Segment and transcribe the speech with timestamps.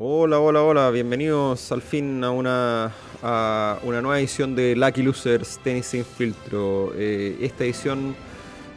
[0.00, 5.58] Hola, hola, hola, bienvenidos al fin a una, a una nueva edición de Lucky Losers
[5.58, 6.92] Tenis sin filtro.
[6.94, 8.14] Eh, esta edición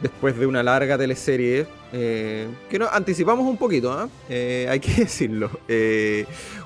[0.02, 4.08] después de una larga teleserie eh, que anticipamos un poquito, ¿ah?
[4.28, 5.48] eh, hay que decirlo.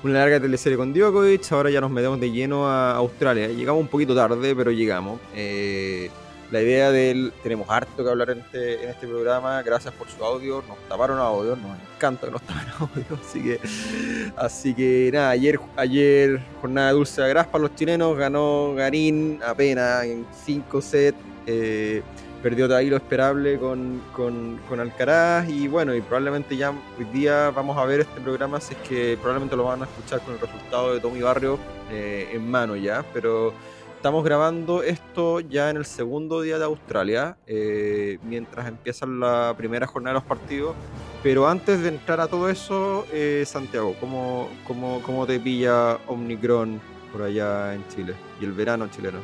[0.01, 3.49] una larga teleserie con Djokovic, ahora ya nos metemos de lleno a Australia.
[3.49, 5.19] Llegamos un poquito tarde, pero llegamos
[6.51, 10.23] la idea del tenemos harto que hablar en este, en este programa, gracias por su
[10.23, 13.59] audio, nos taparon audio, nos encanta que nos tapen audio, así que
[14.37, 20.05] así que nada, ayer ayer jornada dulce de gras para los chilenos, ganó Garín apenas
[20.05, 22.01] en 5 sets, eh,
[22.41, 27.77] perdió ahí lo esperable con, con, Alcaraz y bueno, y probablemente ya hoy día vamos
[27.77, 30.93] a ver este programa, si es que probablemente lo van a escuchar con el resultado
[30.93, 31.57] de Tommy Barrio
[31.91, 33.53] eh, en mano ya, pero
[34.07, 39.85] Estamos grabando esto ya en el segundo día de Australia, eh, mientras empieza la primera
[39.85, 40.77] jornada de los partidos.
[41.21, 46.79] Pero antes de entrar a todo eso, eh, Santiago, ¿cómo, cómo, cómo te pilla Omicron
[47.11, 49.19] por allá en Chile y el verano chileno?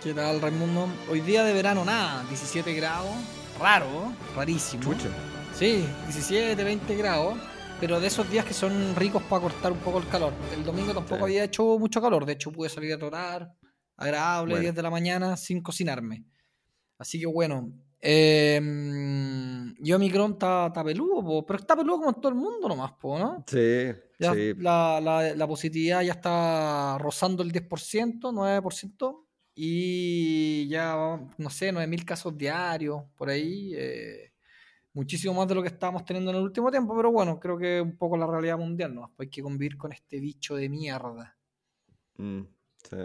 [0.00, 0.86] ¿Qué tal, Raimundo?
[1.10, 3.10] Hoy día de verano nada, 17 grados,
[3.58, 4.84] raro, rarísimo.
[4.84, 5.08] Chucha.
[5.56, 7.34] Sí, 17, 20 grados,
[7.80, 10.32] pero de esos días que son ricos para cortar un poco el calor.
[10.54, 13.56] El domingo tampoco había hecho mucho calor, de hecho pude salir a trotar,
[14.00, 16.24] agradable, 10 de la mañana, sin cocinarme.
[16.98, 18.60] Así que bueno, eh,
[19.78, 23.44] yo Omicron está, está peludo, pero está peludo como en todo el mundo nomás, ¿no?
[23.46, 24.54] Sí, sí.
[24.58, 25.00] La,
[25.36, 33.02] la, positividad ya está rozando el 10%, 9%, y ya, no sé, 9.000 casos diarios,
[33.16, 33.72] por ahí.
[33.76, 34.32] Eh,
[34.92, 37.78] muchísimo más de lo que estábamos teniendo en el último tiempo, pero bueno, creo que
[37.78, 39.14] es un poco la realidad mundial, ¿no?
[39.18, 41.36] Hay que convivir con este bicho de mierda.
[42.16, 42.42] Mm,
[42.88, 42.96] sí.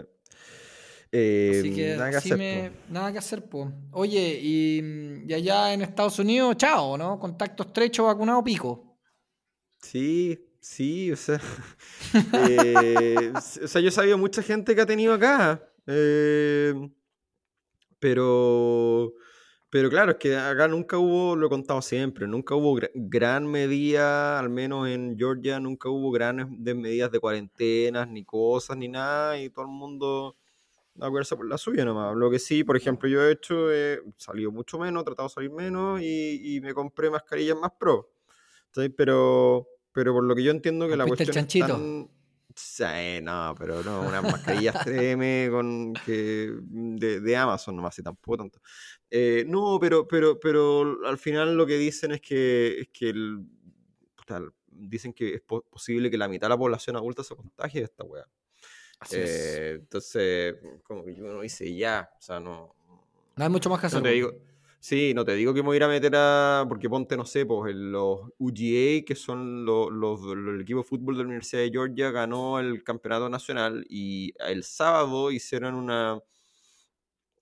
[1.18, 2.72] Eh, Así que nada que hacer.
[2.90, 3.70] nada que hacer, pues.
[3.92, 7.18] Oye, y, allá en Estados Unidos, chao, ¿no?
[7.18, 8.98] Contacto estrecho, vacunado, pico.
[9.80, 11.40] Sí, sí, o sea.
[12.48, 15.66] Eh, o sea, yo he sabido mucha gente que ha tenido acá.
[15.86, 16.74] Eh,
[17.98, 19.14] pero.
[19.70, 24.38] Pero claro, es que acá nunca hubo, lo he contado siempre, nunca hubo gran medida,
[24.38, 29.50] al menos en Georgia, nunca hubo grandes medidas de cuarentenas, ni cosas, ni nada, y
[29.50, 30.36] todo el mundo
[31.00, 32.16] acuerdarse por la suya nomás.
[32.16, 35.34] Lo que sí, por ejemplo, yo he hecho, he salido mucho menos, he tratado de
[35.34, 38.10] salir menos y, me compré mascarillas más pro.
[38.96, 41.28] Pero, pero por lo que yo entiendo que la cuestión.
[41.28, 42.10] El chanchito?
[42.54, 48.60] Sí, no, pero no, unas mascarillas 3M con que de, Amazon nomás y tampoco tanto.
[49.10, 53.44] Eh, no, pero, pero, pero al final lo que dicen es que, es que el,
[54.68, 58.04] dicen que es posible que la mitad de la población adulta se contagie de esta
[58.04, 58.26] weá.
[59.12, 62.74] Eh, entonces, como que yo no hice ya, o sea, no.
[63.36, 63.98] No hay mucho más que hacer.
[63.98, 64.32] No te digo,
[64.80, 66.64] sí, no te digo que me voy a ir a meter a.
[66.68, 71.16] Porque ponte, no sé, pues los UGA, que son los, los, el equipo de fútbol
[71.16, 76.18] de la Universidad de Georgia, ganó el campeonato nacional y el sábado hicieron una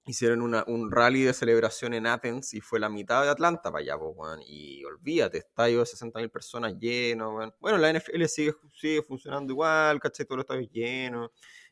[0.06, 3.82] hicieron una, un rally de celebración en Athens y fue la mitad de Atlanta para
[3.82, 9.52] allá, pues, y olvídate, estadio de 60.000 personas lleno, bueno, la NFL sigue, sigue funcionando
[9.52, 10.26] igual, ¿cachai?
[10.26, 11.30] Todo los estadios llenos,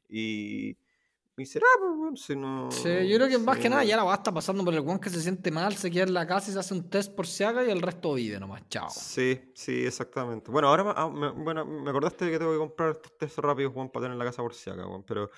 [0.09, 0.77] y,
[1.37, 2.71] y será, pues, si no...
[2.71, 4.81] Sí, yo creo que más que nada ya la va a estar pasando por el
[4.81, 7.15] guan que se siente mal, se queda en la casa y se hace un test
[7.15, 8.89] por si haga y el resto vive nomás, chao.
[8.89, 10.51] Sí, sí, exactamente.
[10.51, 13.75] Bueno, ahora ah, me, bueno, me acordaste de que tengo que comprar estos test rápidos,
[13.75, 15.31] Juan, para tener en la casa por si haga, pero...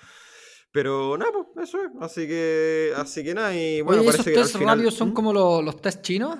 [0.75, 1.89] Pero nada, pues eso es.
[2.01, 3.55] Así que, así que nada.
[3.55, 5.13] Y bueno, Oye, ¿esos test rápidos son ¿Mm?
[5.13, 6.37] como los, los test chinos?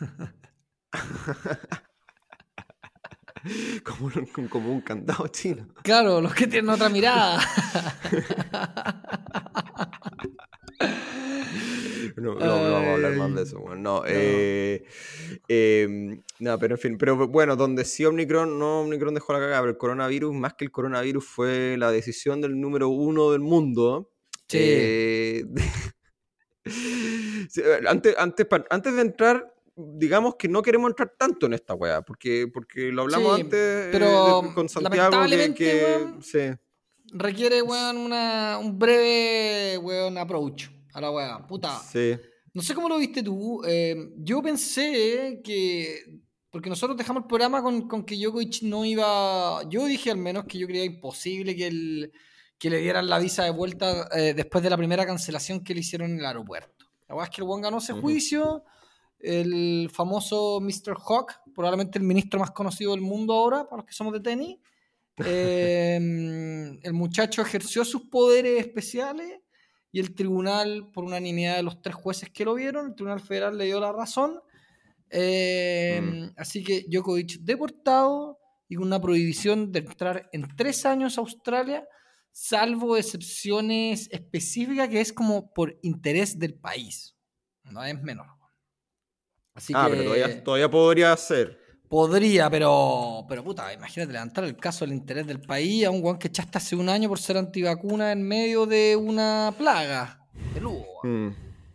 [3.84, 4.10] como,
[4.50, 5.68] como un candado chino.
[5.84, 7.40] Claro, los que tienen otra mirada.
[12.22, 13.60] no, no, vamos a hablar más de eso.
[13.60, 14.84] Bueno, no, eh,
[15.48, 19.60] em, no, pero en fin, pero bueno, donde sí Omicron, no Omicron dejó la cagada,
[19.60, 24.10] pero el coronavirus, más que el coronavirus, fue la decisión del número uno del mundo.
[24.48, 24.58] Sí.
[24.60, 25.44] Eh,
[27.86, 32.48] antes, antes, antes de entrar, digamos que no queremos entrar tanto en esta weá, porque,
[32.52, 35.18] porque lo hablamos antes eh, con Santiago
[35.54, 36.38] que, sí.
[37.12, 41.46] requiere weón, una, un breve weón, approach a la weá.
[41.46, 41.78] Puta.
[41.80, 42.16] Sí.
[42.54, 43.62] No sé cómo lo viste tú.
[43.66, 46.22] Eh, yo pensé que.
[46.50, 49.62] Porque nosotros dejamos el programa con, con, que Djokovic no iba.
[49.68, 52.12] Yo dije al menos que yo creía imposible que, el,
[52.58, 55.80] que le dieran la visa de vuelta eh, después de la primera cancelación que le
[55.80, 56.86] hicieron en el aeropuerto.
[57.08, 58.64] La verdad es que el buen ganó ese juicio.
[59.18, 60.96] El famoso Mr.
[60.96, 64.56] Hawk, probablemente el ministro más conocido del mundo ahora, para los que somos de tenis.
[65.24, 69.40] Eh, el muchacho ejerció sus poderes especiales
[69.96, 73.56] y el tribunal, por unanimidad de los tres jueces que lo vieron, el tribunal federal
[73.56, 74.42] le dio la razón.
[75.08, 76.34] Eh, mm.
[76.36, 78.38] Así que Djokovic deportado,
[78.68, 81.88] y con una prohibición de entrar en tres años a Australia,
[82.30, 87.16] salvo excepciones específicas que es como por interés del país.
[87.64, 88.26] No es menor.
[89.54, 90.04] Así ah, pero
[90.44, 91.58] todavía, podría ser.
[91.88, 96.18] Podría, pero, pero puta, imagínate levantar el caso del interés del país a un guan
[96.18, 100.20] que echaste hace un año por ser antivacuna en medio de una plaga.
[101.04, 101.28] Mm.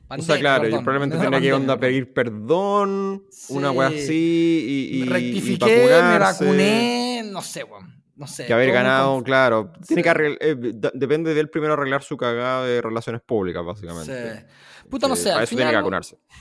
[0.10, 5.04] o sea, claro, yo probablemente tenía que onda pedir perdón, una wea así y, y
[5.06, 8.02] Rectifiqué, me vacuné, no sé, weón.
[8.21, 8.45] No sé.
[8.45, 9.73] Que haber ganado, claro.
[9.88, 10.56] Tiene que eh,
[10.94, 14.35] depende de él primero arreglar su cagada de relaciones públicas, básicamente.
[14.35, 14.45] Sí.
[14.91, 15.31] Puta, no sé.
[15.31, 15.73] Al final,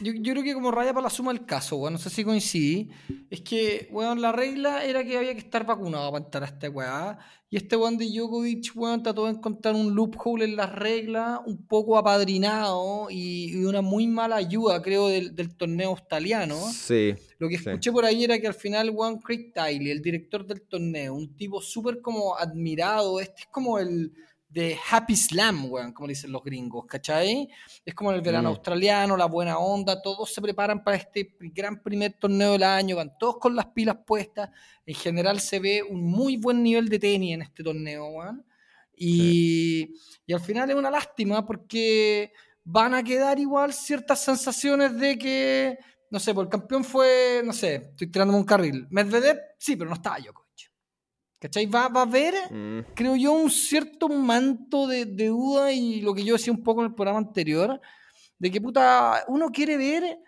[0.02, 2.22] yo, yo, creo que como raya para la suma del caso, weón, no sé si
[2.22, 2.90] coincidí,
[3.30, 6.68] es que, weón, la regla era que había que estar vacunado para entrar a esta
[6.68, 7.18] weá.
[7.52, 11.66] Y este weón de Djokovic, weón, trató de encontrar un loophole en las reglas, un
[11.66, 16.56] poco apadrinado y, una muy mala ayuda, creo, del, torneo australiano.
[16.72, 17.16] Sí.
[17.40, 20.62] Lo que escuché por ahí era que al final, weón, Craig Tiley, el director del
[20.62, 24.12] torneo, un tipo súper como admirado, este es como el
[24.50, 27.48] de Happy Slam, weón, como dicen los gringos, ¿cachai?
[27.84, 28.52] Es como el verano mm.
[28.52, 33.16] australiano, la buena onda, todos se preparan para este gran primer torneo del año, van
[33.16, 34.50] todos con las pilas puestas.
[34.84, 38.44] En general se ve un muy buen nivel de tenis en este torneo, weón.
[38.96, 39.94] Y,
[40.26, 42.32] y al final es una lástima porque
[42.64, 45.78] van a quedar igual ciertas sensaciones de que,
[46.10, 48.86] no sé, por pues el campeón fue, no sé, estoy tirándome un carril.
[48.90, 50.32] Medvedev, sí, pero no estaba yo,
[51.40, 51.64] ¿Cachai?
[51.64, 52.92] Va, va a haber, mm.
[52.94, 56.88] creo yo, un cierto manto de, duda y lo que yo decía un poco en
[56.88, 57.80] el programa anterior,
[58.38, 60.18] de que puta, uno quiere ver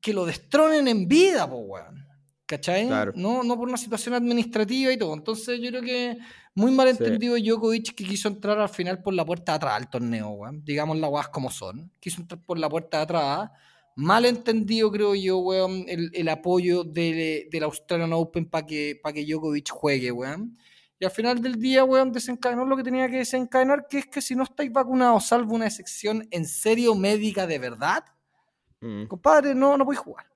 [0.00, 2.06] que lo destronen en vida, po, weón.
[2.46, 2.86] ¿Cachai?
[2.86, 5.12] No, no por una situación administrativa y todo.
[5.14, 6.16] Entonces yo creo que
[6.54, 9.90] muy mal entendido Djokovic que quiso entrar al final por la puerta de atrás al
[9.90, 10.64] torneo, weón.
[10.64, 11.90] Digamos las weas como son.
[11.98, 13.50] Quiso entrar por la puerta de atrás
[13.96, 20.12] mal entendido, creo yo, weón, el, apoyo del Australian Open para que, que Djokovic juegue,
[20.12, 20.56] weón.
[20.98, 24.20] Y al final del día, weón, desencadenó lo que tenía que desencadenar, que es que
[24.20, 28.04] si no estáis vacunados, salvo una excepción en serio médica de verdad,
[28.80, 29.06] mm.
[29.06, 30.26] compadre, no, no podéis jugar.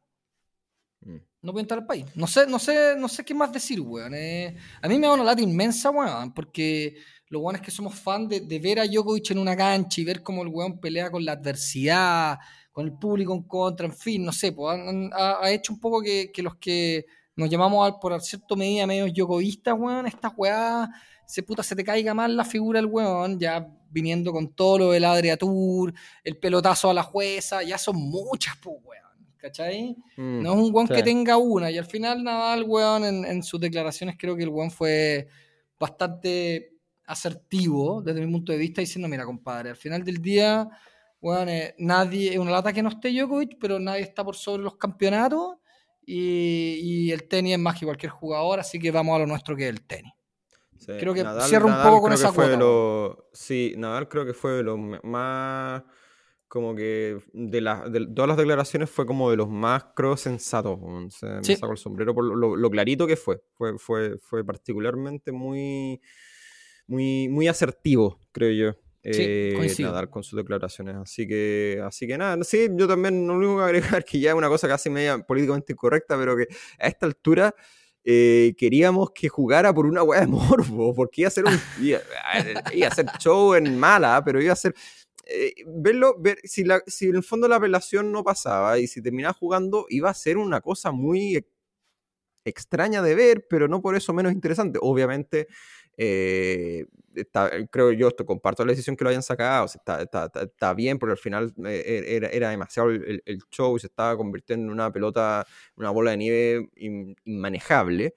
[1.02, 1.16] Mm.
[1.42, 2.06] No puede entrar al país.
[2.14, 4.14] No sé, no sé, no sé qué más decir, weón.
[4.14, 6.96] Eh, a mí me da una lata inmensa, weón, porque
[7.28, 10.04] lo bueno es que somos fan de, de, ver a Djokovic en una cancha y
[10.04, 12.38] ver cómo el weón pelea con la adversidad,
[12.80, 14.78] con el público en contra, en fin, no sé, pues,
[15.12, 17.04] ha, hecho un poco que, los que
[17.36, 20.88] nos llamamos por cierto medida medio yogoístas, weón, estas weá,
[21.26, 24.90] se puta, se te caiga mal la figura del weón, ya viniendo con todo lo
[24.92, 25.92] del Adria Tour,
[26.24, 29.00] el pelotazo a la jueza, ya son muchas, pues, weón.
[29.36, 29.96] ¿Cachai?
[30.18, 31.70] Mm, no es un weón que tenga una.
[31.70, 35.28] Y al final, Nadal, weón, en, en sus declaraciones, creo que el weón fue
[35.78, 36.74] bastante
[37.06, 40.68] asertivo desde mi punto de vista, diciendo: Mira, compadre, al final del día
[41.20, 44.62] bueno, eh, nadie, es una lata que no esté Djokovic, pero nadie está por sobre
[44.62, 45.56] los campeonatos
[46.06, 49.64] y, el tenis es más que cualquier jugador, así que vamos a lo nuestro que
[49.64, 50.12] es el tenis.
[50.86, 53.22] creo que cierra un poco con esa cuota.
[53.32, 55.82] sí, Nadal creo que fue lo más
[56.48, 60.80] como que de, de, todas las declaraciones fue como de los más creo sensatos.
[61.14, 63.40] Se me sacó el sombrero por lo, clarito que fue.
[63.52, 66.00] Fue, fue, fue particularmente muy,
[66.88, 70.96] muy, muy asertivo, creo yo eh, Nadal con sus declaraciones.
[70.96, 74.30] Así que, así que nada, sí, yo también no lo único que agregar que ya
[74.30, 76.48] es una cosa casi media políticamente incorrecta, pero que
[76.78, 77.54] a esta altura
[78.04, 82.00] eh, queríamos que jugara por una weá de morbo, porque iba a ser un iba,
[82.86, 84.74] a ser show en mala, pero iba a ser
[85.26, 89.02] eh, verlo, ver si, la, si en el fondo la apelación no pasaba y si
[89.02, 91.46] terminaba jugando, iba a ser una cosa muy
[92.44, 94.78] extraña de ver, pero no por eso menos interesante.
[94.82, 95.46] Obviamente
[96.02, 96.86] eh,
[97.70, 101.18] creo yo, esto, comparto la decisión que lo hayan sacado, está, está, bien, porque al
[101.18, 105.90] final eh, era, era demasiado el, show y se estaba convirtiendo en una pelota, una
[105.90, 108.14] bola de nieve inmanejable,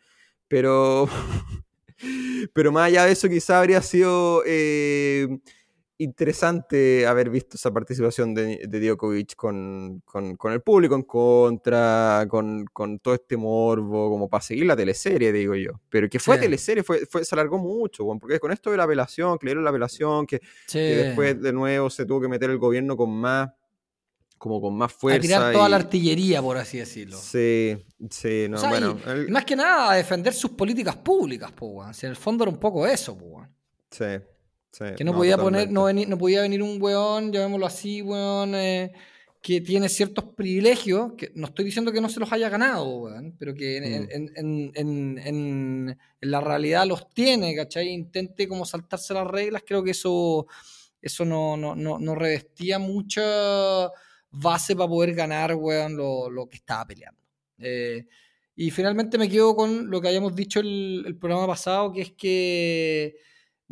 [0.47, 1.09] pero,
[2.53, 4.43] pero más allá de eso quizá habría sido...
[4.45, 5.27] Eh,
[6.03, 10.03] interesante haber visto esa participación de, de Djokovic con,
[10.51, 12.67] el público en contra, con,
[13.01, 15.71] todo este morbo, como para seguir la teleserie, digo yo.
[15.89, 19.37] Pero que fue teleserie, fue, fue, se alargó mucho, porque con esto de la apelación,
[19.37, 20.41] que le dieron la apelación, que,
[20.71, 23.49] después de nuevo se tuvo que meter el gobierno con más
[24.37, 25.19] como con más fuerza.
[25.19, 27.17] A tirar toda la artillería, por así decirlo.
[27.17, 27.77] Sí,
[28.09, 28.99] sí, no, bueno.
[29.29, 32.85] Más que nada a defender sus políticas públicas, pues, en el fondo era un poco
[32.85, 33.47] eso, pues.
[33.89, 34.32] Sí
[34.95, 38.91] que no, podía poner, no, no, podía venir un weón, llamémoslo así, weón, eh,
[39.41, 43.35] que tiene ciertos privilegios, que no estoy diciendo que no se los haya ganado, weón,
[43.37, 45.91] pero que en, mm.
[46.21, 47.89] la realidad los tiene, ¿cachai?
[47.89, 50.47] Intente como saltarse las reglas, creo que eso,
[51.01, 53.91] eso no, no, revestía mucha
[54.31, 57.21] base para poder ganar, weón, lo, que estaba peleando.
[57.59, 58.07] Eh,
[58.55, 62.11] Y finalmente me quedo con lo que habíamos dicho el, el programa pasado, que es
[62.13, 63.15] que,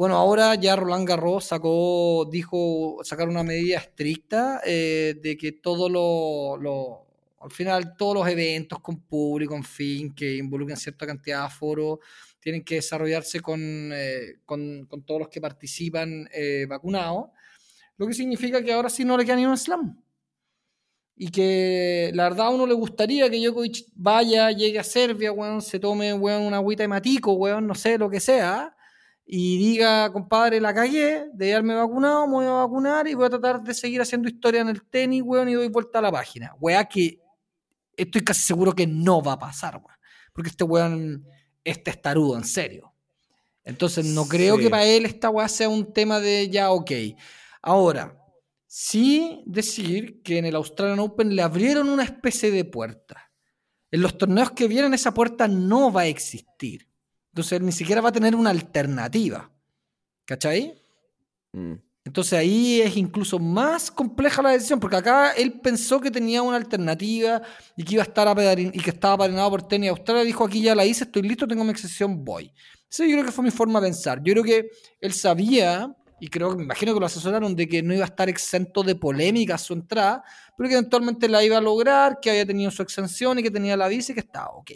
[0.01, 5.87] bueno, ahora ya Roland Garros sacó, dijo, sacar una medida estricta eh, de que todo
[5.89, 7.05] lo, lo,
[7.39, 11.99] al final, todos los eventos con público, en fin, que involucren cierta cantidad de aforo,
[12.39, 13.59] tienen que desarrollarse con,
[13.93, 17.29] eh, con, con todos los que participan eh, vacunados,
[17.95, 20.01] lo que significa que ahora sí no le queda ni un slam.
[21.15, 25.61] Y que la verdad a uno le gustaría que Djokovic vaya, llegue a Serbia, weón,
[25.61, 28.75] se tome weón, una agüita de matico, weón, no sé, lo que sea,
[29.33, 33.29] y diga, compadre, la cagué, de haberme vacunado, me voy a vacunar y voy a
[33.29, 36.53] tratar de seguir haciendo historia en el tenis, weón, y doy vuelta a la página.
[36.59, 37.17] Weá que
[37.95, 39.97] estoy casi seguro que no va a pasar, weón,
[40.33, 41.25] porque este weón
[41.63, 42.93] es testarudo, en serio.
[43.63, 44.63] Entonces no creo Sí.
[44.63, 46.91] que para él esta weá sea un tema de ya, ok.
[47.61, 48.21] Ahora,
[48.67, 53.31] sí decir que en el Australian Open le abrieron una especie de puerta.
[53.91, 56.90] En los torneos que vienen esa puerta no va a existir.
[57.31, 59.49] Entonces él ni siquiera va a tener una alternativa.
[60.25, 60.75] ¿Cachai?
[61.53, 61.73] Mm.
[62.03, 66.57] Entonces ahí es incluso más compleja la decisión, porque acá él pensó que tenía una
[66.57, 67.41] alternativa
[67.75, 70.61] y que iba a estar apadrin- y que estaba apadrinado por tenis Australia, dijo aquí
[70.61, 72.51] ya la hice, estoy listo, tengo mi excepción, voy.
[72.89, 74.21] Eso yo creo que fue mi forma de pensar.
[74.23, 77.83] Yo creo que él sabía, y creo que me imagino que lo asesoraron, de que
[77.83, 80.23] no iba a estar exento de polémica su entrada,
[80.57, 83.77] pero que eventualmente la iba a lograr, que había tenido su exención y que tenía
[83.77, 84.71] la visa y que estaba ok.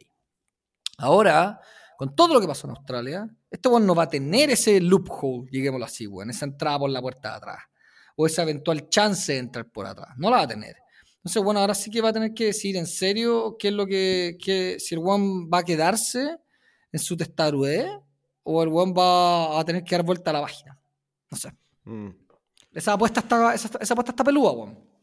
[1.00, 1.60] Ahora,
[1.98, 5.50] con todo lo que pasó en Australia, este weón no va a tener ese loophole,
[5.52, 7.60] digámoslo así, weón, esa entrada por la puerta de atrás,
[8.16, 10.76] o esa eventual chance de entrar por atrás, no la va a tener.
[11.18, 13.88] Entonces, bueno, ahora sí que va a tener que decir en serio qué es lo
[13.88, 16.38] que, que si el weón va a quedarse
[16.92, 17.90] en su testarudez
[18.44, 20.80] o el weón va a tener que dar vuelta a la página.
[21.32, 21.52] No sé.
[21.84, 22.10] Mm.
[22.74, 24.95] Esa apuesta está, esa, esa apuesta está peluda, weón.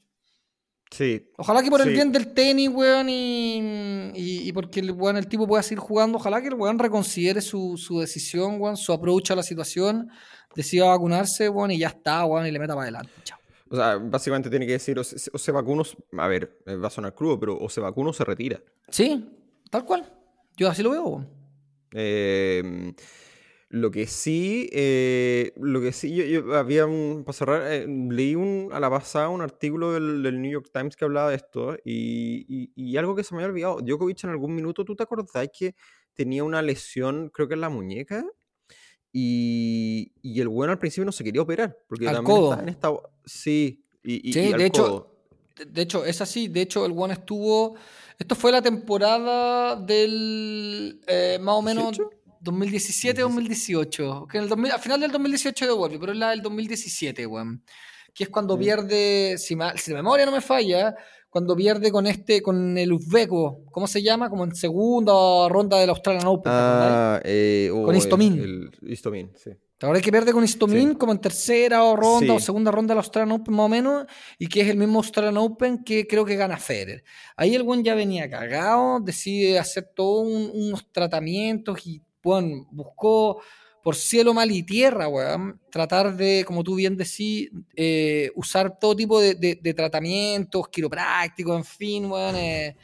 [0.92, 5.16] Sí, Ojalá que por el bien del tenis, weón, y, y, y porque el, weón,
[5.16, 8.92] el tipo pueda seguir jugando, ojalá que el weón reconsidere su, su decisión, weón, su
[8.92, 10.10] approach a la situación,
[10.54, 13.10] decida vacunarse, weón, y ya está, weón, y le meta para adelante.
[13.24, 13.38] Chao.
[13.70, 15.82] o sea, básicamente tiene que decir, o se, o se vacuna,
[16.18, 18.60] a ver, eh, va a sonar crudo, pero o se vacuna o se retira.
[18.90, 19.30] Sí,
[19.70, 20.12] tal cual.
[20.58, 21.28] Yo así lo veo, weón.
[21.94, 22.92] Eh,
[23.74, 28.34] lo que sí, eh, lo que sí, yo, yo había un, para cerrar, eh, leí
[28.34, 31.74] un, a la pasada un artículo del, del New York Times que hablaba de esto
[31.82, 33.80] y, y- y algo que se me había olvidado.
[33.80, 35.74] Djokovic en algún minuto, ¿tú te acordás que
[36.12, 38.26] tenía una lesión, creo que en la muñeca?
[39.10, 42.50] Y, y el bueno al principio no se quería operar, porque Al también codo.
[42.50, 42.92] estaba en esta...
[43.24, 45.08] Sí, y, Sí, y al de hecho, codo.
[45.56, 46.48] De- De hecho, es así.
[46.48, 47.74] De hecho, el One estuvo.
[48.18, 51.00] Esto fue la temporada del.
[51.06, 51.90] eh, más o menos.
[51.92, 52.10] 18?
[52.42, 54.26] 2017-2018.
[54.28, 57.62] Que en el 2000 al final del 2018 devuelve, pero es la del 2017, weón.
[58.14, 58.60] Que es cuando Mm.
[58.60, 59.36] pierde.
[59.38, 60.94] Si, ma- si la memoria no me falla,
[61.30, 62.42] cuando pierde con este.
[62.42, 63.64] Con el uzbeco.
[63.70, 64.28] ¿Cómo se llama?
[64.28, 66.52] Como en segunda ronda del Australian Open.
[66.54, 68.38] Ah, eh, oh, Con el- Istomin.
[68.38, 69.50] El, Istomin, sí.
[69.78, 70.94] ¿Te acuerdas que pierde con Istomin Sí.
[70.96, 72.44] como en tercera o ronda o Sí.
[72.46, 74.04] segunda ronda del Australian Open más o menos?
[74.38, 77.02] Y que es el mismo Australian Open que creo que gana Federer.
[77.36, 83.42] Ahí el buen ya venía cagado, decide hacer todos unos tratamientos y bueno, buscó
[83.82, 88.94] por cielo, mal y tierra, weón, tratar de, como tú bien decís, eh, usar todo
[88.94, 92.76] tipo de, de- de tratamientos, quiroprácticos, en fin, weón, eh,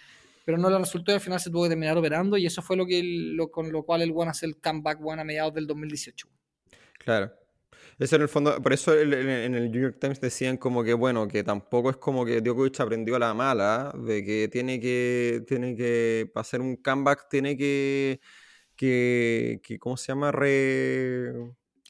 [0.44, 2.76] pero no le resultó y al final se tuvo que terminar operando y eso fue
[2.76, 5.66] lo que lo, con lo cual el buen hace el comeback weón, a mediados del
[5.66, 6.28] 2018.
[6.98, 7.32] Claro.
[7.98, 11.28] Eso en el fondo, por eso en el New York Times decían como que, bueno,
[11.28, 15.76] que tampoco es como que Djokovic aprendió a la mala, de que tiene que, tiene
[15.76, 18.20] que, para hacer un comeback, tiene que,
[18.78, 20.32] que, que ¿cómo se llama?
[20.32, 21.32] Re,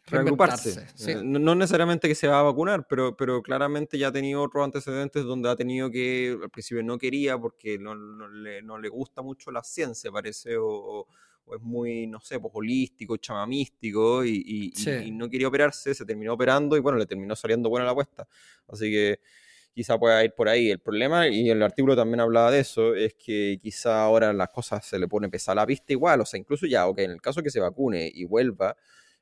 [0.07, 0.87] reagruparse.
[0.97, 1.11] Sí.
[1.13, 4.43] Eh, No, no necesariamente que se va a vacunar, pero, pero claramente ya ha tenido
[4.43, 8.79] otros antecedentes donde ha tenido que, al principio no quería porque no, no le, no
[8.79, 11.07] le gusta mucho la ciencia, parece, o, o-
[11.51, 14.91] o es muy, no sé, pues holístico, chamamístico, y, y- y- Sí.
[15.07, 18.29] y no quería operarse, se terminó operando y bueno, le terminó saliendo buena la apuesta.
[18.67, 19.21] Así que
[19.75, 20.71] quizá pueda ir por ahí.
[20.71, 24.85] El problema, y el artículo también hablaba de eso, es que quizá ahora las cosas
[24.87, 27.43] se le pone pesada la pista igual, o sea, incluso ya, ok, en el caso
[27.43, 28.77] que se vacune y vuelva,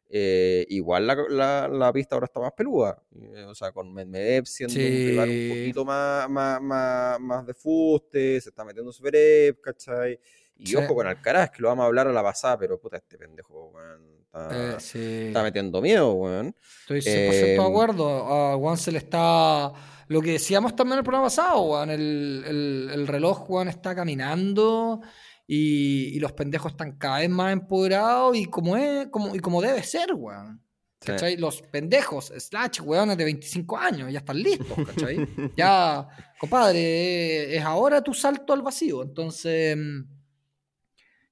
[0.09, 3.03] eh, igual la, la- la pista ahora está más peluda.
[3.21, 5.49] eh, o sea, con Medvedev siendo un rival un Sí.
[5.49, 10.21] poquito más, más, más, más de fuste, se está metiendo Zverev, ¿cachai?
[10.59, 10.77] Y Sí.
[10.77, 13.71] ojo con Alcaraz, que lo vamos a hablar a la pasada, pero puta, este pendejo,
[13.75, 14.99] weón, está, Eh, sí.
[15.27, 16.55] está metiendo miedo, weón.
[16.81, 18.53] Estoy 100% de Em, acuerdo.
[18.53, 19.73] A Juan se le está.
[20.09, 21.91] Lo que decíamos también en el programa pasado, Juan.
[21.91, 25.01] El, el- el reloj, Juan, está caminando
[25.47, 29.61] y, y los pendejos están cada vez más empoderados y como, es, como, y como
[29.63, 30.09] debe ser.
[30.11, 31.07] Sí.
[31.13, 31.37] ¿Cachai?
[31.37, 35.29] Los pendejos, slash, weones de 25 años, ya están listos, ¿cachai?
[35.57, 36.09] ya,
[36.41, 39.03] compadre, eh, es ahora tu salto al vacío.
[39.03, 40.01] Entonces, mm,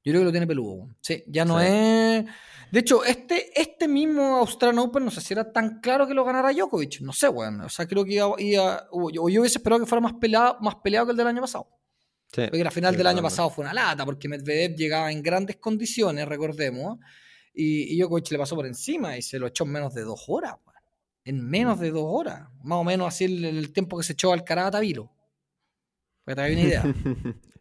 [0.04, 0.88] Yo creo que lo tiene peludo.
[1.00, 2.25] Sí, ya no es.
[2.75, 6.25] De hecho, este, este mismo Australian Open no sé si era tan claro que lo
[6.25, 7.02] ganara Djokovic.
[7.02, 7.61] No sé, weón.
[7.61, 11.07] O sea, creo que iba, o yo hubiese esperado que fuera más peleado, más peleado
[11.07, 11.69] que el del año pasado.
[12.33, 15.59] Sí, porque la final del año pasado fue una lata, porque Medvedev llegaba en grandes
[15.59, 16.99] condiciones, recordemos,
[17.54, 20.25] y, y Djokovic le pasó por encima y se lo echó en menos de dos
[20.26, 20.83] horas, weón.
[21.26, 22.49] En menos de dos horas.
[22.64, 25.12] Más o menos así el, tiempo que se echó al a Tavilo.
[26.25, 27.35] Para que te hagas una idea.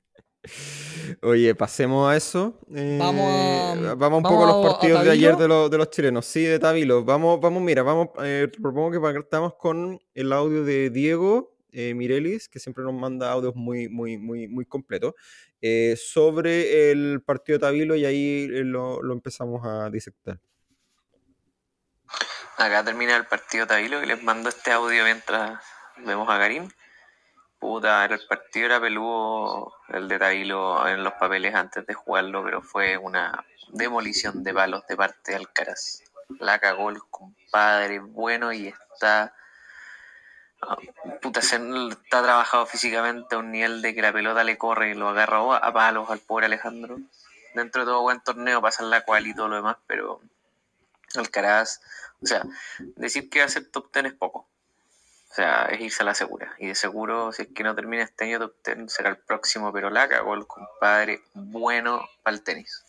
[1.22, 2.60] Oye, pasemos a eso.
[2.74, 6.26] Eh, vamos, vamos un poco a los partidos de ayer de, de, los chilenos.
[6.26, 7.04] Sí, de Tabilo.
[7.04, 12.50] Vamos, vamos, mira, vamos, eh, propongo que partamos con el audio de Diego eh, Mirelis,
[12.50, 15.14] que siempre nos manda audios muy, muy, muy, muy completos,
[15.96, 20.40] sobre el partido de Tabilo y ahí lo, lo, empezamos a disectar.
[22.58, 25.60] Acá termina el partido Tabilo y les mando este audio mientras
[26.06, 26.68] vemos a Karim.
[27.64, 32.62] Puta, el partido era peludo el de Tailo en los papeles antes de jugarlo, pero
[32.62, 36.04] fue una demolición de palos de parte de Alcaraz.
[36.40, 39.34] La cagó el compadre, bueno, y está.
[40.62, 40.76] Ah,
[41.22, 45.08] puta, está trabajado físicamente a un nivel de que la pelota le corre y lo
[45.08, 46.98] agarra a palos al pobre Alejandro.
[47.56, 50.20] Dentro de todo buen torneo pasan la cual y todo lo demás, pero
[51.16, 51.80] Alcaraz,
[52.22, 52.44] o sea,
[52.98, 54.43] decir que va a ser top ten es poco
[55.34, 56.54] o sea, es irse a la segura.
[56.60, 58.54] Y de seguro, si es que no termina este año top
[58.86, 62.84] será el próximo, pero la cagó el compadre bueno para el tenis.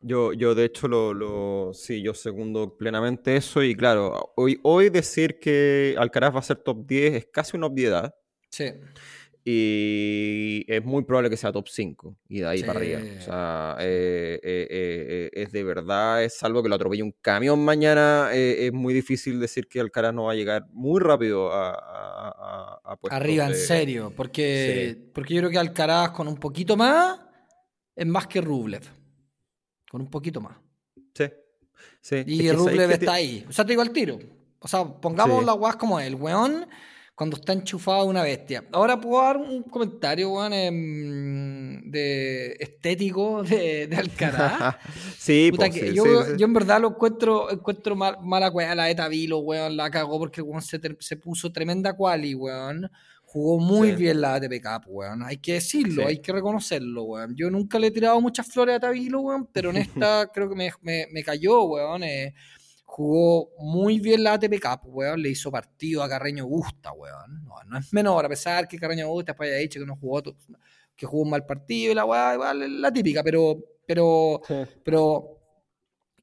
[0.00, 4.90] Yo, yo de hecho lo, lo, sí, yo segundo plenamente eso y claro, hoy, hoy
[4.90, 8.14] decir que Alcaraz va a ser top 10 es casi una obviedad.
[8.50, 8.74] Sí
[9.48, 13.00] y es muy probable que sea top 5 y de ahí para arriba.
[13.16, 17.64] O sea, eh, eh, eh, es de verdad, es algo que lo atropelle un camión
[17.64, 18.30] mañana.
[18.32, 23.46] es muy difícil decir que Alcaraz no va a llegar muy rápido a, a, Arriba,
[23.46, 27.20] en serio, porque, porque yo creo que Alcaraz con un poquito más
[27.94, 28.82] es más que Rublev.
[29.88, 30.56] Con un poquito más.
[31.14, 31.26] Sí.
[32.00, 32.24] sí.
[32.26, 33.46] Y Rublev está ahí.
[33.48, 34.18] O sea, te digo al tiro.
[34.58, 36.66] O sea, pongamos la guas como el weón
[37.16, 38.62] cuando está enchufado una bestia.
[38.70, 44.76] Ahora puedo dar un comentario, weón, em, de estético de, de Alcaraz.
[45.18, 49.38] sí, pues, yo, yo, en verdad lo encuentro, encuentro mal, mala weá, la de Tavilo,
[49.38, 52.90] weón, la cagó porque weón se, se, puso tremenda quali, weón.
[53.24, 55.22] Jugó muy bien la ATP Cup, weón.
[55.22, 57.34] Hay que decirlo, hay que reconocerlo, weón.
[57.34, 60.54] Yo nunca le he tirado muchas flores a Tavilo, weón, pero en esta creo que
[60.54, 62.04] me, me, me cayó, weón.
[62.04, 62.34] Eh,
[62.96, 67.44] jugó muy bien la ATP Cup, weón, le hizo partido a Carreño Gusta, weón.
[67.44, 70.22] No, no es menor, a pesar que Carreño Gusta después haya dicho que no jugó,
[70.96, 74.40] que jugó un mal partido y la weá, igual, la típica, pero, pero,
[74.82, 75.28] pero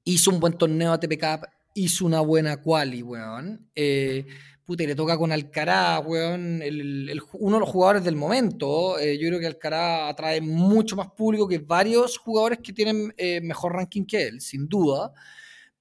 [0.04, 3.70] hizo un buen torneo ATP Cup, hizo una buena quali, weón.
[3.76, 4.26] Eh,
[4.66, 6.60] puta, y le toca con Alcaraz, weón,
[7.34, 8.98] uno de los jugadores del momento.
[8.98, 13.42] Eh, yo creo que Alcaraz atrae mucho más público que varios jugadores que tienen eh,
[13.42, 15.14] mejor ranking que él, sin duda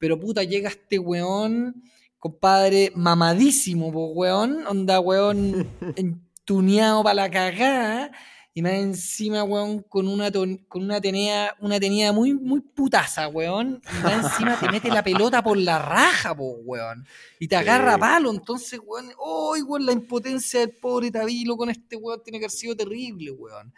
[0.03, 1.81] pero puta, llega este weón,
[2.19, 8.11] compadre, mamadísimo, po, weón, onda, weón, entuneado para la cagada,
[8.53, 13.81] y más encima, weón, con una, con una tenía, una tenía muy, muy putaza, weón,
[13.97, 17.07] y más encima te mete la pelota por la raja, po, weón,
[17.39, 21.95] y te agarra palo, entonces, weón, oh, weón, la impotencia del pobre Tabilo con este
[21.95, 23.73] weón tiene que haber sido terrible, weón.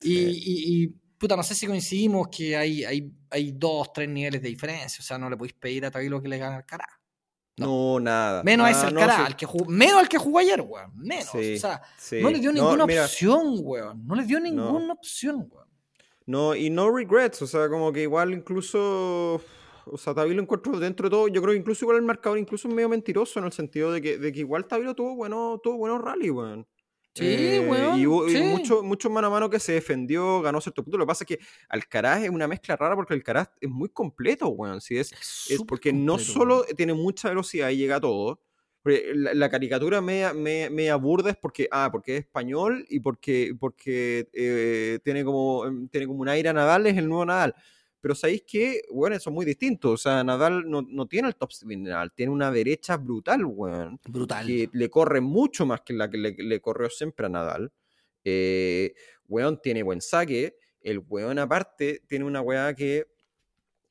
[0.00, 5.00] y puta, no sé si coincidimos que hay, hay, hay dos, tres niveles de diferencia.
[5.00, 6.86] O sea, no le podéis pedir a Tabilo que le gane al cara.
[7.58, 8.42] No, nada.
[8.42, 10.92] Menos a ese al que jugó, menos al que jugó ayer, weón.
[10.94, 11.34] Menos.
[11.34, 11.80] o sea,
[12.20, 14.06] no le dio ninguna opción, weón.
[14.06, 15.66] No le dio ninguna opción, weón.
[16.26, 17.40] No, y no regrets.
[17.42, 19.40] O sea, como que igual incluso.
[19.88, 21.28] O sea, Tabilo encuentro dentro de todo.
[21.28, 24.02] Yo creo que incluso igual el marcador incluso es medio mentiroso en el sentido de
[24.02, 26.66] que, de que igual Tabilo tuvo bueno, tuvo buenos rally, weón.
[27.16, 30.98] Sí, eh, Y hubo mucho, mucho mano a mano que se defendió, ganó cierto punto.
[30.98, 34.48] Lo que pasa es que Alcaraz es una mezcla rara porque Alcaraz es muy completo,
[34.48, 34.82] weón.
[34.82, 35.12] Sí, es,
[35.48, 38.40] es, porque no solo tiene mucha velocidad y llega a todo.
[38.84, 45.00] La, caricatura media, media, burda es porque, ah, porque es español y porque, porque eh,
[45.02, 47.54] tiene, como, em, tiene como un aire a Nadal, es el nuevo Nadal.
[48.00, 49.92] Pero sabéis que, bueno, son muy distintos.
[49.92, 53.98] O sea, Nadal no, no tiene el top spin Nadal, tiene una derecha brutal, weón.
[54.06, 54.46] Brutal.
[54.46, 57.72] Que le corre mucho más que la que le, corrió siempre a Nadal.
[58.24, 58.94] Eh,
[59.28, 60.56] weón tiene buen saque.
[60.80, 63.06] El weón, aparte, tiene una weá que,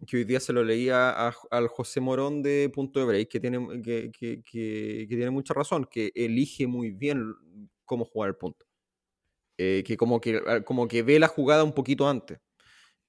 [0.08, 1.10] que hoy día se lo leía
[1.52, 5.86] al José Morón de Punto de Break, que tiene, que, que, que, tiene mucha razón,
[5.92, 7.36] que elige muy bien
[7.84, 8.66] cómo jugar el punto.
[9.58, 12.40] Eh, que, como que como que ve la jugada un poquito antes.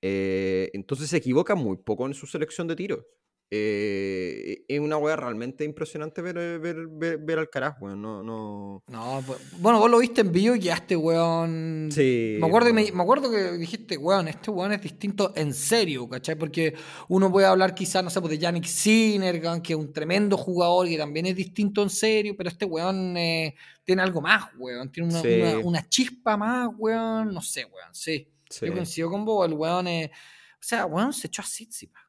[0.03, 3.05] Eh, entonces se equivoca muy poco en su selección de tiros.
[3.51, 8.03] eh, es una weá realmente impresionante ver, eh, ver, ver, ver al carajo, weón.
[8.03, 8.83] No, no...
[8.89, 11.89] no, pues, bueno, vos lo viste en vivo y quedaste, weón.
[11.93, 12.39] Sí.
[12.41, 16.09] Me acuerdo, que me, me, acuerdo que dijiste, weón, este weón es distinto en serio,
[16.09, 16.35] ¿cachai?
[16.37, 16.75] Porque
[17.09, 20.89] uno puede hablar quizás, no sé, pues de Yannick Sinner, que es un tremendo jugador
[20.89, 23.55] y que también es distinto en serio, pero este weón eh,
[23.85, 24.91] tiene algo más, weón.
[24.91, 25.29] Tiene una, Sí.
[25.41, 27.33] una, una chispa más, weón.
[27.33, 28.29] No sé, weón, sí.
[28.51, 30.11] Sí, Yo coincido con vos, el weón es.
[30.11, 32.03] O sea, weón se echó a Tsitsipas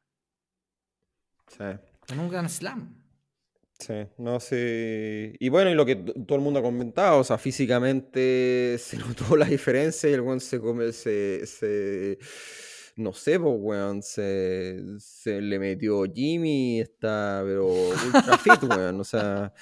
[1.48, 1.64] sí.
[2.12, 2.94] en un Grand Slam.
[3.78, 5.36] Sí, no sé.
[5.38, 9.36] Y bueno, y lo que todo el mundo ha comentado, o sea, físicamente se notó
[9.36, 12.18] la diferencia y el weón se come, se, se-
[12.96, 19.04] no sé, pues weón, se, se le metió Jimmy, está, pero ultra fit, weón, o
[19.04, 19.52] sea,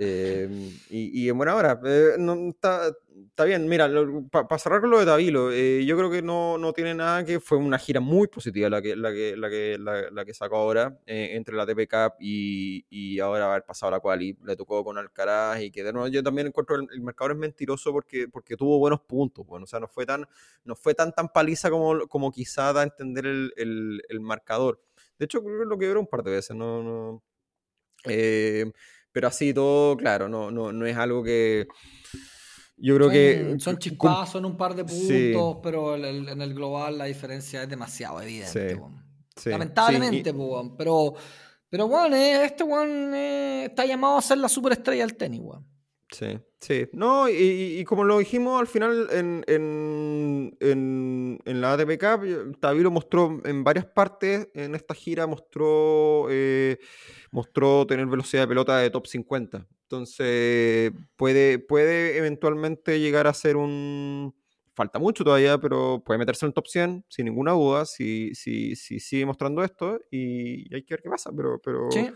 [0.00, 0.48] eh,
[0.88, 2.90] y, y en buena hora, eh, no, está,
[3.28, 3.88] está bien, mira,
[4.30, 7.38] para cerrar con lo de Tabilo, eh, yo creo que no, no tiene nada que
[7.38, 10.56] fue una gira muy positiva la que, la que, la que, la, la que sacó
[10.56, 14.82] ahora eh, entre la TP Cup y, y ahora haber pasado la quali, le tocó
[14.82, 18.26] con Alcaraz y que de nuevo yo también encuentro el, el marcador es mentiroso porque,
[18.26, 20.26] porque tuvo buenos puntos, bueno, o sea, no fue tan,
[20.64, 24.80] no fue tan, tan paliza como, como quizá da a entender el, el, el marcador.
[25.18, 27.22] De hecho, creo que lo quebró un par de veces, no, no,
[28.04, 28.72] eh,
[29.12, 31.66] pero así todo, claro, no, no, no es algo que
[32.76, 35.32] yo creo son, que son chispazos en un par de puntos, Sí.
[35.62, 38.76] pero el- el- en el global la diferencia es demasiado evidente.
[38.76, 38.80] Sí,
[39.36, 41.14] sí, Lamentablemente, po, weón, pero,
[41.68, 45.66] pero bueno, este weón eh, está llamado a ser la superestrella del tenis, weón.
[46.10, 46.86] Sí, sí.
[46.92, 47.32] No, y,
[47.80, 52.90] y- como lo dijimos al final en, en, en, en la ATP Cup, eh, Tabilo
[52.90, 56.78] mostró en varias partes en esta gira, mostró, eh,
[57.30, 59.66] mostró tener velocidad de pelota de top 50.
[59.82, 64.34] Entonces, puede, puede eventualmente llegar a ser un...
[64.72, 68.76] Falta mucho todavía, pero puede meterse en el top 100 sin ninguna duda si, si,
[68.76, 71.60] si sigue mostrando esto y hay que ver qué pasa, pero...
[71.62, 72.06] pero Sí.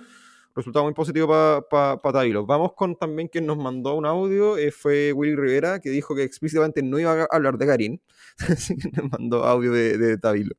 [0.54, 2.46] Resultado muy positivo para pa, pa Tabilo.
[2.46, 6.22] Vamos con también quien nos mandó un audio, eh, fue Willy Rivera, que dijo que
[6.22, 8.02] explícitamente no iba a hablar de Garín.
[8.48, 10.54] Así que nos mandó audio de, de Tabilo.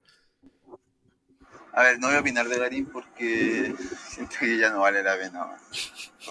[1.74, 3.76] A ver, no voy a opinar de Garín porque
[4.08, 5.46] siento que ya no vale la pena.
[5.46, 5.58] man.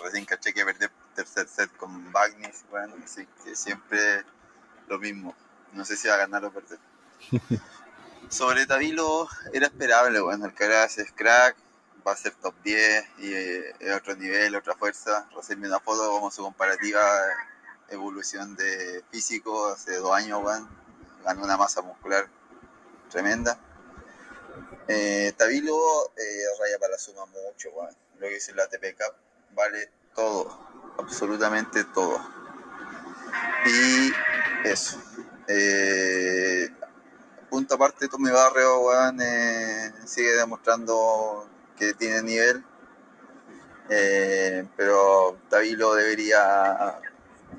[0.02, 4.24] Recién caché que perder tercer set con Bagnis, bueno, así que siempre
[4.88, 5.34] lo mismo.
[5.74, 6.78] No sé si va a ganar o perder.
[8.30, 11.56] Sobre Tabilo era esperable, bueno, el Caras es crack,
[12.06, 15.28] va a ser top 10 y eh, otro nivel, otra fuerza.
[15.56, 17.00] Una foto como su comparativa
[17.88, 20.68] evolución de físico hace dos años, bueno,
[21.24, 22.28] ganó una masa muscular
[23.10, 23.58] tremenda.
[24.88, 25.76] Eh, Tabilo
[26.16, 27.94] eh, raya para la suma mucho, weón.
[28.18, 29.14] Lo que dice la TP Cup
[29.54, 32.20] vale todo, absolutamente todo.
[33.66, 34.12] Y
[34.68, 35.00] eso.
[35.48, 36.68] Eh,
[37.48, 42.64] punto aparte, Tommy Barrio, eh, sigue demostrando que tiene nivel.
[43.90, 46.98] Eh, pero Tabilo debería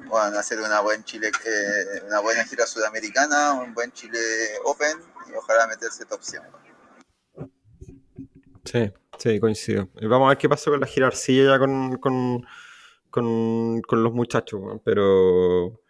[0.08, 4.20] weón, hacer una, buen Chile, eh, una buena gira sudamericana, un buen Chile
[4.64, 4.98] Open
[5.30, 6.42] y ojalá meterse top 100.
[7.38, 7.52] weón.
[8.64, 9.90] Sí, sí, coincido.
[10.02, 12.46] Vamos a ver qué pasa con la gira arcilla con, con,
[13.10, 15.85] con, con los muchachos, pero...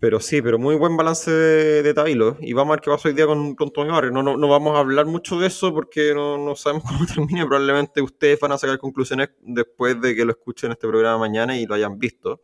[0.00, 2.38] Pero sí, pero muy buen balance de, de Tabilo.
[2.40, 4.10] Y vamos a ver qué pasa hoy día con, con Tommy Barrio.
[4.10, 7.44] No, no, no vamos a hablar mucho de eso porque no, no sabemos cómo termine.
[7.46, 11.66] Probablemente ustedes van a sacar conclusiones después de que lo escuchen este programa mañana y
[11.66, 12.40] lo hayan visto.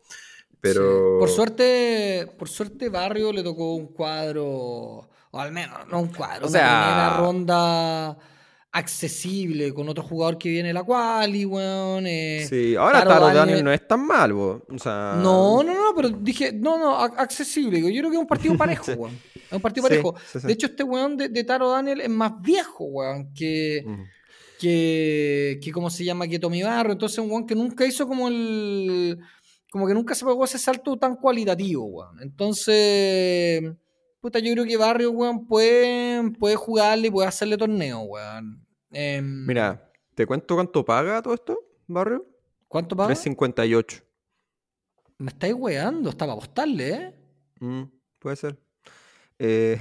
[0.61, 0.81] Pero...
[0.81, 1.19] Sí.
[1.19, 5.07] Por suerte, por suerte Barrio le tocó un cuadro, o
[5.39, 8.17] al menos, no un cuadro, O una sea- primera ronda
[8.71, 12.05] accesible con otro jugador que viene de la quali, weón.
[12.07, 14.63] eh, Sí, ahora Taro Taro Daniel- no es tan mal, bo.
[14.69, 15.19] O sea...
[15.21, 17.79] No, no, no, pero dije, no, no, ac- accesible.
[17.81, 18.91] Yo creo que es un partido parejo, Sí.
[18.93, 19.17] weón.
[19.35, 20.15] Es un partido parejo.
[20.31, 20.47] sí, sí.
[20.47, 24.03] De hecho, este weón de, de Taro Daniel es más viejo, weón, que, Mm.
[24.59, 26.27] que, que ¿cómo se llama?
[26.27, 26.91] Que Tommy Barro.
[26.91, 29.17] Entonces, un weón que nunca hizo como el.
[29.71, 32.21] Como que nunca se pegó ese salto tan cualitativo, weón.
[32.21, 33.63] Entonces,
[34.27, 38.61] puta, yo creo que Barrio, weón, puede, puede jugarle y puede hacerle torneo, weón.
[38.91, 42.27] Em, Mira, ¿te cuento cuánto paga todo esto, Barrio?
[42.67, 43.13] ¿cuánto paga?
[43.13, 44.03] 3.58.
[45.19, 47.15] Me estáis weando, estaba para apostarle, ¿eh?
[47.61, 47.83] Mm,
[48.19, 48.59] puede ser.
[49.39, 49.77] Eh,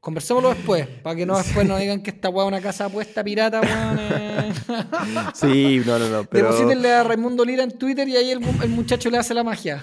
[0.00, 3.22] Conversémoslo después, para que no después nos digan que esta weá es una casa apuesta
[3.22, 3.98] pirata, weón.
[4.00, 4.52] eh.
[5.34, 6.24] sí, no, no, no.
[6.30, 6.46] Pero...
[6.52, 9.44] Deposítenle a Raimundo Lira en Twitter y ahí el, mu- el muchacho le hace la
[9.44, 9.82] magia.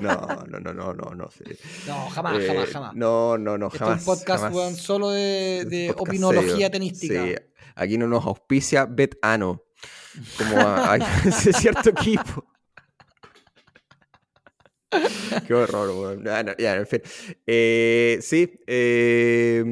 [0.00, 1.30] No, no, no, no, no, no.
[1.30, 1.44] sí.
[1.86, 2.94] No, jamás, Eh, jamás, jamás.
[2.94, 4.02] No, no, no, jamás.
[4.02, 4.54] es un podcast, jamás.
[4.54, 6.70] weón, solo de, opinología serio.
[6.70, 7.24] tenística.
[7.24, 7.34] Sí,
[7.74, 9.62] aquí no nos auspicia Betano.
[10.36, 12.44] Como a, a ese cierto equipo.
[15.46, 16.28] Qué horror, weón.
[16.28, 17.00] Ah, no, ya, en fin.
[17.46, 19.62] Eh, sí, eh,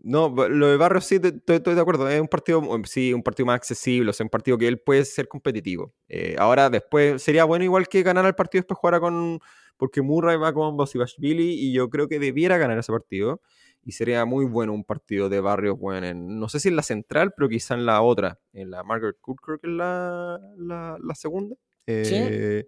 [0.00, 2.08] No, lo de Barrios sí, estoy, de acuerdo.
[2.08, 5.04] Es un partido, sí, un partido más accesible, o sea, un partido que él puede
[5.04, 5.94] ser competitivo.
[6.08, 9.40] Eh, ahora, después, sería bueno igual que ganar el partido después jugara con.
[9.76, 13.40] Porque Murray va con Bosibashvili y yo creo que debiera ganar ese partido.
[13.82, 16.82] Y sería muy bueno un partido de Barrios, bueno, en, no sé si en la
[16.82, 21.56] central, pero quizá en la otra, en la Margaret creo que es la, la, segunda.
[21.86, 22.66] Eh,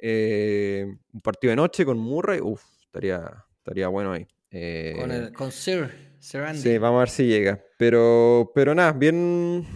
[0.00, 4.26] eh, un partido de noche con Murray, uff, estaría, estaría bueno ahí.
[4.98, 6.08] con, el, con Sir.
[6.20, 7.62] Sí, vamos a ver si llega.
[7.78, 9.66] Pero, pero nada, bien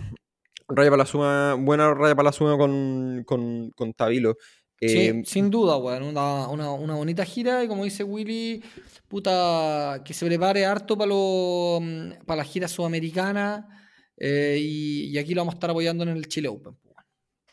[0.68, 4.36] raya para la suma, buena raya para la suma con, con, con Tabilo.
[4.80, 6.02] sí, eh, sin duda, weón.
[6.02, 8.62] Una, una, bonita gira y como dice Willy,
[9.08, 11.12] puta, que se prepare harto para
[12.26, 13.68] para la gira sudamericana.
[14.16, 16.76] Eh, y, aquí lo vamos a estar apoyando en el Chile Open.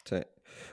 [0.05, 0.17] Sí.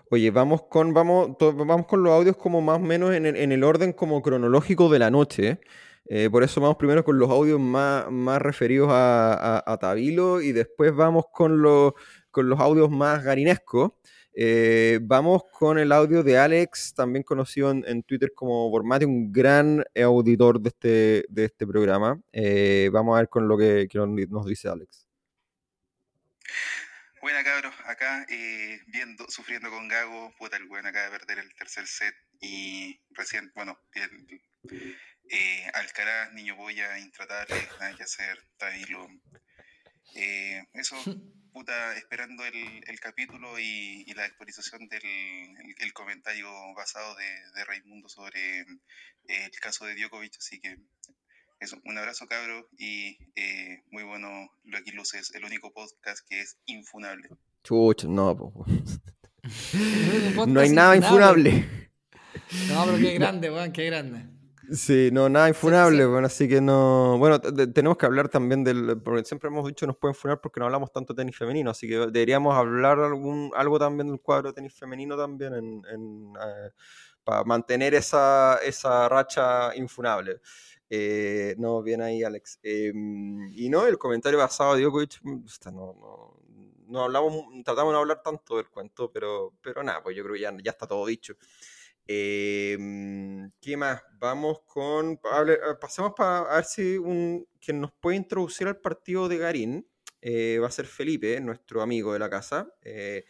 [0.08, 3.50] Oye, vamos con, vamos, vamos con los audios como más o menos en el, en
[3.50, 5.60] el orden como cronológico de la noche.
[6.08, 10.52] Eh, por eso vamos primero con los audios más, más referidos a, a, Tabilo y
[10.52, 11.94] después vamos con, los,
[12.30, 13.92] con los audios más garinescos.
[14.32, 19.82] Eh, vamos con el audio de Alex, también conocido en, Twitter como Bormate, un gran
[19.96, 22.20] auditor de este, de este programa.
[22.32, 23.88] Eh, vamos a ver con lo que,
[24.28, 25.08] nos dice Alex.
[27.26, 28.24] Buena cabros, acá
[28.86, 33.50] viendo, sufriendo con Gago, puta el buen acaba de perder el tercer set y recién,
[33.52, 33.76] bueno,
[35.28, 39.08] eh, Alcaraz, Niño Boya, Intratable, nada que hacer, Tailo.
[40.14, 40.94] Eh, eso,
[41.52, 45.02] puta, esperando el, el capítulo y, y, la actualización del
[45.78, 48.66] el, comentario basado de, de, Raimundo sobre eh,
[49.26, 50.36] el caso de Djokovic.
[50.38, 50.76] Así que
[51.60, 54.28] eso, un abrazo, cabro, y eh, muy bueno
[54.64, 57.28] lo aquí luces, el único podcast que es infunable.
[57.62, 58.52] Chucha, no,
[60.46, 61.90] no hay nada infunable.
[62.68, 64.36] No, pero qué grande, weón, qué grande.
[64.72, 67.16] Sí, no, nada infunable, bueno, así que no.
[67.18, 69.00] Bueno, tenemos que hablar también del.
[69.00, 71.86] Porque siempre hemos dicho nos pueden funar porque no hablamos tanto de tenis femenino, así
[71.86, 76.70] que deberíamos hablar algún, algo también del cuadro de tenis femenino también en, eh,
[77.22, 80.40] para mantener esa, esa racha infunable.
[80.88, 82.59] Eh, no, bien ahí, Alex.
[82.62, 86.40] Em, y no, el comentario basado de Djokovic, mm, no, no,
[86.88, 87.33] no hablamos,
[87.64, 90.57] tratamos de no hablar tanto del cuento, pero, pero nada, pues yo creo que ya,
[90.62, 91.35] ya está todo dicho.
[92.09, 94.01] Em, ¿Qué más?
[94.18, 95.14] Vamos con.
[95.14, 99.88] Eh, pasemos para a ver si un, quien nos puede introducir al partido de Garín
[100.20, 103.25] eh, va a ser Felipe, nuestro amigo de la casa, eh,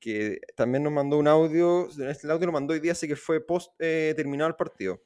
[0.00, 1.88] que también nos mandó un audio.
[2.08, 5.00] Este audio lo mandó hoy día, así que fue post terminado el partido.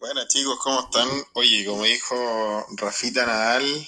[0.00, 1.10] Bueno, chicos, ¿cómo están?
[1.34, 3.86] Oye, como dijo Rafita Nadal,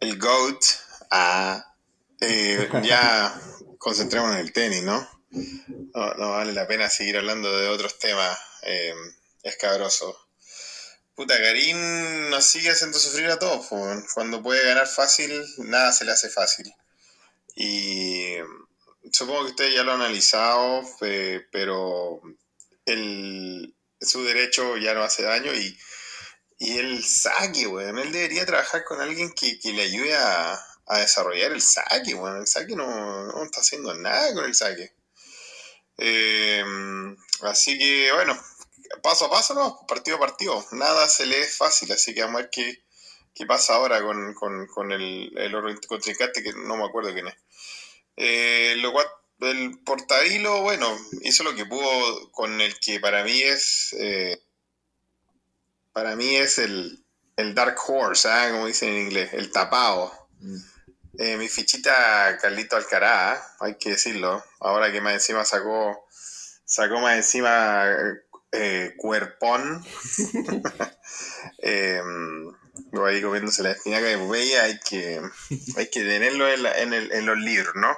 [0.00, 0.64] el GOAT,
[1.10, 1.74] ah,
[2.82, 3.38] ya
[3.78, 5.06] concentrémonos en el tenis, ¿no?
[5.94, 8.94] No, no vale la pena seguir hablando de otros temas eh,
[9.42, 10.16] escabrosos.
[11.14, 13.66] Puta, Karim nos sigue haciendo sufrir a todos.
[14.14, 16.72] Cuando puede ganar fácil, nada se le hace fácil.
[17.54, 18.36] Y
[19.12, 22.22] supongo que ustedes ya lo han analizado, eh, pero
[22.86, 25.78] el, su derecho ya no hace daño y,
[26.58, 27.98] y el saque, weón.
[27.98, 30.64] Él debería trabajar con alguien que, le ayude a,
[31.00, 32.40] desarrollar el saque, weón.
[32.40, 34.92] El saque no, no está haciendo nada con el saque.
[35.98, 36.64] Eh,
[37.42, 38.40] así que bueno,
[39.02, 39.86] paso a paso, ¿no?
[39.86, 40.64] partido a partido.
[40.72, 42.84] Nada se le es fácil, así que vamos a ver qué,
[43.34, 47.34] qué pasa ahora con, con, con el, el contrincante que no me acuerdo quién es.
[48.16, 49.06] Eh, lo cual,
[49.40, 50.86] el Portadilo, bueno,
[51.22, 53.94] hizo lo que pudo con el que para mí es.
[53.98, 54.42] Eh,
[55.92, 57.04] para mí es el,
[57.36, 58.50] el Dark Horse, ¿eh?
[58.50, 60.12] como dicen en inglés, el tapado.
[60.40, 60.56] Mm.
[61.18, 64.44] Eh, mi fichita Carlito Alcaraz, hay que decirlo.
[64.60, 66.06] Ahora que más encima sacó,
[66.64, 67.86] sacó más encima
[68.52, 69.84] eh, cuerpón.
[73.08, 75.20] ahí comiéndose la espinaca de Popeye, hay que,
[75.76, 77.96] hay que tenerlo en, el, en, los libros, ¿no?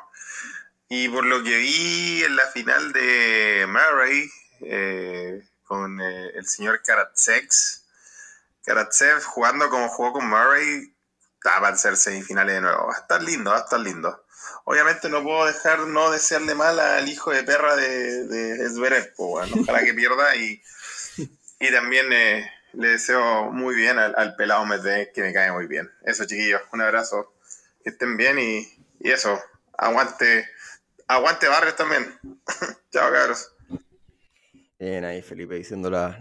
[0.92, 4.28] Y por lo que vi en la final de Murray
[4.60, 7.48] eh, con eh, el señor Karatsev,
[8.64, 10.92] Karatsev jugando como jugó con Murray,
[11.46, 12.88] va a ser semifinales de nuevo.
[12.88, 14.24] Va a estar lindo, va a estar lindo.
[14.64, 19.84] Obviamente no puedo dejar no desearle mal al hijo de perra de, de Zverev, ojalá
[19.84, 20.60] que pierda y,
[21.60, 25.88] y también eh, le deseo muy bien al, pelado Medvedev, que me cae muy bien.
[26.02, 27.32] Eso chiquillos, un abrazo,
[27.84, 29.40] que estén bien y, y eso,
[29.78, 30.48] aguante,
[31.14, 32.04] aguante Barrios también.
[32.90, 33.54] Chao cabros.
[34.78, 36.20] Bien ahí Felipe diciendo las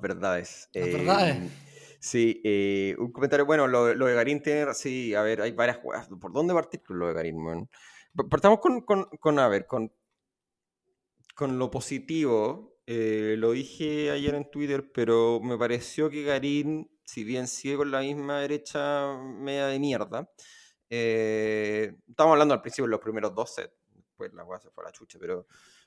[0.00, 0.68] verdades.
[0.72, 1.42] Las verdades.
[1.42, 1.50] Eh,
[2.04, 5.76] Sí, eh, un comentario, bueno, lo, lo, de Garín tiene, sí, a ver, hay varias
[5.76, 6.08] jugadas.
[6.20, 7.68] ¿Por dónde partir con lo de Garín,
[8.28, 9.92] Partamos con, con, con, a ver, con,
[11.36, 12.80] con lo positivo.
[12.86, 17.90] Eh, lo dije ayer en Twitter, pero me pareció que Garín si bien sigue con
[17.90, 20.30] la misma derecha media de mierda,
[20.88, 23.74] eh, estamos hablando al principio de los primeros dos sets,
[24.22, 25.46] pues la weá se fue a la chucha, pero,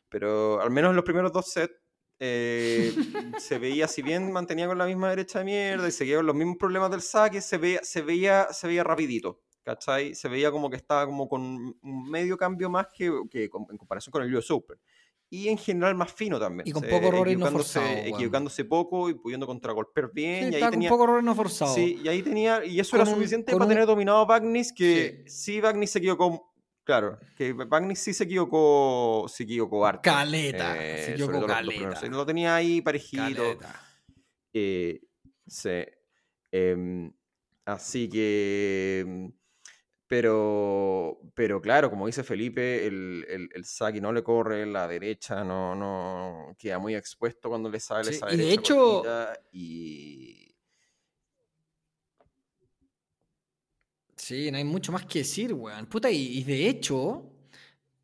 [0.10, 1.74] pero al menos en los primeros dos sets
[2.20, 2.94] eh,
[3.40, 6.36] se veía, si bien mantenía con la misma derecha de mierda y seguía con los
[6.36, 9.42] mismos problemas del saque, se veía, se veía, se veía rapidito.
[9.64, 10.14] ¿Cachai?
[10.14, 13.78] Se veía como que estaba como con un medio cambio más que, que con- en
[13.78, 14.78] comparación con el US Open.
[15.28, 16.68] Y en general más fino también.
[16.68, 18.06] Y con poco errores no equivocándose- forzados.
[18.06, 20.52] Equivocándose poco y pudiendo contragolpear Sí, bien.
[20.54, 21.74] y ahí con tenía, un poco errores no forzados.
[21.74, 24.20] Sí, y ahí tenía, y eso Con era un- suficiente con para un- tener dominado
[24.20, 25.54] a Bagnis, que Sí.
[25.54, 26.54] sí, Bagnis se equivocó,
[26.86, 30.02] claro, que Bagnis sí se equivocó, se equivocó harto.
[30.04, 31.68] Caleta, eh, se equivocó los caleta.
[32.00, 32.04] primeros.
[32.10, 33.24] Lo tenía ahí parejito.
[33.24, 33.82] Caleta.
[34.54, 35.02] eh,
[35.46, 35.84] sí.
[36.52, 37.12] Em,
[37.66, 39.00] así que...
[39.06, 39.32] em,
[40.08, 45.44] Pero, pero claro, como dice Felipe, el, el, el saque no le corre, la derecha
[45.44, 49.40] no, no queda muy expuesto cuando le sale Sí, esa y de derecha hecho- cortita
[49.52, 50.45] y,
[54.28, 55.86] Sí, no hay mucho más que decir, weón.
[55.86, 57.32] Puta, y, y de hecho,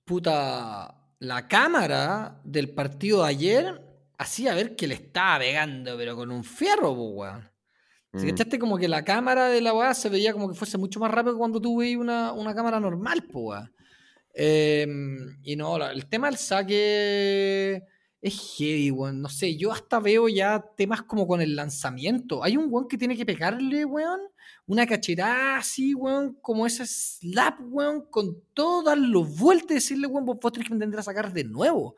[0.06, 3.82] puta, la cámara del partido de ayer
[4.20, 7.50] hacía ver que le estaba pegando, pero con un fierro, po, weón.
[8.14, 8.30] Si Mm.
[8.30, 11.10] cachaste como que la cámara de la weá se veía como que fuese mucho más
[11.10, 13.74] rápido que cuando tú veías una, una cámara normal, po, weón.
[14.36, 17.82] Em, y no, el tema del saque
[18.22, 19.24] es heavy, weón.
[19.24, 22.44] No sé, yo hasta veo ya temas como con el lanzamiento.
[22.44, 24.20] Hay un weón que tiene que pegarle, weón,
[24.68, 30.26] una cachetada así, weón, como ese slap, weón, con todas los vueltas y decirle, weón,
[30.26, 31.96] vos, vos tenés que entender a sacar de nuevo.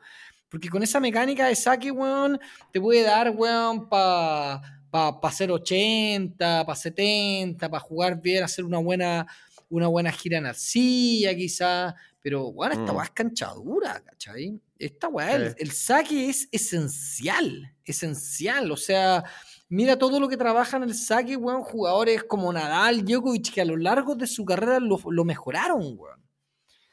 [0.48, 2.38] Porque con esa mecánica de saque, weón,
[2.72, 8.64] te puede dar, weón, para pa, pa hacer 80, para 70, para jugar bien, hacer
[8.64, 9.26] una buena,
[9.68, 11.94] una buena gira en arcilla, quizás.
[12.22, 12.96] Pero, bueno, esta Mm.
[12.96, 14.58] weá es canchadura, ¿cachai?
[14.78, 18.70] Esta weá, el saque es esencial, esencial.
[18.70, 19.24] O sea,
[19.68, 21.62] mira todo lo que trabaja en el saque, weón.
[21.62, 26.22] Jugadores como Nadal, Djokovic, que a lo largo de su carrera lo, mejoraron, weón.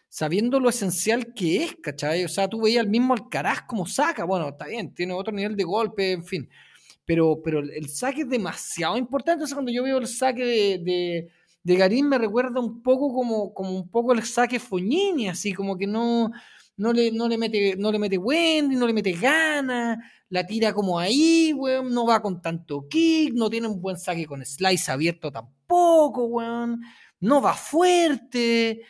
[0.09, 2.25] Sabiendo lo esencial que es, ¿cachai?
[2.25, 4.25] O sea, tú veías al mismo Alcaraz como saca.
[4.25, 6.49] Bueno, está bien, tiene otro nivel de golpe, en fin.
[7.05, 9.33] Pero, pero el, el saque es demasiado importante.
[9.33, 11.31] Entonces, cuando yo veo el saque de, de,
[11.63, 15.77] de Garín, me recuerda un poco como, como un poco el saque Fognini, así como
[15.77, 16.31] que no,
[16.77, 19.97] no, le, no, le mete, no le mete Wendy, no le mete ganas,
[20.29, 24.25] la tira como ahí, weón, no va con tanto kick, no tiene un buen saque
[24.25, 26.81] con slice abierto tampoco, weón,
[27.19, 28.81] no va fuerte.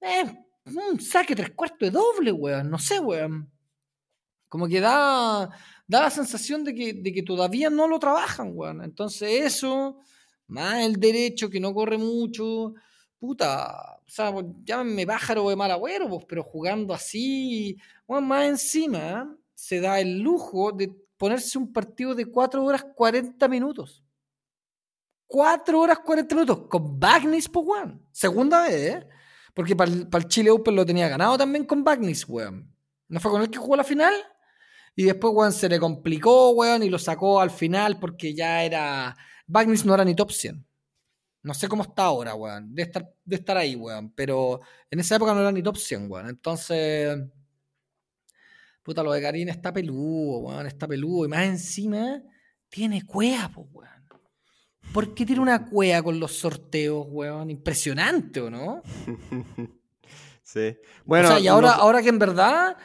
[0.00, 3.50] Eh, un saque tres cuartos de doble, weón, no sé, weón.
[4.48, 5.50] Como que da,
[5.86, 8.82] da la sensación de que, de que todavía no lo trabajan, weón.
[8.82, 9.98] Entonces eso,
[10.46, 12.74] más el derecho que no corre mucho,
[13.18, 17.76] puta, o sea, pues, llámenme pájaro de mal agüero, pues, pero jugando así,
[18.06, 23.48] weón, más encima se da el lujo de ponerse un partido de 4 horas 40
[23.48, 24.02] minutos.
[25.26, 28.06] 4 horas 40 minutos con Bagnis, pues, weón.
[28.12, 29.08] Segunda vez, ¿eh?
[29.54, 32.72] Porque para el, Chile Open lo tenía ganado también con Bagnis, weón.
[33.08, 34.14] ¿No fue con el que jugó la final?
[34.94, 39.16] Y después, weón, se le complicó, weón, y lo sacó al final porque ya era.
[39.46, 40.66] Bagnis no era ni top 100.
[41.46, 42.74] No sé cómo está ahora, weón.
[42.74, 44.10] De estar, de estar ahí, weón.
[44.10, 46.28] Pero en esa época no era ni top 100, weón.
[46.28, 47.18] Entonces.
[48.82, 50.66] Puta, lo de Karim está peludo, weón.
[50.66, 51.24] Está peludo.
[51.24, 52.20] Y más encima,
[52.68, 53.90] tiene cueva, pues, weón.
[54.92, 57.50] ¿Por qué tiene una cueva con los sorteos, weón?
[57.50, 58.82] Impresionante, ¿o no?
[60.42, 60.76] Sí.
[61.04, 62.76] Bueno, o sea, y ahora, no- ahora que en verdad,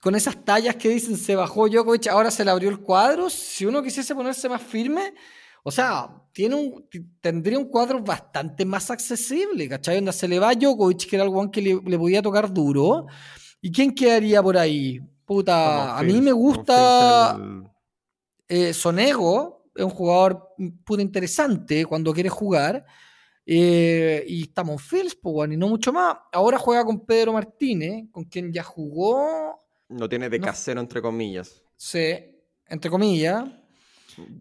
[0.00, 3.66] con esas tallas que dicen se bajó Djokovic, ahora se le abrió el cuadro, si
[3.66, 5.12] uno quisiese ponerse más firme,
[5.62, 6.88] o sea, tiene un,
[7.20, 9.96] tendría un cuadro bastante más accesible, ¿cachai?
[9.96, 12.52] Donde se le va a Djokovic, que era el one que le, le podía tocar
[12.52, 13.06] duro,
[13.60, 15.00] ¿y quién quedaría por ahí?
[15.24, 17.64] Puta, a mí Phil- me gusta del-
[18.48, 20.48] eh, Sonego, es un jugador
[20.84, 22.84] puta interesante cuando quiere jugar.
[23.52, 26.16] eh, y estamos Fields, pues, bueno, y no mucho más.
[26.32, 30.44] Ahora juega con Pedro Martínez, con quien ya jugó, No tiene de No.
[30.46, 31.60] casero, entre comillas.
[31.74, 32.14] sí,
[32.68, 33.44] entre comillas.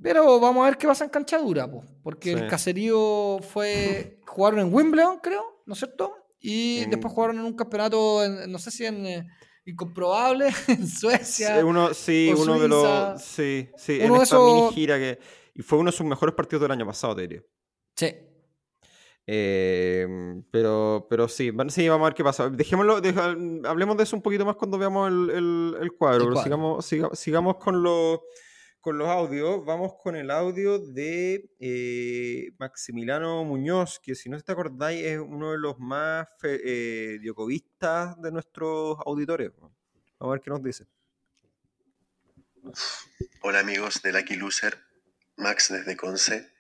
[0.02, 2.40] Pero vamos a ver qué pasa en cancha dura, pues, porque Sí.
[2.40, 4.20] el caserío fue.
[4.28, 6.14] Jugaron en Wimbledon, creo, ¿no es cierto?
[6.40, 9.28] Y En- después jugaron en un campeonato, en- no sé si en eh,
[9.66, 11.58] Incomprobable, en Suecia.
[11.58, 13.22] Sí, uno, sí, uno de los.
[13.22, 15.20] Sí, sí, Uno en esta esos- mini gira que.
[15.54, 17.44] Y fue uno de sus mejores partidos del año pasado, te diría.
[17.96, 18.16] Sí.
[19.32, 20.08] Eh,
[20.50, 22.50] pero, pero sí, sí, vamos a ver qué pasa.
[22.50, 22.96] Dejémoslo,
[23.68, 26.24] hablemos de eso un poquito más cuando veamos el, el- el cuadro.
[26.24, 26.44] El pero.
[26.44, 28.22] Sigamos, siga- sigamos con los,
[28.82, 29.66] con los audios.
[29.66, 35.52] Vamos con el audio de eh, Maximiliano Muñoz, que si no te acordáis es uno
[35.52, 39.52] de los más eh, diocovistas de nuestros auditores.
[39.58, 39.74] Vamos
[40.20, 40.88] a ver qué nos dice.
[43.42, 44.78] Hola amigos de Lucky Loser,
[45.38, 46.54] Max desde Conce.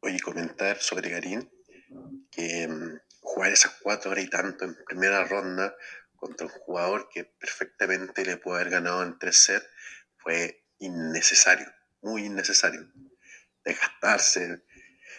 [0.00, 1.50] Oye, comentar sobre Garín,
[2.30, 5.74] que mm, jugar esas cuatro horas y tanto en primera ronda
[6.16, 9.66] contra un jugador que perfectamente le puede haber ganado en tres sets
[10.16, 11.66] fue innecesario,
[12.02, 12.90] muy innecesario.
[13.64, 14.62] Desgastarse,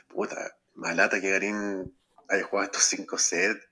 [0.07, 1.97] puta, malata que Garín
[2.29, 3.67] haya jugado estos cinco sets,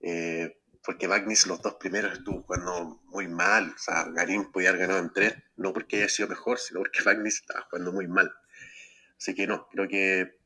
[0.00, 4.82] eh, porque Magnus los dos primeros estuvo jugando muy mal, o sea, Garín podía haber
[4.82, 8.32] ganado en tres, no porque haya sido mejor, sino porque Magnus estaba jugando muy mal.
[9.18, 10.38] Así que no, creo que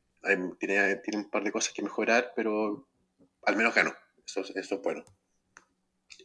[0.59, 2.87] tiene, tiene un par de cosas que mejorar, pero
[3.43, 3.93] al menos ganó,
[4.25, 5.03] eso, es bueno.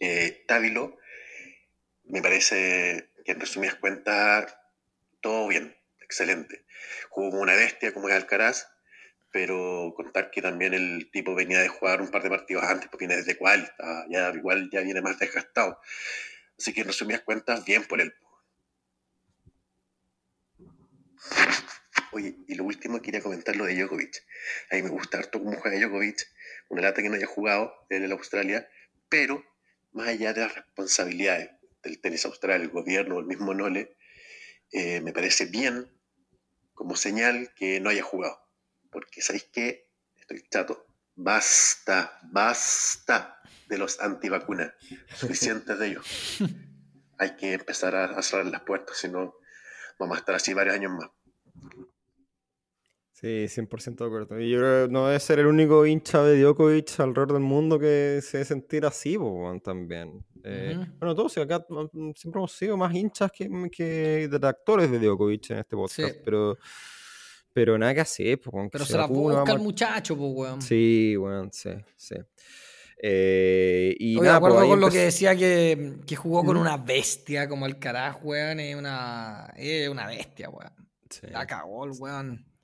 [0.01, 0.45] Eh,
[2.05, 4.57] me parece que en resumidas cuentas,
[5.21, 6.65] todo bien, excelente.
[7.11, 8.69] Jugó como una bestia, como es Alcaraz,
[9.33, 13.07] pero contar que también el tipo venía de jugar un par de partidos antes, porque
[13.07, 13.69] viene desde cual,
[14.09, 15.81] ya igual ya viene más desgastado.
[16.57, 18.15] Así que en resumidas cuentas, bien por él.
[22.13, 24.25] Oye, y lo último quería comentar lo de Djokovic.
[24.71, 26.29] A mí me gusta harto cómo juega Djokovic,
[26.69, 28.71] una lata que no haya jugado en el Australia,
[29.09, 29.45] pero
[29.91, 31.56] más allá de las responsabilidades
[31.87, 33.97] del tenis austral, el gobierno, el mismo Nole,
[34.73, 35.89] eh, me parece bien
[36.75, 38.39] como señal que no haya jugado.
[38.91, 39.89] Porque, ¿sabéis qué?
[40.17, 40.87] Estoy chato.
[41.15, 44.75] Basta, basta de los antivacunas.
[45.15, 46.07] Suficientes de ellos.
[47.19, 49.37] Hay que empezar a cerrar las puertas, si no,
[49.99, 51.11] vamos a estar así varios años más.
[53.19, 54.39] Sí, 100% de acuerdo.
[54.39, 57.79] Y yo creo que no debe ser el único hincha de Djokovic alrededor del mundo
[57.79, 59.17] que se debe sentir así,
[59.65, 60.23] también.
[60.45, 65.49] Eh, bueno, todos, acá mm, siempre hemos sido más hinchas que, que detractores de Djokovic
[65.49, 66.59] en este podcast, pero,
[67.55, 68.39] pero nada que hacer.
[68.39, 70.61] Pues, pero se, la busca el muchacho, pues, weón.
[70.61, 72.17] Sí, weón, sí, sí.
[73.03, 77.65] Eh, y de acuerdo con lo que decía que, que jugó con una bestia como
[77.65, 80.71] el carajo, weón, es una, es una bestia, weón.
[81.33, 82.56] La cagó el weón.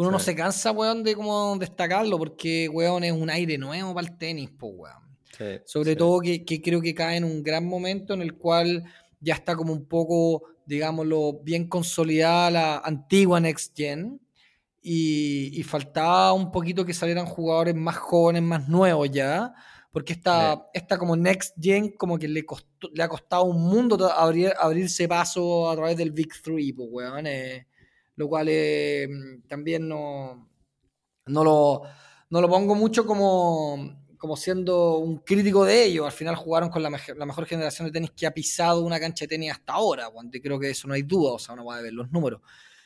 [0.00, 4.06] Uno no se cansa, weón, de como destacarlo, porque, weón, es un aire nuevo para
[4.06, 5.62] el tenis, pues, weón.
[5.66, 8.82] Sobre todo que, creo que cae en un gran momento en el cual
[9.20, 14.18] ya está como un poco, digámoslo, bien consolidada la antigua Next Gen.
[14.82, 19.52] Y, faltaba un poquito que salieran jugadores más jóvenes, más nuevos ya.
[19.92, 24.10] Porque esta, esta como Next Gen como que le, costó, le ha costado un mundo
[24.10, 27.26] abrir, abrirse paso a través del Big Three, pues, weón.
[27.26, 27.66] Eh,
[28.20, 29.08] lo cual eh,
[29.48, 30.46] también no,
[31.26, 31.82] no, lo,
[32.28, 36.04] no lo pongo mucho como, como siendo un crítico de ellos.
[36.04, 39.24] Al final jugaron con la, la, mejor generación de tenis que ha pisado una cancha
[39.24, 41.78] de tenis hasta ahora, cuando creo que eso no hay duda, o sea, uno va
[41.78, 42.42] a ver los números.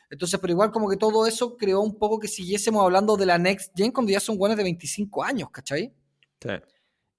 [0.09, 3.37] Entonces, pero igual como que todo eso creó un poco que siguiésemos hablando de la
[3.37, 5.93] Next Gen cuando ya son buenos de 25 años, ¿cachai?
[6.41, 6.51] Sí.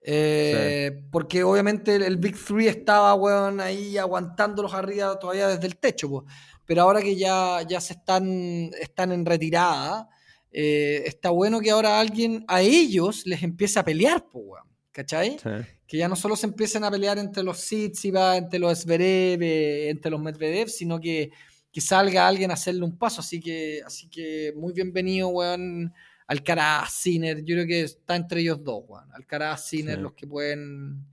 [0.07, 6.07] Eh, porque obviamente el, Big Three estaba, weón, ahí aguantándolos arriba todavía desde el techo,
[6.07, 6.23] pues
[6.65, 10.09] pero ahora que ya, ya se están, están en retirada,
[10.51, 14.61] eh, está bueno que ahora alguien a ellos les empiece a pelear, pues,
[14.91, 15.37] ¿cachai?
[15.85, 19.89] Que ya no solo se empiecen a pelear entre los Sitsiba, entre los Zverev, eh,
[19.89, 21.29] entre los Medvedev, sino que,
[21.71, 23.19] que, salga alguien a hacerle un paso.
[23.19, 25.93] Así que, así que muy bienvenido, weón,
[26.25, 27.43] Alcaraz, Sinner.
[27.43, 29.11] Yo creo que está entre ellos dos, weón.
[29.13, 31.05] Alcaraz, Sinner, los que pueden,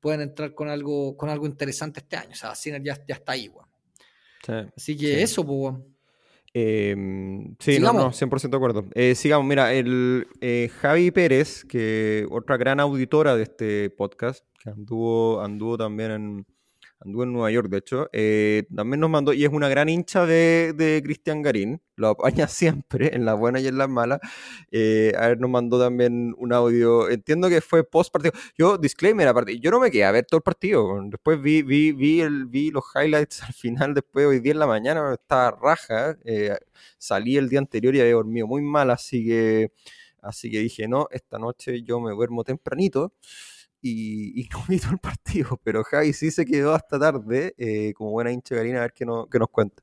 [0.00, 2.30] pueden entrar con algo, con algo interesante este año.
[2.30, 3.73] O sea, Sinner ya, ya está ahí, weón.
[4.76, 5.74] Así que eso, pues.
[7.58, 8.84] sí, no, no, 100% de acuerdo.
[8.94, 14.70] Eh, sigamos, mira, el eh, Javi Pérez, que otra gran auditora de este podcast, que
[14.70, 16.46] anduvo, anduvo también en,
[17.00, 20.26] anduvo en Nueva York, de hecho, eh, también nos mandó, y es una gran hincha
[20.26, 24.20] de, de Cristian Garín, lo apaña siempre, en las buenas y en las malas.
[24.70, 28.32] Eh, a ver, nos mandó también un audio, entiendo que fue post partido.
[28.56, 31.92] Yo, disclaimer, aparte, yo no me quedé a ver todo el partido, después vi, vi,
[31.92, 36.16] vi, el, vi los highlights al final, después hoy día en la mañana, estaba raja,
[36.24, 36.56] eh,
[36.98, 39.72] salí el día anterior y había dormido muy mal, así que,
[40.22, 43.12] así que dije, no, esta noche yo me duermo tempranito
[43.86, 48.12] y, no vi todo el partido, pero Javi sí se quedó hasta tarde, eh, como
[48.12, 49.82] buena hincha Karina, a ver qué, no, nos cuenta.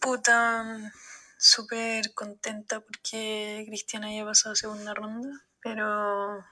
[0.00, 0.92] Puta,
[1.38, 6.44] súper contenta porque Cristiana haya pasado segunda ronda, pero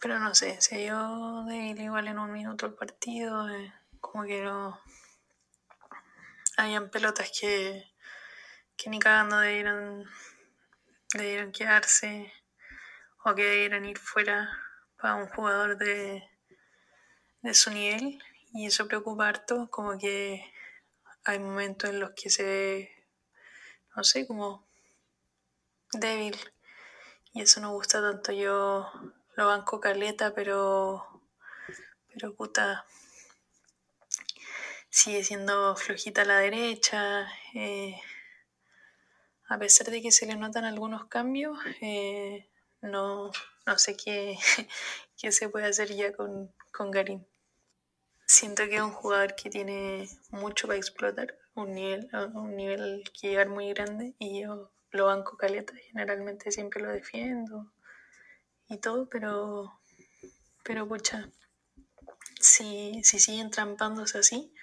[0.00, 4.42] pero no sé, se dio débil igual en un minuto el partido, eh, como que
[4.42, 4.80] no
[6.56, 7.84] habían pelotas que,
[8.76, 10.04] que ni cagando debieron,
[11.14, 12.32] debieron quedarse
[13.24, 14.50] o que debieran ir fuera
[14.96, 16.22] para un jugador de,
[17.42, 20.44] de su nivel y eso preocupa harto, como que
[21.24, 22.90] hay momentos en los que se ve,
[23.94, 24.66] no sé, como
[25.92, 26.36] débil
[27.32, 28.32] y eso no gusta tanto.
[28.32, 28.90] Yo
[29.36, 31.22] lo banco caleta, pero,
[32.12, 32.84] pero puta,
[34.88, 37.28] sigue siendo flojita a la derecha.
[37.54, 38.00] Eh,
[39.48, 42.49] a pesar de que se le notan algunos cambios, eh,
[42.82, 43.30] no,
[43.66, 44.36] no sé qué,
[45.20, 47.26] qué se puede hacer ya con, con Garín.
[48.26, 53.28] Siento que es un jugador que tiene mucho para explotar, un nivel, un nivel que
[53.28, 57.72] llegar muy grande y yo lo banco caleta, generalmente siempre lo defiendo
[58.68, 59.80] y todo, pero,
[60.64, 61.28] pero pucha,
[62.40, 64.54] si, si siguen trampándose así,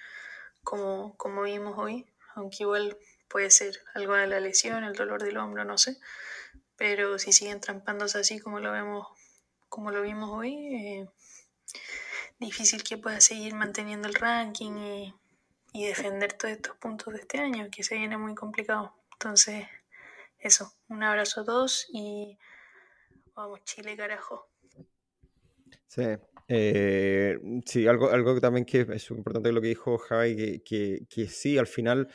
[0.64, 2.06] como, como vimos hoy,
[2.36, 2.98] aunque igual
[3.28, 5.98] puede ser algo de la lesión, el dolor del hombro, no sé,
[6.78, 9.08] pero si siguen trampándose así como lo vemos,
[9.70, 11.10] como lo vimos hoy, eh,
[12.40, 15.14] difícil que pueda seguir manteniendo el ranking y,
[15.74, 18.96] defender todos estos puntos de este año, que se viene muy complicado.
[19.14, 19.68] Entonces,
[20.40, 22.40] eso, un abrazo a todos y
[23.36, 24.50] vamos Chile, carajo.
[25.86, 26.02] Sí,
[26.48, 31.58] eh, sí, algo, algo también que es importante lo que dijo Javi, que, que, sí,
[31.58, 32.08] al final,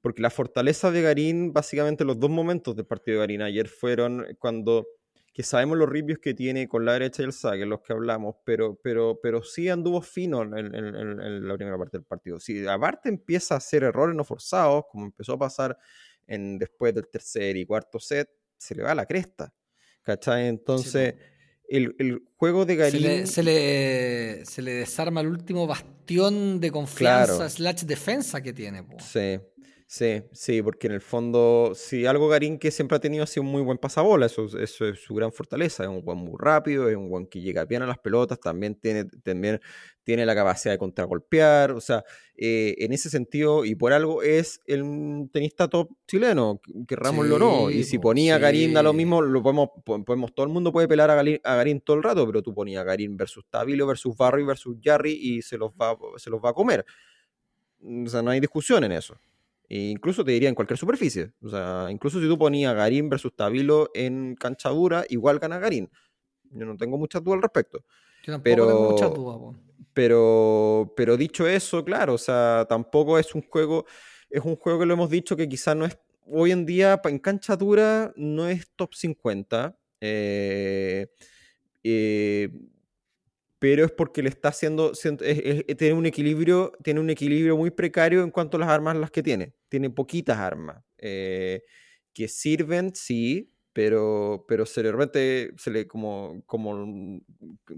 [0.00, 4.26] porque la fortaleza de Garín, básicamente los dos momentos del partido de Garín ayer fueron
[4.38, 4.86] cuando,
[5.32, 8.36] que sabemos los reviews que tiene con la derecha y el saque, los que hablamos,
[8.44, 12.40] pero, pero, pero sí anduvo fino en, en, en, en la primera parte del partido.
[12.40, 15.76] Si aparte empieza a hacer errores no forzados, como empezó a pasar
[16.26, 19.52] en, después del tercer y cuarto set, se le va a la cresta.
[20.02, 20.48] ¿Cachai?
[20.48, 21.22] Entonces, sí,
[21.68, 23.02] el, el, juego de Garín.
[23.02, 27.48] Se le, se le, se, le, desarma el último bastión de confianza Claro.
[27.50, 28.82] slash defensa que tiene.
[28.82, 28.96] Po.
[28.98, 29.38] Sí,
[29.92, 33.42] sí, sí, porque en el fondo, sí, algo Garín que siempre ha tenido ha sido
[33.42, 36.88] un muy buen pasabola, eso, eso es su gran fortaleza, es un buen muy rápido,
[36.88, 39.60] es un buen que llega bien a las pelotas, también tiene, también
[40.04, 42.04] tiene la capacidad de contragolpear, o sea,
[42.36, 47.70] eh, en ese sentido, y por algo es el tenista top chileno, querrámoslo o no,
[47.72, 48.96] y si po, ponía a Garín da lo sí.
[48.96, 51.96] mismo, lo podemos, po- podemos, todo el mundo puede pelar a Garín, a Garín todo
[51.96, 55.58] el rato, pero tú ponías a Garín versus Tabilo, versus Barry, versus Jarry, y se
[55.58, 56.84] los va, se los va a comer.
[57.82, 59.18] O sea, no hay discusión en eso.
[59.70, 61.32] E incluso te diría en cualquier superficie.
[61.40, 65.88] O sea, incluso si tú ponías Garín versus Tabilo en cancha dura, igual gana Garín.
[66.50, 67.78] Yo no tengo muchas dudas al respecto.
[68.24, 69.38] Yo tampoco Pero, tengo muchas dudas.
[69.38, 69.54] po.
[69.94, 73.86] pero, pero dicho eso, claro, o sea, tampoco es un juego,
[74.28, 75.96] es un juego que lo hemos dicho que quizás no es,
[76.26, 79.78] hoy en día en cancha dura no es top 50.
[80.00, 81.06] eh,
[81.84, 82.48] eh,
[83.60, 87.56] pero es porque le está haciendo, es- es- es- tiene un equilibrio, tiene un equilibrio
[87.56, 89.54] muy precario en cuanto a las armas las que tiene.
[89.68, 91.62] Tiene poquitas armas eh,
[92.12, 97.20] que sirven, sí, pero, pero se le, repente se le como, como,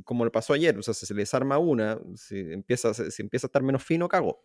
[0.04, 3.46] como le pasó ayer, o sea, si se le desarma una, si empieza, si empieza
[3.46, 4.42] a estar menos fino, cago.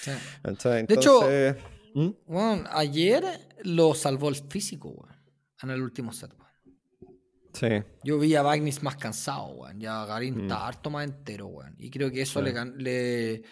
[0.00, 0.10] Sí.
[0.42, 0.86] ¿Cachai?
[0.86, 1.56] De hecho, Entonces,
[1.94, 2.08] ¿Mm?
[2.26, 3.22] Weón, ayer
[3.64, 5.14] lo salvó el físico, weón,
[5.62, 6.30] en el último set.
[6.32, 6.51] weón.
[7.52, 7.66] Sí,
[8.04, 9.78] Yo vi a Bagnis más cansado, weón.
[9.80, 10.40] Ya Garín Mm.
[10.42, 11.74] está harto más entero, weón.
[11.78, 12.46] Y creo que eso Sí.
[12.52, 13.42] le, le,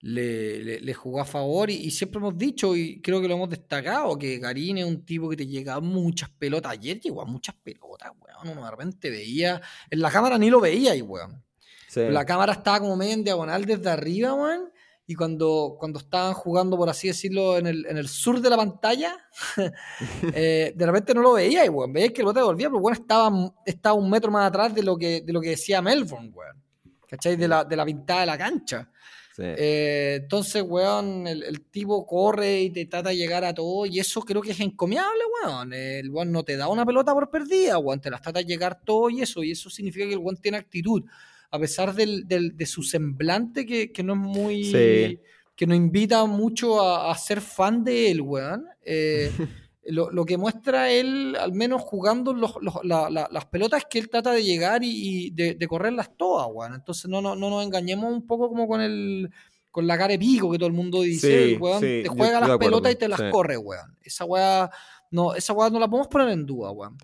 [0.00, 1.70] le, le- le jugó a favor.
[1.70, 5.04] Y, y siempre hemos dicho, y creo que lo hemos destacado, que Garín es un
[5.04, 6.72] tipo que te llega a muchas pelotas.
[6.72, 8.52] Ayer llegó a muchas pelotas, weón.
[8.56, 9.60] Uno de repente veía.
[9.90, 11.42] En la cámara ni lo veía ahí, weón.
[11.88, 12.02] sí.
[12.10, 14.70] La cámara estaba como medio en diagonal desde arriba, weón.
[15.08, 18.56] Y cuando, cuando estaban jugando, por así decirlo, en el, en el sur de la
[18.56, 19.16] pantalla,
[20.34, 21.92] eh, de repente no lo veía, y weón.
[21.92, 24.96] Veía que el bote volvía, pero weón estaba, estaba un metro más atrás de lo
[24.96, 26.60] que, de lo que decía Melbourne, weón.
[27.08, 27.36] ¿Cachai?
[27.36, 28.90] De la, de la pintada de la cancha.
[29.36, 29.42] sí.
[29.44, 34.00] Eh, entonces, weón, el, el tipo corre y te trata de llegar a todo, y
[34.00, 35.72] eso creo que es encomiable, weón.
[35.72, 38.80] El weón no te da una pelota por perdida, weón, te las trata de llegar
[38.84, 41.04] todo y eso, y eso significa que el weón tiene actitud.
[41.50, 44.64] A pesar del, del- de su semblante que, que no es muy.
[44.64, 45.20] Sí.
[45.54, 48.66] que nos invita mucho a, a ser fan de él, weón.
[48.82, 49.30] eh,
[49.88, 53.86] lo, lo que muestra él, al menos jugando los- los- la- la- las pelotas, es
[53.88, 54.90] que él trata de llegar y,
[55.26, 56.74] y de, de correrlas todas, weón.
[56.74, 59.30] Entonces no, no, no nos engañemos un poco como con el
[59.70, 62.40] con la cara de pico que todo el mundo dice, Sí, weón sí, te juega
[62.40, 63.26] las pelotas y te las sí.
[63.30, 63.94] corre, weón.
[64.02, 64.70] Esa weá
[65.10, 66.96] no, esa weá no la podemos poner en duda, weón.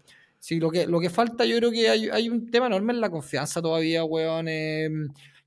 [0.43, 3.01] Sí, lo que, lo que falta, yo creo que hay, hay un tema enorme en
[3.01, 4.49] la confianza todavía, weón.
[4.49, 4.91] eh,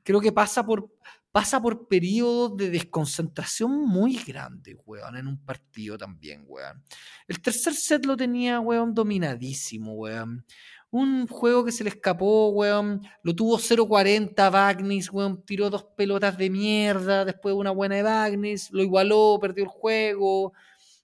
[0.03, 0.89] creo que pasa por,
[1.33, 6.81] pasa por periodos de desconcentración muy grandes, weón, en un partido también, weón.
[7.27, 10.45] El tercer set lo tenía, weón, dominadísimo, weón.
[10.91, 13.01] Un juego que se le escapó, weón.
[13.21, 15.43] Lo tuvo 0-40 Bagnis, weón.
[15.43, 18.71] Tiró dos pelotas de mierda después de una buena de Bagnis.
[18.71, 20.53] Lo igualó, perdió el juego.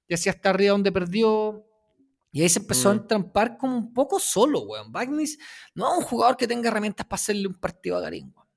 [0.08, 1.66] Y así hasta arriba donde perdió.
[2.32, 2.98] Y ahí se empezó a Mm.
[2.98, 4.92] entrampar como un poco solo, weón.
[4.92, 5.38] Bagnis
[5.76, 8.48] no es un jugador que tenga herramientas para hacerle un partido a Garín, weón.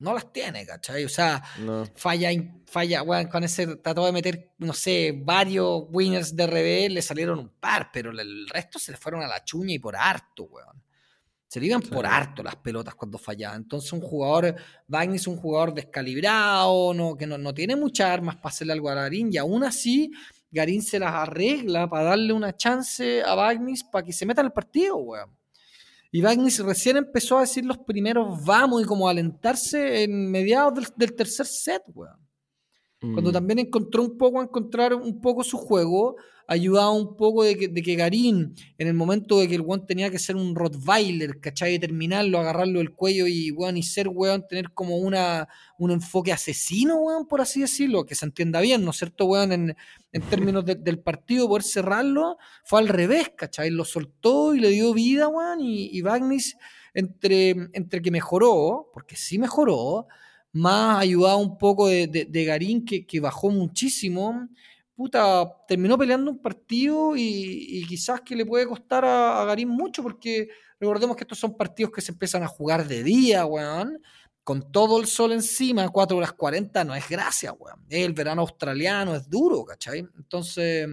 [0.00, 1.04] No las tiene, ¿cachai?
[1.04, 1.86] O sea, No.
[1.94, 2.28] falla,
[2.66, 7.38] falla, weón, con ese trató de meter, no sé, varios winners de revés, le salieron
[7.38, 10.82] un par, pero el resto se le fueron a la chuña y por harto, weón.
[11.46, 11.90] Se le iban Sí.
[11.90, 13.62] por harto las pelotas cuando fallaban.
[13.62, 14.56] Entonces un jugador,
[14.88, 18.90] Bagnis es un jugador descalibrado, no, que no, no tiene muchas armas para hacerle algo
[18.90, 20.10] a Garín, y aún así
[20.54, 24.46] Garín se las arregla para darle una chance a Bagnis para que se meta en
[24.46, 25.30] el partido, weón.
[26.12, 30.74] Y Bagnis recién empezó a decir los primeros vamos y como a alentarse en mediados
[30.74, 32.18] del, del tercer set, weón.
[33.00, 33.34] Cuando Mm.
[33.34, 36.16] también encontró un poco, encontrar un poco su juego,
[36.46, 39.86] ayudaba un poco de que, de que Garín, en el momento de que el weón
[39.86, 41.74] tenía que ser un Rottweiler, ¿cachai?
[41.74, 46.32] Y terminarlo, agarrarlo del cuello y, weón, y ser, weón, tener como una, un enfoque
[46.32, 49.52] asesino, weón, por así decirlo, que se entienda bien, ¿no es cierto, weón?
[49.52, 49.76] En,
[50.12, 53.70] en términos de- del partido, poder cerrarlo, fue al revés, ¿cachai?
[53.70, 56.56] Lo soltó y le dio vida, weón, y, y Bagnis,
[56.92, 60.06] entre, entre que mejoró, porque sí mejoró,
[60.52, 64.48] más ayudado un poco de, de- de Garín, que, que bajó muchísimo.
[64.96, 67.22] Puta, terminó peleando un partido y,
[67.68, 71.56] y quizás que le puede costar a, a Garín mucho, porque recordemos que estos son
[71.56, 74.00] partidos que se empiezan a jugar de día, weón.
[74.44, 77.84] Con todo el sol encima, 4 horas 40, no es gracia, weón.
[77.88, 80.00] El verano australiano es duro, ¿cachai?
[80.16, 80.86] Entonces,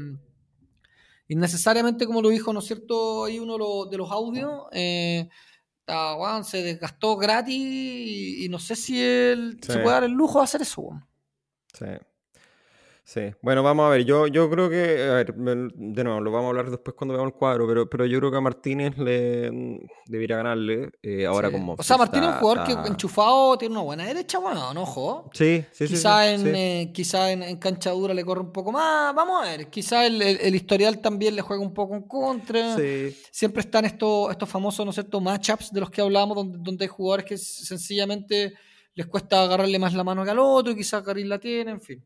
[1.27, 3.25] innecesariamente, como lo dijo, ¿no es cierto?
[3.25, 5.29] Ahí uno lo- de los audios, eh,
[5.87, 10.11] ah, weón, se desgastó gratis y, y no sé si él se puede dar el
[10.11, 11.05] lujo de hacer eso, weón.
[11.73, 11.85] Sí.
[13.13, 13.23] Sí.
[13.41, 14.05] Bueno, vamos a ver.
[14.05, 17.33] Yo, yo creo que, a ver, de nuevo, lo vamos a hablar después cuando veamos
[17.33, 20.91] el cuadro, pero, pero yo creo que a Martínez le mm, debería ganarle.
[21.03, 21.53] eh, ahora Sí.
[21.55, 24.73] como O sea, Martín es un está- jugador que enchufado tiene una buena derecha, bueno,
[24.73, 25.29] no, ojo.
[25.33, 25.93] Sí, sí, sí.
[25.95, 29.13] quizá sí, en, eh, quizá en, en cancha dura le corre un poco más.
[29.13, 29.67] Vamos a ver.
[29.69, 32.77] Quizá el, el- el historial también le juega un poco en contra.
[32.77, 33.13] Sí.
[33.29, 36.85] Siempre están estos, estos famosos, ¿no es cierto?, matchups de los que hablamos, donde, donde
[36.85, 38.53] hay jugadores que sencillamente
[38.95, 41.81] les cuesta agarrarle más la mano que al otro, y quizás Garín la tiene, en
[41.81, 42.03] fin.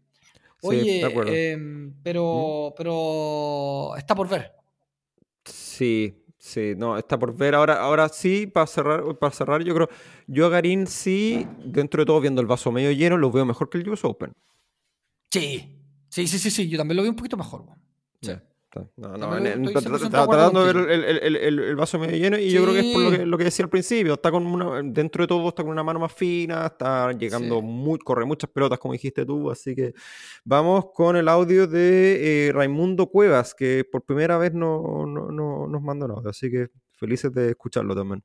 [0.68, 4.52] Oye, em, pero, pero está por ver.
[5.44, 7.56] Sí, sí, no, está por ver.
[7.56, 9.90] Ahora, ahora sí, para cerrar, para cerrar, yo creo,
[10.28, 13.70] yo a Garín sí, dentro de todo, viendo el vaso medio lleno, lo veo mejor
[13.70, 14.34] que el US Open.
[15.32, 15.78] Sí,
[16.10, 16.70] sí, sí, sí, sí.
[16.70, 17.66] Yo también lo vi un poquito mejor.
[18.22, 18.32] Sí.
[18.98, 21.36] No, no, en- en- estoy tra- 100% tra- de acuerdo tratando de ver el, el-
[21.38, 23.44] el- el vaso medio lleno y yo creo que es por lo que, lo que
[23.46, 26.66] decía al principio, está con una, dentro de todo está con una mano más fina,
[26.66, 27.66] está llegando Sí.
[27.66, 29.94] muy, corre muchas pelotas como dijiste tú, así que
[30.44, 35.68] vamos con el audio de eh, Raimundo Cuevas, que por primera vez no, no- no-
[35.68, 38.24] nos mandó un audio, así que felices de escucharlo también.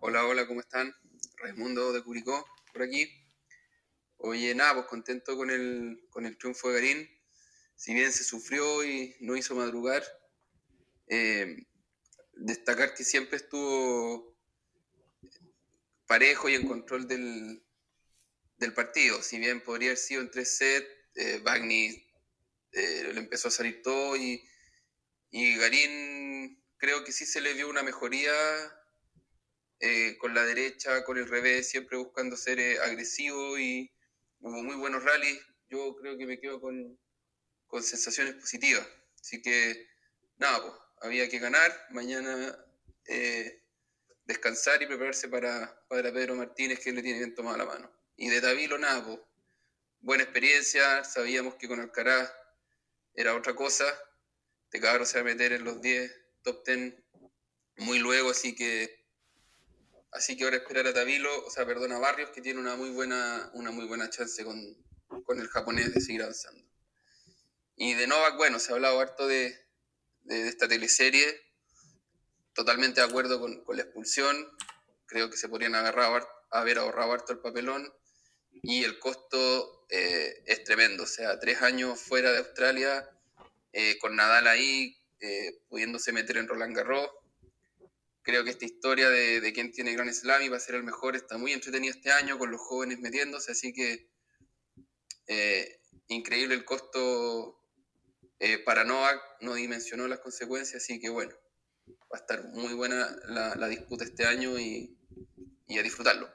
[0.00, 0.92] Hola, hola, ¿cómo están?
[1.36, 3.06] Raimundo de Curicó, por aquí.
[4.18, 7.08] Oye, nada, pues contento con el, con el triunfo de Garín.
[7.76, 10.04] Si bien se sufrió y no hizo madrugar,
[11.08, 11.66] eh,
[12.34, 14.36] destacar que siempre estuvo
[16.06, 17.62] parejo y en control del,
[18.58, 19.22] del partido.
[19.22, 22.04] Si bien podría haber sido en tres sets, eh, Bagni
[22.72, 24.42] eh, le empezó a salir todo y,
[25.30, 28.32] y Garín creo que sí se le vio una mejoría
[29.80, 33.92] eh, con la derecha, con el revés, siempre buscando ser agresivo y
[34.40, 35.40] hubo muy buenos rallies.
[35.68, 36.98] Yo creo que me quedo con,
[37.72, 38.86] con sensaciones positivas.
[39.18, 39.88] Así que,
[40.36, 41.72] nada, pues, había que ganar.
[41.88, 42.54] Mañana
[43.06, 43.62] eh,
[44.26, 47.90] descansar y prepararse para, para Pedro Martínez, que le tiene bien tomada la mano.
[48.14, 49.20] Y de Davilo, nada, pues,
[50.00, 51.02] buena experiencia.
[51.02, 52.30] Sabíamos que con Alcaraz
[53.14, 53.86] era otra cosa.
[54.64, 56.92] Este cabrón se va a meter en los 10, top 10
[57.76, 59.00] muy luego, así que
[60.10, 62.90] Así que ahora esperar a Tavilo, o sea, perdón, a Barrios, que tiene una muy
[62.90, 64.76] buena, una muy buena chance con,
[65.24, 66.62] con el japonés de seguir avanzando.
[67.76, 69.56] Y de Novak, bueno, se ha hablado harto de,
[70.22, 71.26] de, esta teleserie.
[72.54, 74.48] Totalmente de acuerdo con, con la expulsión.
[75.06, 75.98] Creo que se podrían haber
[76.78, 77.92] ahorrado harto el papelón.
[78.62, 81.04] Y el costo eh, es tremendo.
[81.04, 83.08] O sea, tres años fuera de Australia,
[83.72, 87.10] eh, con Nadal ahí, eh, pudiéndose meter en Roland Garros
[88.22, 90.84] creo que esta historia de, de quién tiene Gran Slam y va a ser el
[90.84, 94.08] mejor está muy entretenida este año con los jóvenes metiéndose, así que
[95.26, 97.61] eh, increíble el costo
[98.42, 101.32] eh, para Novak, no dimensionó las consecuencias, así que bueno,
[101.88, 104.98] va a estar muy buena la, la disputa este año y,
[105.68, 106.28] y, a disfrutarlo.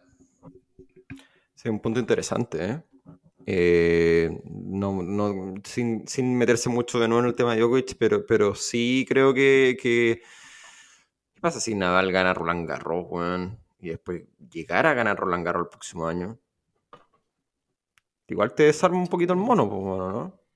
[1.53, 2.84] Sí, un punto interesante, ¿eh?
[3.45, 8.26] Eh, no, no, sin, sin, meterse mucho de nuevo en el tema de Djokovic, pero,
[8.26, 10.22] pero sí creo que, que
[11.38, 13.60] ¿Qué pasa si Nadal gana Roland Garros, weón?
[13.80, 16.39] Y después llegar a ganar Roland Garros el próximo año.
[18.28, 20.47] Igual te desarma un poquito el mono, pues, bueno, ¿no?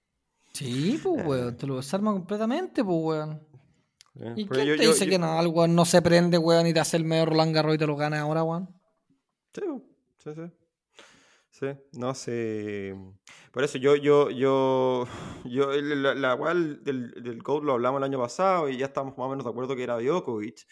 [0.54, 1.56] Sí, pues, weón.
[1.58, 3.48] Te lo desarma completamente, pues, weón.
[4.16, 5.12] Eh, ¿Y quién yo, te yo, dice yo...
[5.12, 7.78] que Nadal, weón, no se prende, weón, y te hace el medio Roland Garros y
[7.78, 8.70] te lo gana ahora, weón?
[9.54, 9.62] Sí,
[10.18, 10.42] sí, sí.
[11.52, 12.96] Sí, no sé.
[13.52, 15.06] Por eso yo, yo, yo,
[15.46, 19.18] yo, la, la igual del, del GOAT lo hablamos el año pasado y ya estamos
[19.18, 20.66] más o menos de acuerdo que era Djokovic,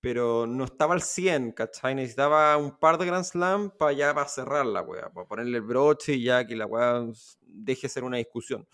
[0.00, 1.94] pero no estaba al 100, ¿cachai?
[1.94, 5.64] Necesitaba un par de Grand Slam para ya para cerrar la weá, para ponerle el
[5.64, 7.04] broche y ya que la weá
[7.42, 8.68] deje ser una discusión.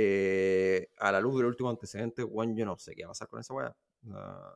[0.00, 3.26] Eh, a la luz del último antecedente, bueno, yo no sé qué va a pasar
[3.28, 3.76] con esa weá.
[4.12, 4.54] Ah,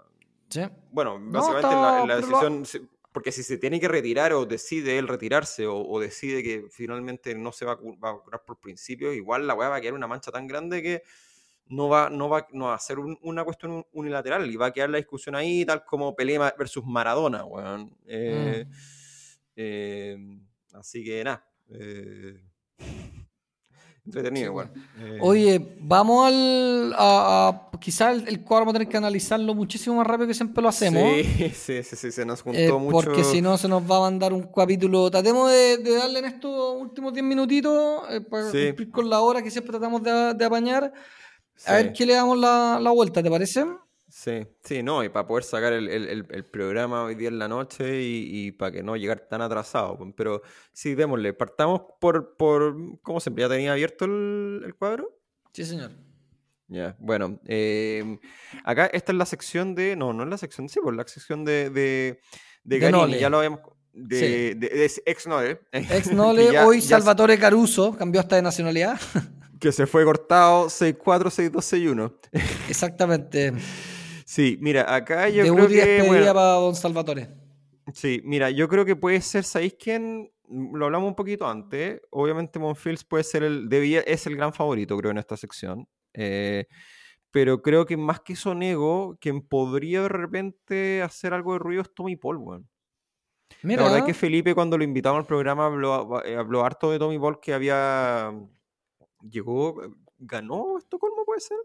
[0.48, 0.60] Sí.
[0.92, 5.08] bueno, No, básicamente está- la, decisión, porque si se tiene que retirar o decide él
[5.08, 8.60] retirarse o, o decide que finalmente no se va a, cu- va a curar por
[8.60, 11.02] principio, igual la weá va a quedar una mancha tan grande que
[11.66, 14.72] no va, no va, no va a ser un- una cuestión unilateral y va a
[14.72, 17.96] quedar la discusión ahí, tal como Pelé versus Maradona, weón.
[18.06, 18.72] Eh, Mm.
[19.56, 20.40] eh,
[20.74, 21.44] así que nada.
[24.04, 24.72] Eh, entretenido, Sí, igual.
[24.98, 26.94] Eh, Oye, vamos al.
[26.96, 30.34] A, a- quizá el, el cuadro vamos a tener que analizarlo muchísimo más rápido que
[30.34, 31.02] siempre lo hacemos.
[31.02, 32.92] Sí, sí, sí, sí, se nos juntó eh, mucho.
[32.92, 35.10] Porque si no, se nos va a mandar un capítulo.
[35.10, 38.66] Tratemos de, de darle en estos últimos 10 minutitos eh, para Sí.
[38.68, 40.92] cumplir con la hora que siempre tratamos de, de apañar.
[41.56, 41.64] Sí.
[41.70, 43.64] A ver qué le damos la, la vuelta, ¿te parece?
[44.14, 47.38] Sí, sí, no, y para poder sacar el, el- el- el programa hoy día en
[47.38, 49.98] la noche y, y para que no llegar tan atrasado.
[50.14, 53.40] Pero sí, démosle, partamos por, por ¿cómo siempre?
[53.44, 55.18] ¿Ya tenía abierto el, el cuadro?
[55.54, 55.92] Sí, señor.
[56.68, 58.18] Ya, bueno, eh,
[58.64, 61.44] acá esta es la sección de, no, no es la sección, sí, pues la sección
[61.46, 62.20] de, de,
[62.64, 63.60] de De Garini, ya lo habíamos,
[63.94, 64.58] de, Sí.
[64.58, 68.42] de- de ex Nole, Ex Nole, ya- hoy ya se- Salvatore Caruso, cambió hasta de
[68.42, 69.00] nacionalidad.
[69.58, 72.12] que se fue cortado 6-4-6-2-6-1.
[72.68, 73.52] Exactamente.
[74.32, 77.28] Sí, mira, acá yo Debut creo y que, bueno, para Don Salvatore.
[77.92, 80.32] Sí, mira, yo creo que puede ser, ¿sabéis quién?
[80.48, 82.00] Mm, Lo hablamos un poquito antes.
[82.08, 85.86] Obviamente Monfils puede ser el, debía, es el gran favorito, creo, en esta sección.
[86.14, 86.64] Eh,
[87.30, 91.92] pero creo que más que Sonego, quien podría de repente hacer algo de ruido es
[91.94, 92.70] Tommy Paul, weón.
[93.62, 96.90] Mira, La verdad es que Felipe cuando lo invitamos al programa habló, eh, habló harto
[96.90, 98.32] de Tommy Paul que había...
[99.28, 99.78] Llegó,
[100.16, 101.58] ganó Estocolmo, puede ser,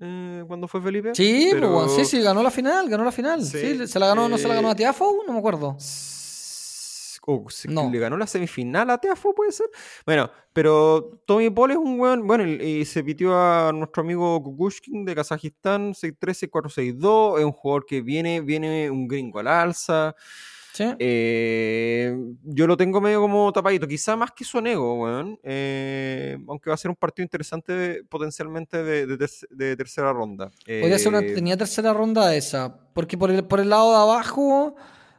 [0.00, 1.14] Eh, cuando fue Felipe.
[1.14, 3.42] sí, pues, weón, sí, pero- sí, ganó la final, ganó la final.
[3.42, 5.22] Sí, Sí, se la ganó, ¿no se la ganó eh, a Tiafo?
[5.26, 5.76] No me acuerdo.
[5.78, 7.90] S- o se- No.
[7.90, 9.68] le ganó la semifinal a Teafo, puede ser.
[10.04, 12.26] Bueno, pero Tommy Paul es un weón.
[12.26, 17.38] Bueno, y, se pitió a nuestro amigo Kukushkin de Kazajistán, 6-3, 4-6-2.
[17.40, 20.14] Es un jugador que viene, viene un gringo al alza.
[20.76, 20.84] Sí.
[20.98, 22.14] Eh,
[22.44, 25.38] yo lo tengo medio como tapadito, quizá más que Sonego, weón.
[25.42, 30.50] Eh, aunque va a ser un partido interesante potencialmente de, de terc- de tercera ronda.
[30.66, 32.76] Podría ser una Eh, tenía tercera ronda esa.
[32.92, 34.74] Porque por el, por el lado de abajo,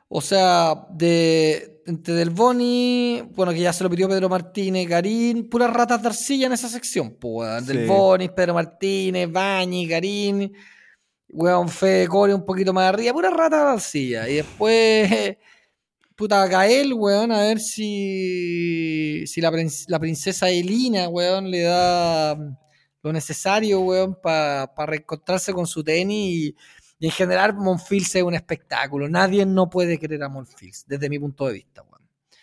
[0.10, 5.49] o sea, de entre Del Boni, bueno, que ya se lo pidió Pedro Martínez, Garín,
[5.49, 7.16] puras ratas de arcilla en esa sección.
[7.20, 7.66] Pues.
[7.66, 7.86] Del Sí.
[7.88, 10.51] Boni, Pedro Martínez, Bañi, Garín,
[11.30, 14.30] weón, Fede Core un poquito más arriba, puras ratas de arcilla.
[14.30, 15.09] Y después,
[16.15, 19.51] puta, Gael, weón, a ver si, si la,
[19.88, 22.36] la princesa Elina, weón, le da
[23.03, 26.55] lo necesario, weón, para reencontrarse con su tenis y,
[26.99, 29.07] y en general Monfils es un espectáculo.
[29.07, 32.01] Nadie no puede querer a Monfils, desde mi punto de vista, weón.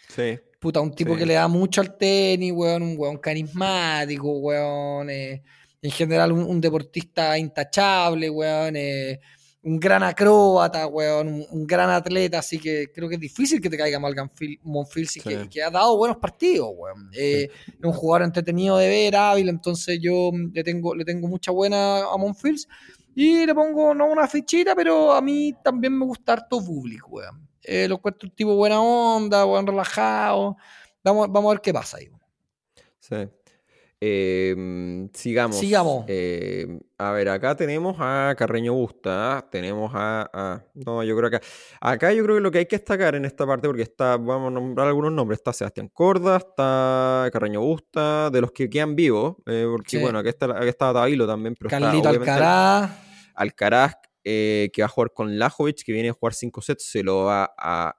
[0.08, 0.38] sí.
[0.60, 1.18] Puta, un tipo Sí.
[1.18, 5.10] que le da mucho al tenis, weón, un weón carismático, weón.
[5.10, 5.42] eh,
[5.84, 8.74] en general, un, un deportista intachable, weón.
[8.76, 9.20] eh,
[9.62, 11.28] un gran acróbata, weón.
[11.28, 14.14] Un, un gran atleta, así que creo que es difícil que te caiga mal
[14.62, 15.48] Monfils y que, Sí.
[15.48, 17.10] que ha dado buenos partidos, weón.
[17.14, 21.50] Eh, Es un jugador entretenido de ver, hábil, entonces yo le tengo, le tengo mucha
[21.50, 22.66] buena a Monfils.
[23.14, 27.48] Y le pongo no una fichita, pero a mí también me gusta harto Bublik, weón.
[27.62, 30.56] Eh, lo encuentro un tipo buena onda, weón, relajado.
[31.02, 32.08] Vamos, vamos a ver qué pasa ahí.
[33.00, 33.16] Sí.
[34.06, 35.56] Eh, sigamos.
[35.58, 36.04] Sigamos.
[36.08, 39.38] Eh, a ver, acá tenemos a Carreño Busta.
[39.38, 39.48] ¿ah?
[39.50, 41.40] Tenemos a, a- No, yo creo que.
[41.80, 44.18] Acá yo creo que lo que hay que destacar en esta parte, porque está.
[44.18, 45.38] Vamos a nombrar algunos nombres.
[45.38, 49.36] Está Sebastián Corda, está Carreño Busta, de los que quedan vivos.
[49.46, 50.02] eh, porque Sí.
[50.02, 52.90] bueno, aquí está, aquí está Tabilo también, pero está Carlito obviamente Alcaraz.
[53.34, 57.02] Alcaraz, eh, que va a jugar con Lajovic, que viene a jugar 5 sets, se
[57.02, 57.96] lo va a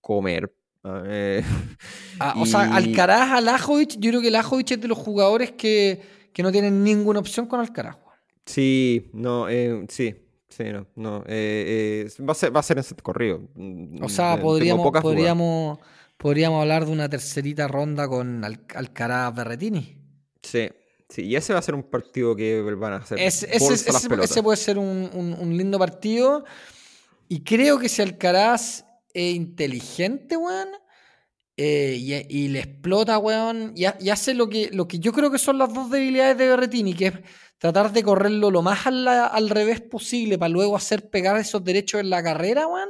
[0.00, 0.54] comer.
[0.82, 1.42] Ah, eh,
[2.18, 6.00] Ah, O sea, Alcaraz a Lajovic, yo creo que Lajovic es de los jugadores que,
[6.32, 7.96] que no tienen ninguna opción con Alcaraz.
[8.46, 10.14] Sí, no, eh, sí,
[10.48, 11.18] sí, no, no.
[11.26, 13.40] eh, eh, va, a ser, va a ser en set corrido.
[14.02, 15.78] O sea, podríamos, podríamos,
[16.16, 19.96] podríamos hablar de una tercerita ronda con Al- Alcaraz Berretini.
[20.42, 20.68] Sí,
[21.08, 23.18] sí, y ese va a ser un partido que van a hacer.
[23.18, 23.90] Ese, ese- ese-
[24.24, 26.44] ese puede ser un, un- un lindo partido.
[27.28, 28.84] Y creo que si Alcaraz
[29.14, 30.68] es inteligente, weón,
[31.56, 35.12] eh, y, y le explota, weón, y, ha- y hace lo que, lo que yo
[35.12, 37.14] creo que son las dos debilidades de Berretini, que es
[37.58, 42.00] tratar de correrlo lo más al, al revés posible para luego hacer pegar esos derechos
[42.00, 42.88] en la carrera, weón.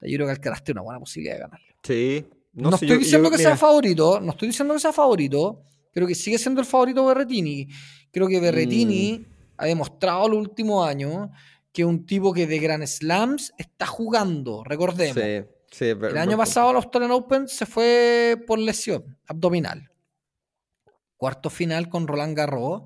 [0.00, 1.60] Yo creo que Alcaraz tiene una buena posibilidad de ganar.
[1.82, 5.62] Sí, No, sé, estoy diciendo yo- que sea favorito, no estoy diciendo que sea favorito,
[5.92, 7.66] creo que sigue siendo el favorito Berretini.
[8.12, 9.24] Creo que Berretini Mm.
[9.56, 11.28] ha demostrado los últimos años
[11.72, 15.14] que un tipo que de Grand Slams está jugando, recordemos.
[15.22, 19.90] Sí, sí, el año pasado al Australian Open se fue por lesión abdominal.
[21.16, 22.82] cuarto final con Roland Garros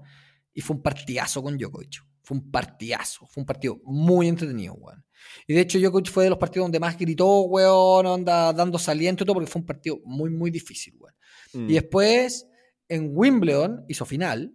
[0.55, 2.03] y fue un partidazo con Djokovic.
[2.23, 5.05] Fue un partidazo, fue un partido muy entretenido, weón.
[5.47, 9.23] Y de hecho Djokovic fue de los partidos donde más gritó, weón, anda dando saliente
[9.23, 11.15] y todo, porque fue un partido muy, muy difícil, weón.
[11.53, 11.71] Mm.
[11.71, 12.47] Y después
[12.89, 14.55] en Wimbledon hizo final,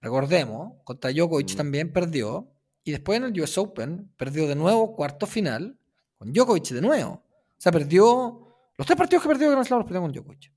[0.00, 1.56] recordemos, contra Djokovic Mm.
[1.56, 2.52] también perdió.
[2.88, 5.78] Y después en el US Open perdió de nuevo cuarto final
[6.16, 7.10] con Djokovic de nuevo.
[7.12, 8.48] O sea, perdió.
[8.78, 10.50] Los tres partidos que perdió Grand Slam los perdió con Djokovic.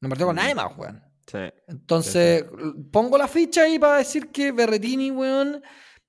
[0.00, 1.00] No perdió con nadie más, weón.
[1.24, 1.38] Sí.
[1.68, 2.44] Entonces,
[2.90, 5.62] pongo la ficha ahí para decir que Berretini, weón,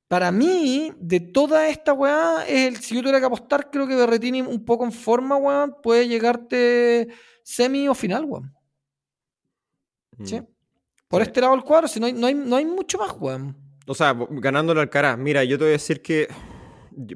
[0.07, 3.95] para mí, de toda esta weá, es el, si yo tuviera que apostar, creo que
[3.95, 7.07] Berretini un poco en forma, weón, puede llegarte
[7.43, 8.51] semi o final, weón.
[10.23, 10.41] ¿Sí?
[10.41, 10.47] Mm.
[11.07, 11.27] Por Sí.
[11.27, 13.66] este lado del cuadro, si no hay, no hay, no hay mucho más, weón.
[13.87, 15.17] O sea, ganándole al Alcaraz.
[15.17, 16.27] Mira, yo te voy a decir que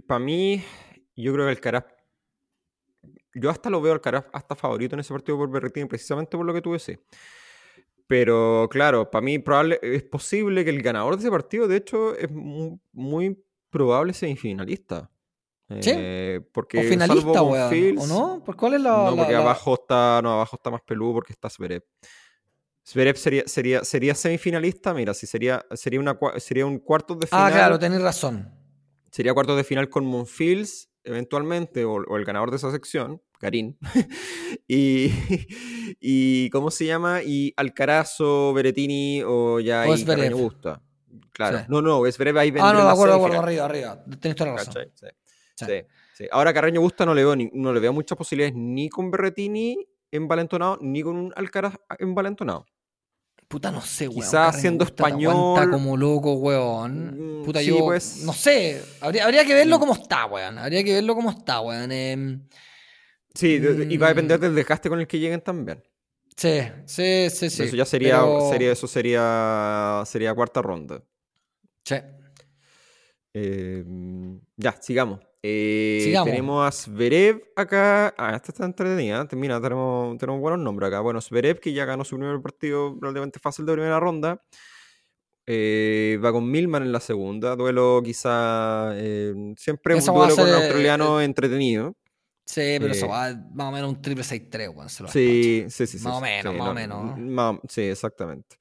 [0.07, 0.63] para mí,
[1.15, 1.86] yo creo que Alcaraz.
[3.34, 6.45] Yo hasta lo veo al Alcaraz hasta favorito en ese partido por Berrettini, precisamente por
[6.45, 6.97] lo que tú decís.
[8.07, 12.13] Pero claro, para mí probable, es posible que el ganador de ese partido, de hecho,
[12.15, 15.09] es mu- muy, probable semifinalista.
[15.80, 15.91] ¿Sí?
[15.95, 17.97] Eh, porque O finalista, salvo weón.
[17.99, 18.43] ¿O no?
[18.43, 18.89] ¿Por cuál es la.
[18.91, 21.84] no, la- porque la- abajo está, no, abajo está más peludo porque está Zverev.
[22.84, 27.46] Zverev sería, sería, sería semifinalista, mira, si sería, sería, una, sería un cuarto de final.
[27.48, 28.52] Ah, claro, tenés razón.
[29.12, 33.78] Sería cuartos de final con Monfils, eventualmente, o, o el ganador de esa sección, Garín.
[34.68, 35.12] y,
[36.00, 37.22] y, ¿cómo se llama?
[37.24, 40.06] Y Alcaraz o Berettini o ya O.
[40.06, 40.82] Carreño Busta.
[41.34, 41.60] Claro.
[41.60, 41.66] Sí.
[41.70, 44.04] No, no, Zverev ahí Ah, no, de acuerdo, de acuerdo, arriba, arriba.
[44.20, 44.74] Tenés toda la razón.
[44.94, 45.08] Sí.
[45.56, 45.66] Sí.
[45.66, 45.74] Sí,
[46.16, 46.26] sí.
[46.32, 49.78] Ahora Carreño Busta no le veo ni- no le veo muchas posibilidades ni con Berretini
[50.12, 52.66] envalentonado, ni con un Alcaraz envalentonado.
[53.47, 54.22] Puta, no sé, weón.
[54.22, 57.41] Quizás siendo español- como loco, weón.
[57.41, 57.80] Mm, Puta, sí, yo.
[57.80, 58.24] pues.
[58.24, 58.82] No sé.
[59.01, 59.80] Habría, habría que verlo Mm.
[59.80, 60.57] como está, weón.
[60.57, 61.91] Habría que verlo como está, weón.
[61.91, 62.47] Em,
[63.34, 64.41] Sí, y va a depender Mm.
[64.41, 65.84] del desgaste con el que lleguen también.
[66.36, 67.64] sí, sí, sí, sí.
[67.64, 71.03] eso ya sería, pero- sería, eso sería, sería cuarta ronda.
[71.86, 71.95] Sí.
[73.34, 73.84] Eh,
[74.57, 75.20] ya, sigamos.
[75.44, 76.14] Eh.
[76.24, 78.14] Tenemos a Zverev acá.
[78.18, 79.28] Ah, esta está entretenida.
[79.34, 81.00] Mira, tenemos, tenemos buenos nombres acá.
[81.02, 84.42] Bueno, Zverev, que ya ganó su primer partido relativamente fácil de primera ronda.
[85.48, 87.56] Eh, va con Milman en la segunda.
[87.56, 88.92] Duelo quizá.
[88.96, 91.96] eh, siempre un duelo con un eh, australiano entretenido.
[92.46, 94.89] Sí, pero eso Eh, va más o menos un triple 6-3, weón.
[94.89, 96.04] se lo Sí, sí, sí, sí.
[96.06, 97.60] Más o menos, sí, más o no, menos.
[97.70, 98.58] sí, exactamente.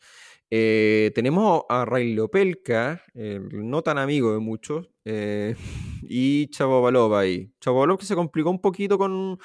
[0.51, 5.55] Eh, tenemos a Ray Lopelka, el no tan amigo de muchos, eh,
[6.13, 7.53] y Chapovalov ahí.
[7.61, 9.39] Chapovalov que se complicó un poquito con.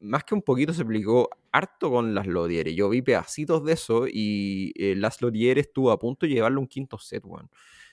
[0.00, 2.74] Más que un poquito, se complicó harto con las Lodieres.
[2.74, 6.66] Yo vi pedacitos de eso y eh, las Lodieres estuvo a punto de llevarle un
[6.66, 7.50] quinto set, weón.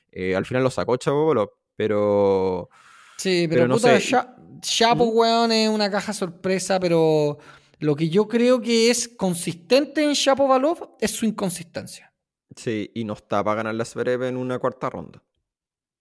[0.09, 2.69] Eh, al final lo sacó Chapovalov, pero.
[3.17, 4.15] Sí, pero, Pero no puta, sé.
[4.61, 5.17] Chapo, ¿Mm?
[5.17, 7.39] weón, es una caja sorpresa, pero
[7.79, 12.13] lo que yo creo que es consistente en Chapo Valov es su inconsistencia.
[12.55, 15.21] Sí, y no está para ganar la Zverev en una cuarta ronda.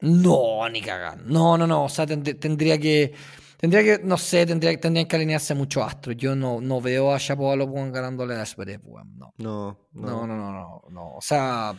[0.03, 1.19] No, ni cagar.
[1.25, 1.85] No, no, no.
[1.85, 3.13] O sea, tend- tendría que.
[3.59, 6.17] Tendría que, no sé, tendría, tendrían que alinearse muchos astros.
[6.17, 9.19] Yo no, no veo a Chapo Valov weón, ganándole a Zverev, weón.
[9.19, 9.35] No.
[9.37, 11.15] No, No, no, no, no, no.
[11.17, 11.75] O sea,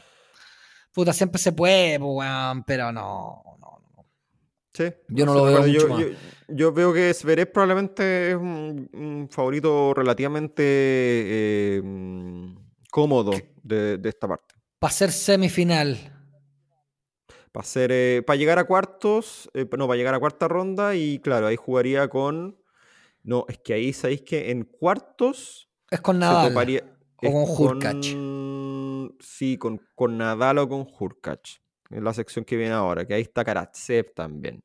[0.94, 4.06] puta, siempre se puede, weón, pero no, no, no.
[4.74, 6.00] Sí, Yo no lo veo mucho yo, más.
[6.02, 6.08] yo-
[6.50, 11.82] yo veo que Zverev probablemente es un, un favorito relativamente eh,
[12.92, 13.32] cómodo
[13.64, 14.54] de, de esta parte.
[14.78, 15.98] Para ser semifinal.
[17.52, 21.20] Para ser, eh, para llegar a cuartos, eh, no, para llegar a cuarta ronda y
[21.20, 22.58] claro, ahí jugaría con...
[23.24, 26.50] No, es que ahí sabéis que en cuartos Es con Nadal.
[26.50, 26.84] toparía...
[27.18, 27.34] o con
[27.68, 28.14] Hurkacz.
[28.14, 31.60] con- Sí, con, con Nadal o con Hurkacz.
[31.90, 34.64] En la sección que viene ahora, que ahí está Karatsev también.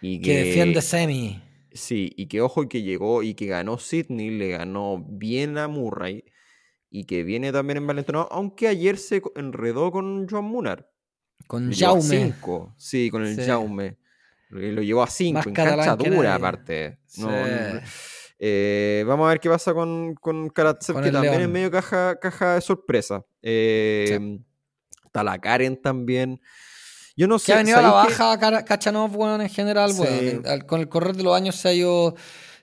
[0.00, 1.40] Y que defiende semi.
[1.72, 5.68] Sí, y que ojo, y que llegó y que ganó Sydney, le ganó bien a
[5.68, 6.24] Murray
[6.90, 10.90] y que viene también envalentonado, aunque ayer se enredó con Joan Munar.
[11.46, 12.02] Con Jaume.
[12.02, 13.42] cinco, Sí, con el Sí.
[13.44, 13.96] Jaume.
[14.50, 16.98] Lo llevó a 5, Más en cancha que dura aparte.
[17.06, 17.22] Sí.
[17.22, 17.80] No, no-
[18.42, 21.42] eh, vamos a ver qué pasa con, con Karatsev, Con que también León.
[21.44, 23.24] es medio caja, caja de sorpresa.
[23.42, 24.38] Eh,
[25.04, 26.40] Está la Karen también.
[27.16, 27.52] Yo no Que sé.
[27.52, 30.40] ha venido a la baja Kara- Kachanov, weón, en general, Sí.
[30.46, 32.14] al- Con el correr de los años se ha ido,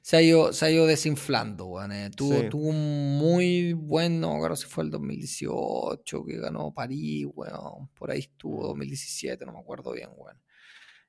[0.08, 1.92] se ha ido, se ha ido desinflando, weón.
[1.92, 2.10] eh.
[2.16, 2.48] Tuvo, Sí.
[2.50, 7.90] tuvo un muy buen, no acuerdo si fue el 2018 que ganó París, weón.
[7.94, 10.42] Por ahí estuvo, 2017, no me acuerdo bien, weón.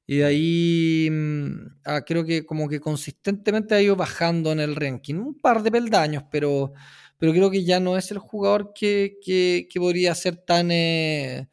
[0.04, 4.74] Y de ahí mm, ah, creo que como que consistentemente ha ido bajando en el
[4.74, 5.14] ranking.
[5.14, 6.72] Un par de peldaños, pero,
[7.18, 11.48] pero creo que ya no es el jugador que, que, que podría ser tan, eh,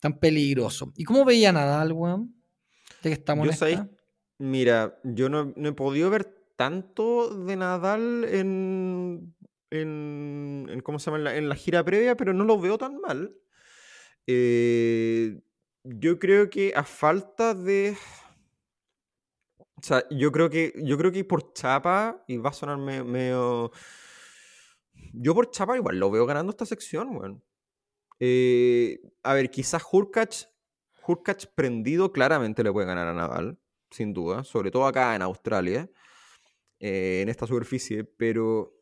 [0.00, 0.92] tan peligroso.
[0.98, 2.34] ¿Y cómo veía Nadal, weón?
[3.02, 3.46] De que estamos?
[4.36, 9.34] Mira, yo no, no he podido ver tanto de Nadal en,
[9.70, 11.34] en, ¿cómo se llama?
[11.34, 13.36] En la, gira previa, pero no lo veo tan mal.
[14.28, 15.40] Eh,
[15.82, 17.96] yo creo que a falta de...
[19.58, 23.02] O sea, yo creo que, yo creo que por chapa, y va a sonar me-
[23.02, 23.72] medio...
[25.12, 27.42] Yo por chapa igual lo veo ganando esta sección, weón.
[28.20, 30.46] Eh, a ver, quizás Hurkacz,
[31.04, 33.58] Hurkacz prendido claramente le puede ganar a Nadal,
[33.90, 35.90] sin duda, sobre todo acá en Australia,
[36.82, 38.74] eh, en esta superficie, pero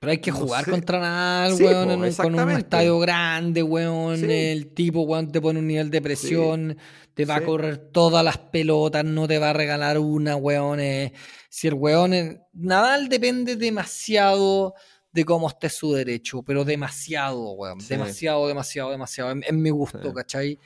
[0.00, 0.70] Pero hay que No jugar sé.
[0.72, 4.16] contra Nadal, Sí, weón, po, en un- con un estadio grande, weón.
[4.18, 4.26] Sí.
[4.32, 6.76] El tipo, weón, te pone un nivel de presión,
[7.14, 10.80] te va a correr todas las pelotas, no te va a regalar una, weón.
[10.80, 11.12] eh.
[11.48, 12.14] Si el weón.
[12.14, 14.74] es- Nadal depende demasiado
[15.12, 17.78] de cómo esté su derecho, pero demasiado, weón.
[17.86, 19.30] Demasiado, demasiado, demasiado.
[19.30, 20.12] En, en mi gusto.
[20.12, 20.58] ¿cachai?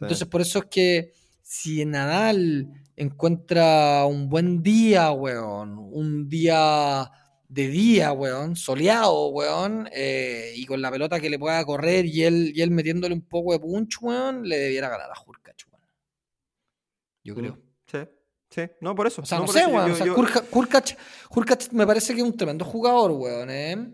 [0.00, 7.10] Entonces, por eso es que si Nadal encuentra un buen día, weón, un día
[7.48, 12.22] de día, weón, soleado, weón, eh, y con la pelota que le pueda correr y
[12.24, 15.86] él, y él metiéndole un poco de punch, weón, le debiera ganar a Hurkacz, weón.
[17.24, 17.52] Yo creo.
[17.54, 17.98] Mm, Sí,
[18.48, 19.20] sí, no, por eso.
[19.20, 19.88] O sea, no, por sé, eso weón.
[19.88, 20.96] yo- o sea, yo- Hurka- Hurkacz,
[21.30, 23.50] Hurkacz me parece que es un tremendo jugador, weón.
[23.50, 23.92] ¿eh?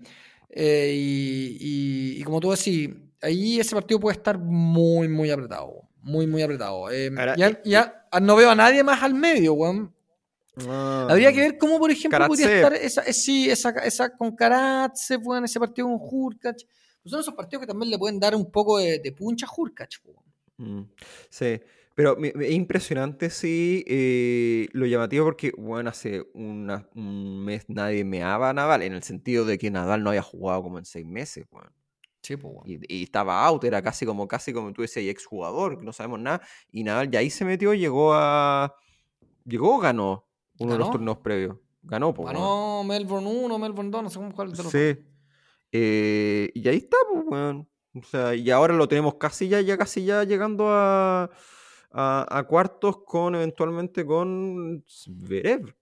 [0.51, 2.91] Eh, y, y- y como tú decís,
[3.21, 5.83] ahí ese partido puede estar muy, muy apretado.
[6.01, 6.91] Muy, muy apretado.
[6.93, 9.95] Eh, Ahora, ya, ya no veo a nadie más al medio, weón.
[10.67, 14.35] Ah, Habría que ver cómo, por ejemplo, podría estar esa, eh, sí, esa, esa con
[14.35, 16.65] Karatsev, weón, ese partido con Hurkacz.
[17.03, 19.51] Pues son esos partidos que también le pueden dar un poco de, de puncha a
[19.57, 20.25] Hurkacz, weón.
[20.57, 20.91] Mm,
[21.31, 21.61] Sí,
[21.95, 28.51] pero es impresionante, sí, eh, lo llamativo porque, bueno, hace una- un mes nadie meaba
[28.51, 31.45] a Nadal, en el sentido de que Nadal no había jugado como en seis meses,
[31.53, 31.71] weón.
[32.29, 32.69] Sí, pues, weón.
[32.69, 36.21] Y, y estaba out, era casi como, casi como tú decías, exjugador, que no sabemos
[36.21, 38.75] nada, y Nadal ya ahí se metió, llegó a...
[39.47, 40.99] Llegó o ganó uno de los ¿Ganó?
[40.99, 41.57] torneos previos.
[41.81, 44.71] Ganó, pues, Ganó Melbourne 1, Melbourne 2, no sé cómo cuál de los.
[44.71, 44.99] Sí.
[45.73, 47.67] Eh, y ahí está, pues, weón.
[47.95, 51.31] O sea, y ahora lo tenemos casi ya, ya casi ya llegando a,
[51.91, 55.75] a, a cuartos con eventualmente con Zverev.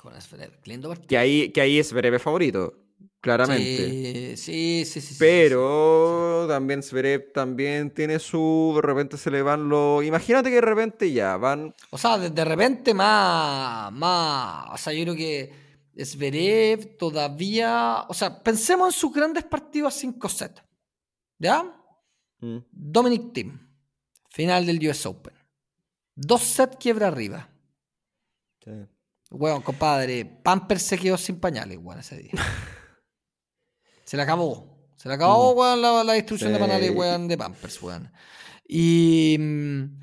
[0.00, 1.06] Con Zverev, lindo partido.
[1.06, 2.83] Que ahí, que ahí es Zverev favorito,
[3.20, 4.36] claramente.
[4.36, 8.72] Sí, sí, sí, sí, sí, sí, Pero también Zverev también tiene su.
[8.76, 10.04] De repente se le van los.
[10.04, 11.74] Imagínate que de repente ya van.
[11.90, 15.52] O sea, de, de repente más, más, o sea, yo creo que
[16.02, 20.62] Zverev todavía, o sea, pensemos en sus grandes partidos a 5 sets,
[21.38, 21.62] ¿ya?
[22.40, 23.58] Mm, Dominic Thiem,
[24.28, 25.34] final del US Open.
[26.14, 27.48] Dos sets quiebra arriba.
[28.64, 28.70] sí.
[29.30, 32.30] Weón, compadre, Pamper se quedó sin pañales, weón, ese día.
[34.04, 34.72] Se le acabó.
[34.96, 36.62] Se le acabó, weón, la, la distribución de Mm.
[36.62, 36.68] Sí.
[36.68, 38.12] pañales, weón, de Pampers, weón.
[38.66, 40.00] Y mm,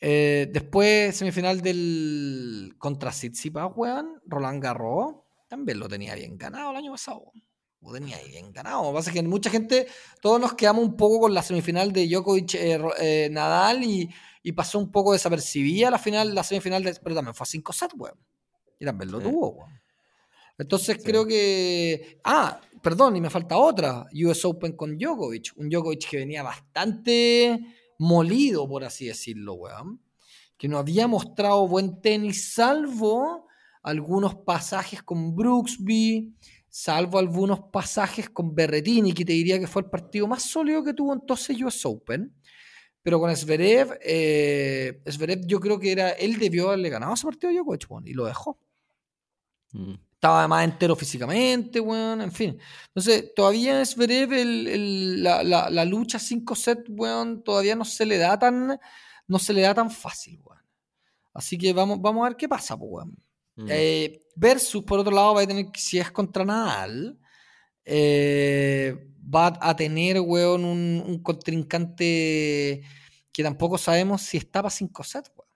[0.00, 5.14] eh, después, semifinal del contra Tsitsipas, weón, Roland Garros,
[5.48, 7.32] también lo tenía bien ganado el año pasado.
[7.82, 8.82] Lo tenía bien ganado.
[8.84, 9.86] Lo que pasa es que mucha gente,
[10.20, 14.08] todos nos quedamos un poco con la semifinal de Djokovic eh, eh, Nadal y,
[14.42, 17.72] y pasó un poco desapercibida la final, la semifinal, de, pero también fue a 5
[17.72, 18.18] sets, weón.
[18.78, 19.24] Y también lo Sí.
[19.24, 19.80] tuvo, weón.
[20.58, 21.02] Entonces Sí.
[21.04, 22.20] creo que.
[22.22, 24.06] Ah, perdón, y me falta otra.
[24.12, 25.52] US Open con Djokovic.
[25.56, 27.60] Un Djokovic que venía bastante
[27.98, 30.00] molido, por así decirlo, weón.
[30.56, 33.46] Que no había mostrado buen tenis, salvo
[33.82, 36.34] algunos pasajes con Brooksby,
[36.68, 40.92] salvo algunos pasajes con Berretini, que te diría que fue el partido más sólido que
[40.94, 42.34] tuvo entonces US Open.
[43.02, 47.50] Pero con Zverev, eh, Zverev yo creo que era, él debió haberle ganado ese partido
[47.50, 48.58] a Djokovic, y lo dejó
[49.72, 49.94] Mm.
[50.20, 52.60] Estaba más entero físicamente, weón, en fin.
[52.88, 57.86] Entonces, todavía es Zverev el, el- la, la, la lucha 5 set, weón, todavía no
[57.86, 58.78] se le da tan,
[59.26, 60.60] no se le da tan fácil, weón.
[61.32, 63.16] Así que vamos, vamos a ver qué pasa, weón.
[63.56, 63.66] Mm.
[63.70, 67.18] Eh, versus, por otro lado, va a tener, si es contra Nadal,
[67.86, 68.94] eh,
[69.34, 72.82] va a tener, weón, un, un contrincante
[73.32, 75.48] que tampoco sabemos si está para 5 sets, weón.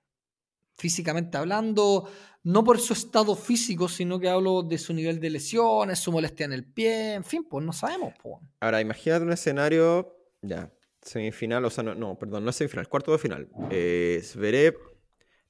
[0.77, 2.09] Físicamente hablando,
[2.45, 6.45] no por su estado físico, sino que hablo de su nivel de lesiones, su molestia
[6.45, 8.37] en el pie, en fin, pues no sabemos, pues.
[8.61, 10.71] Ahora, imagínate un escenario, ya,
[11.01, 13.49] semifinal, o sea, no, no, perdón, no es semifinal, cuarto de final.
[13.71, 14.77] Eh, Zverev,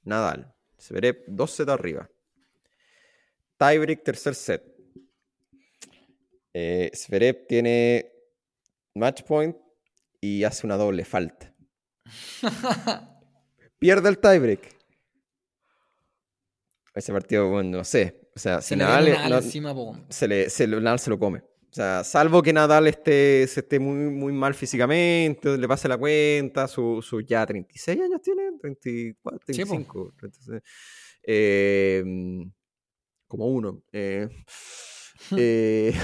[0.04, 0.54] Nadal.
[0.80, 2.08] Zverev, dos sets arriba.
[3.58, 4.62] Tiebreak, tercer set.
[6.52, 8.12] Eh, Zverev tiene
[8.94, 9.56] match point
[10.20, 11.52] y hace una doble falta.
[13.80, 14.83] Pierde el tiebreak.
[16.94, 18.20] Ese partido, bueno, no sé.
[18.36, 19.74] O sea, Se si Nadal, no- Nadal encima,
[20.08, 21.40] se, le, se, Nadal se lo come.
[21.40, 25.98] O sea, salvo que Nadal esté, se esté muy, muy mal físicamente, le pase la
[25.98, 29.72] cuenta, su, su ya 36 años tiene, 34, Sí, po.
[29.72, 30.14] 35.
[30.16, 30.62] 36.
[31.24, 32.04] Eh,
[33.26, 33.82] como uno.
[33.92, 34.28] eh,
[35.36, 35.94] Eh,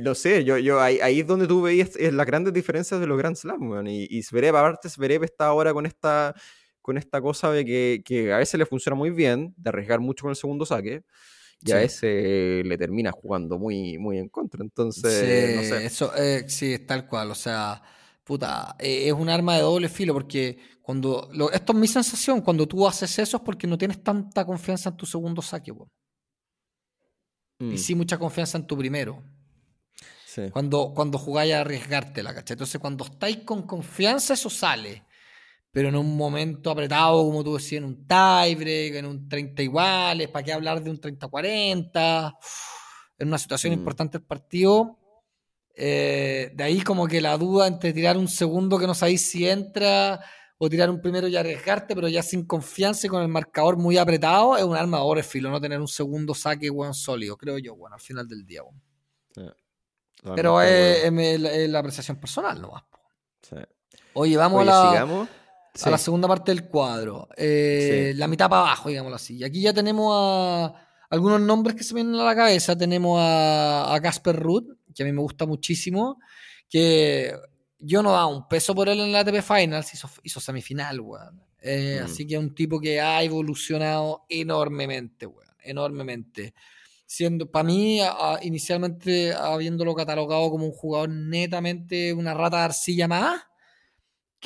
[0.00, 3.18] no sé, yo, yo ahí, ahí es donde tú veías las grandes diferencias de los
[3.18, 3.86] Grand Slam, weón.
[3.88, 6.34] Y, y Zverev, aparte Zverev está ahora con esta,
[6.86, 10.22] con esta cosa de que, que a veces le funciona muy bien, de arriesgar mucho
[10.22, 11.02] con el segundo saque,
[11.62, 14.62] y a ese le termina jugando muy, muy en contra.
[14.62, 15.86] Entonces, no sé.
[15.86, 17.30] eso, eh, sí, es tal cual.
[17.30, 17.82] O sea,
[18.24, 21.28] puta, eh, es un arma de doble filo porque cuando.
[21.32, 22.40] lo- esto es mi sensación.
[22.40, 25.90] Cuando tú haces eso es porque no tienes tanta confianza en tu segundo saque, weón.
[27.60, 29.22] Mm, Y sí mucha confianza en tu primero.
[30.26, 30.50] sí.
[30.50, 32.54] Cuando, cuando jugáis a arriesgártela, ¿cachai?
[32.54, 35.04] Entonces, cuando estáis con confianza, eso sale.
[35.76, 40.28] Pero en un momento apretado, como tú decías, en un tiebreak, en un 30 iguales,
[40.30, 42.34] ¿para qué hablar de un 30-40?
[43.18, 43.78] En una situación Mm.
[43.80, 44.96] importante del partido.
[45.78, 49.46] eh, de ahí como que la duda entre tirar un segundo que no sabéis si
[49.46, 50.18] entra
[50.56, 53.98] o tirar un primero y arriesgarte, pero ya sin confianza y con el marcador muy
[53.98, 57.76] apretado, es un arma de filo, no tener un segundo saque, weón, sólido, creo yo,
[57.76, 58.80] bueno, al final del día, weón.
[59.34, 62.82] Totalmente Pero es, la, es la apreciación personal nomás.
[63.42, 63.56] Sí.
[64.14, 65.28] Oye, vamos Oye, a, la, sigamos.
[65.84, 66.04] A la Sí.
[66.04, 67.28] segunda parte del cuadro.
[67.36, 68.18] Eh, Sí.
[68.18, 69.36] La mitad para abajo, digámoslo así.
[69.36, 70.74] Y aquí ya tenemos a
[71.10, 72.76] algunos nombres que se me vienen a la cabeza.
[72.76, 76.18] Tenemos a, a Casper Ruth, que a mí me gusta muchísimo,
[76.68, 77.32] que
[77.78, 81.42] yo no daba un peso por él en la ATP Finals, hizo, hizo semifinal, weón.
[81.60, 82.04] Eh, Mm.
[82.04, 86.54] Así que es un tipo que ha evolucionado enormemente, weón, enormemente.
[87.08, 92.62] Siendo, para mí, a- a- inicialmente habiéndolo catalogado como un jugador netamente una rata de
[92.64, 93.40] arcilla más,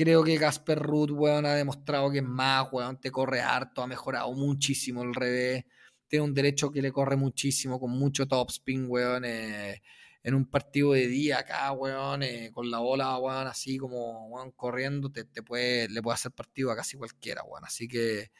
[0.00, 3.86] creo que Casper Ruth, weón, ha demostrado que es más, weón, te corre harto, ha
[3.86, 5.66] mejorado muchísimo el revés,
[6.08, 9.82] tiene un derecho que le corre muchísimo, con mucho topspin, weón, eh,
[10.22, 14.52] en un partido de día acá, weón, eh, con la bola, weón, así como, weón,
[14.52, 18.30] corriendo, te, puede, le puede hacer partido a casi cualquiera, weón, así que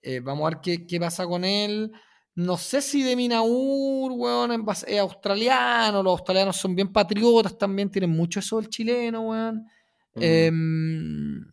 [0.00, 1.92] eh, vamos a ver qué, qué pasa con él.
[2.34, 8.10] No sé si de Minaur, weón, es australiano, los australianos son bien patriotas también, tienen
[8.10, 9.66] mucho eso del chileno, weón.
[10.14, 10.20] Mm.
[10.22, 11.52] Em,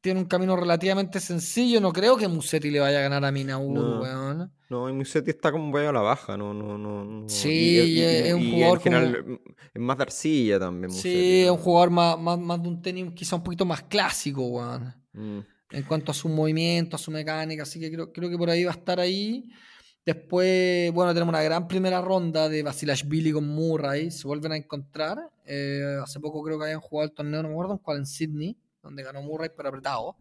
[0.00, 1.80] tiene un camino relativamente sencillo.
[1.80, 4.00] No creo que Musetti le vaya a ganar a Minaur, No.
[4.00, 4.52] weón.
[4.68, 7.04] No, y Musetti está como medio a la baja, no, no, no.
[7.04, 7.28] no.
[7.28, 9.38] Sí, y, es un y jugador en general mm,
[9.74, 10.90] es más de arcilla también.
[10.90, 11.52] Sí, Musetti, es ¿no?
[11.54, 14.94] un jugador más, más, más de un tenis quizá un poquito más clásico, weón.
[15.12, 15.38] Mm,
[15.70, 18.64] en cuanto a su movimiento, a su mecánica, así que creo, creo que por ahí
[18.64, 19.50] va a estar ahí.
[20.04, 25.18] Después, bueno, tenemos una gran primera ronda de Basilashvili con Murray, se vuelven a encontrar.
[25.46, 28.06] Eh, hace poco creo que habían jugado el torneo, no me acuerdo en cuál, en
[28.06, 30.16] Sydney, donde ganó Murray pero apretado.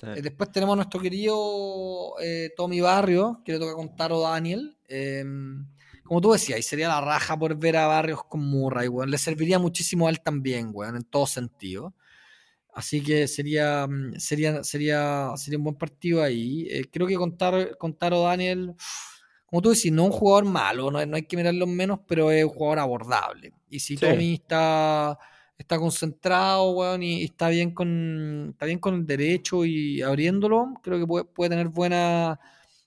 [0.00, 0.06] sí.
[0.16, 4.76] Eh, después tenemos a nuestro querido eh, Tommy Barrios, que le toca con Taro Daniel.
[6.04, 9.10] Como tú decías, y sería la raja por ver a Barrios con Murray, weón.
[9.10, 11.94] Le serviría muchísimo a él también, weón, en todo sentido.
[12.72, 16.68] Así que sería, mm, sería, sería, sería un buen partido ahí.
[16.90, 18.74] Creo que con, Tar- con Taro Daniel,
[19.50, 22.30] como tú decís, no es un jugador malo, no, no hay que mirarlo menos, pero
[22.30, 23.52] es un jugador abordable.
[23.68, 24.06] Y si Sí.
[24.06, 25.18] Tommy está,
[25.58, 30.74] está concentrado, weón, y, y está bien con está bien con el derecho y abriéndolo,
[30.82, 32.38] creo que puede, puede tener buenas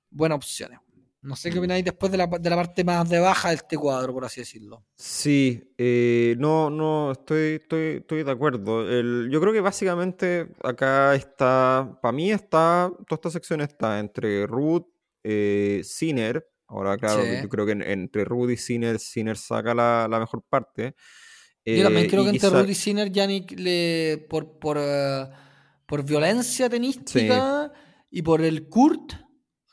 [0.09, 0.79] buenas opciones.
[1.21, 1.59] No sé qué Mm.
[1.59, 4.41] opináis después de la, de la parte más de baja de este cuadro, por así
[4.41, 4.83] decirlo.
[4.95, 8.89] Sí, eh, no, no, estoy, estoy, estoy de acuerdo.
[8.89, 14.45] El- yo creo que básicamente acá está, para mí está, toda esta sección está entre
[14.47, 14.85] Ruth,
[15.23, 16.45] eh, Sinner.
[16.73, 17.29] Ahora, claro, Sí.
[17.43, 20.95] yo creo que en- entre Ruth y Sinner, Sinner saca la, la mejor parte.
[21.65, 25.25] Yo también Eh, creo y que entre Rudy Sinner, Yannick, le, por, por, eh,
[25.85, 27.71] por violencia tenística
[28.09, 29.13] y por el Kurt,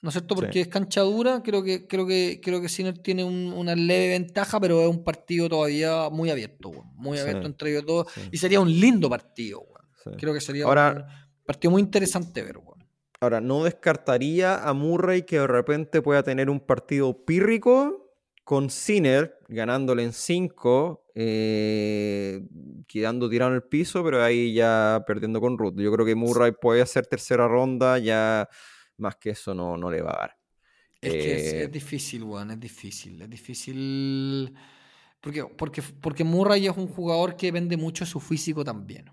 [0.03, 0.35] ¿no es cierto?
[0.37, 0.61] Porque Sí.
[0.61, 4.61] es cancha dura, creo que, creo que, creo que Sinner tiene un- una leve ventaja,
[4.61, 8.07] pero es un partido todavía muy abierto, muy abierto entre ellos dos.
[8.31, 9.63] Y sería un lindo partido.
[10.19, 11.07] Creo que sería Ahora-
[11.39, 12.80] un partido muy interesante ver, weón.
[13.21, 18.07] Ahora, no descartaría a Murray que de repente pueda tener un partido pírrico
[18.45, 21.05] con Sinner ganándole en 5,
[22.89, 25.75] quedando tirado en el piso, pero ahí ya perdiendo con Ruth.
[25.77, 28.49] Yo creo que Murray puede hacer tercera ronda, ya
[28.97, 30.37] más que eso no, no le va a dar.
[31.01, 33.23] Es que es, Eh, es difícil, weón, es difícil.
[33.23, 34.55] Es difícil.
[35.21, 39.11] Porque, porque, porque Murray es un jugador que vende mucho su físico también,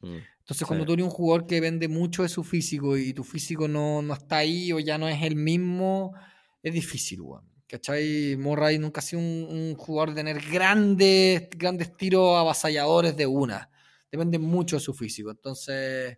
[0.00, 0.16] mm,
[0.48, 3.68] Entonces, cuando tú eres un jugador que vende mucho de su físico y tu físico
[3.68, 6.14] no, no está ahí o ya no es el mismo,
[6.62, 7.44] es difícil, weón.
[7.68, 8.34] ¿Cachai?
[8.38, 13.68] Murray nunca ha sido un, un jugador de tener grandes, grandes tiros avasalladores de una.
[14.10, 15.30] Depende mucho de su físico.
[15.30, 16.16] Entonces,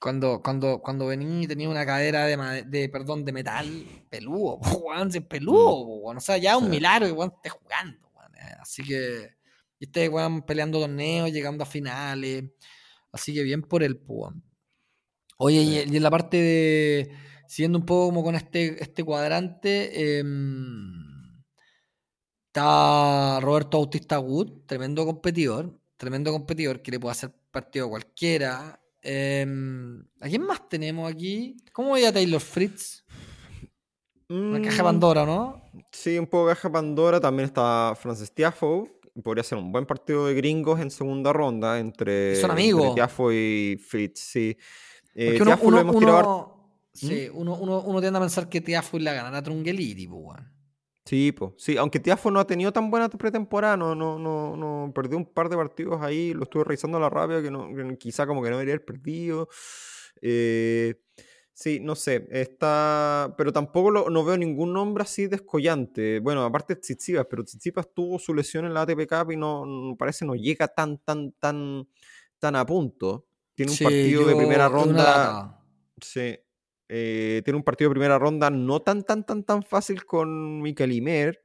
[0.00, 5.08] cuando, cuando, cuando vení y tenía una cadera de, de, perdón, de metal peludo, weón,
[5.14, 6.16] es peludo, po, weón.
[6.16, 6.70] O sea, ya es un Sí.
[6.70, 8.32] milagro que weón esté jugando, weón.
[8.60, 9.36] Así que,
[9.78, 12.42] y este weón peleando torneos, llegando a finales.
[13.16, 14.32] Así que bien por el pues.
[15.38, 17.10] Oye, y, y en la parte de.
[17.48, 20.18] Siguiendo un poco como con este, este cuadrante.
[20.18, 21.06] em,
[22.48, 28.80] Está Roberto Bautista Wood, tremendo competidor, tremendo competidor que le puede hacer partido a cualquiera.
[29.02, 31.56] Em, ¿A quién más tenemos aquí?
[31.72, 33.04] ¿Cómo veía Taylor Fritz?
[34.28, 35.62] Una caja Mm, Pandora, ¿no?
[35.92, 37.20] Sí, un poco caja Pandora.
[37.20, 38.88] También está Francis Tiafo.
[39.22, 42.94] Podría ser un buen partido de gringos en segunda ronda entre, Son entre amigos.
[42.94, 44.20] Tiafo y Fritz.
[44.20, 44.56] Sí.
[45.14, 46.56] Eh, uno, lo uno, hemos tirado
[46.92, 50.40] sí, uno, uno, tiende a pensar que Tiafoe la ganará a Trungeliti, pues.
[51.04, 51.52] Sí, pues.
[51.56, 55.24] Sí, aunque Tiafo no ha tenido tan buena pretemporada, no, no, no, no perdió un
[55.24, 58.42] par de partidos ahí, lo estuve revisando a la rabia, que, no, que quizá como
[58.42, 59.48] que no debería haber perdido.
[60.20, 60.94] Eh,
[61.58, 66.20] sí, no sé, está, pero tampoco lo- no veo ningún nombre así descollante.
[66.20, 69.96] Bueno, aparte Tsitsipas, pero Tsitsipas tuvo su lesión en la ATP Cup y no, no-
[69.96, 71.88] parece no llega tan, tan, tan,
[72.38, 73.26] tan a punto.
[73.54, 75.58] Tiene un Sí, partido de primera ronda.
[76.00, 76.36] Sí.
[76.88, 80.92] Eh, tiene un partido de primera ronda no tan, tan, tan, tan fácil con Mikel
[80.92, 81.40] Imer,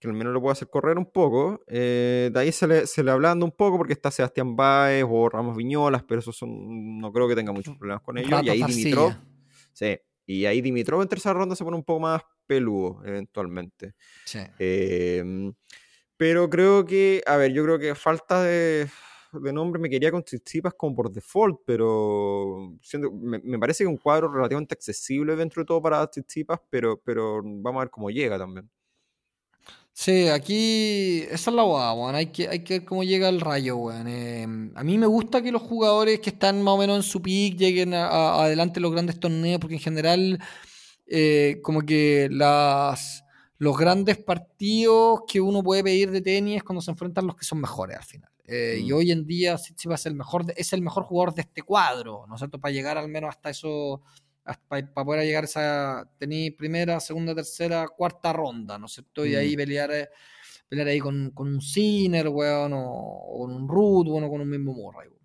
[0.00, 1.62] que al menos lo puede hacer correr un poco.
[1.68, 5.28] Eh, de ahí se le, se le ablanda un poco porque está Sebastián Baez o
[5.28, 8.42] Ramos Viñolas, pero eso son, no creo que tenga muchos problemas con ellos.
[8.44, 8.62] Y ahí.
[8.64, 9.12] Dimitrov,
[9.74, 13.94] sí, y ahí Dimitrov en tercera ronda se pone un poco más peludo, eventualmente.
[14.24, 14.38] Sí.
[14.58, 15.52] Eh,
[16.16, 18.88] pero creo que, a ver, yo creo que falta de,
[19.32, 23.88] de nombre me quería con Tsitsipas como por default, pero siento- me, me parece que
[23.88, 28.10] un cuadro relativamente accesible dentro de todo para Tsitsipas, pero, pero vamos a ver cómo
[28.10, 28.70] llega también.
[29.96, 32.16] Sí, aquí esa es la guada, weón.
[32.16, 34.08] Hay que, hay que ver cómo llega el rayo, weón.
[34.08, 34.42] Eh,
[34.74, 37.54] a mí me gusta que los jugadores que están más o menos en su peak
[37.56, 40.40] lleguen a- a- adelante en los grandes torneos, porque en general,
[41.06, 43.22] eh, como que las,
[43.58, 47.44] los grandes partidos que uno puede pedir de tenis es cuando se enfrentan los que
[47.44, 48.30] son mejores al final.
[48.46, 48.96] Eh, Y Mm.
[48.96, 52.34] hoy en día Tsitsipas es el mejor, es el mejor jugador de este cuadro, ¿no
[52.34, 52.58] es cierto?
[52.58, 54.02] Para llegar al menos hasta eso,
[54.68, 59.24] para, poder llegar a esa, tener primera, segunda, tercera, cuarta ronda, ¿no es cierto?
[59.26, 59.56] Y ahí Mm.
[59.56, 60.08] pelear, eh,
[60.68, 64.48] pelear ahí con, con un Sinner, weón, o, o con un Root, bueno, con un
[64.50, 65.20] mismo Murray, weón.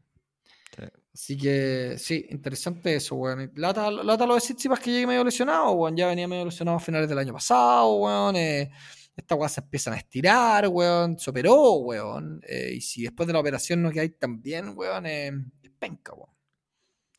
[0.76, 0.84] Sí.
[1.14, 3.52] Así que sí, interesante eso, weón.
[3.56, 5.98] Lata, lata lo de Tsitsipas que llegue medio lesionado, weón.
[5.98, 8.36] Ya venía medio lesionado a finales del año pasado, weón.
[8.38, 8.72] eh,
[9.18, 11.20] esta weá se empiezan a estirar, weón.
[11.20, 12.40] Se operó, weón.
[12.48, 15.28] eh, y si después de la operación no quedáis tan bien, weón, eh,
[15.62, 16.30] es penca, weón.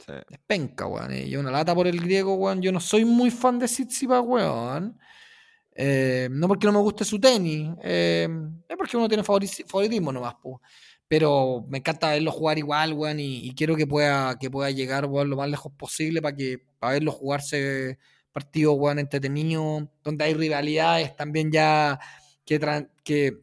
[0.08, 1.12] Es penca, weón.
[1.14, 2.62] Y una lata por el griego, weón.
[2.62, 4.98] Yo no soy muy fan de Tsitsipas, weón.
[5.82, 8.28] Eh, no porque no me guste su tenis, eh,
[8.68, 10.60] es porque uno tiene favoritismo nomás, po.
[11.08, 15.36] Pero me encanta verlo jugar igual, weón, y, quiero que pueda, que pueda llegar, lo
[15.36, 17.98] más lejos posible para que para verlo jugarse
[18.32, 21.98] partidos, weón, entretenidos, donde hay rivalidades también ya
[22.44, 22.60] que,
[23.02, 23.38] que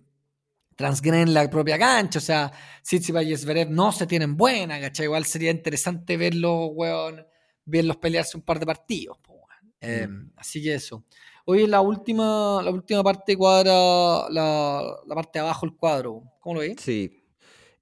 [0.77, 2.19] transgreden la propia cancha.
[2.19, 2.51] O sea,
[2.81, 5.07] Tsitsipas y Zverev no se tienen buena, ¿cachai?
[5.07, 7.25] Igual sería interesante verlos, weón,
[7.65, 9.73] verlos pelearse un par de partidos, po, weón.
[9.81, 11.03] Eh, Así que eso.
[11.45, 16.23] Hoy la última, la última parte cuadra la, la parte de abajo del cuadro.
[16.39, 16.79] ¿Cómo lo veis?
[16.79, 17.23] Sí.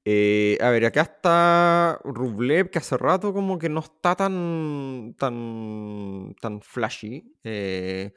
[0.07, 6.35] Eh, a ver, acá está Rublev, que hace rato como que no está tan, tan,
[6.39, 7.35] tan flashy.
[7.43, 8.13] Eh,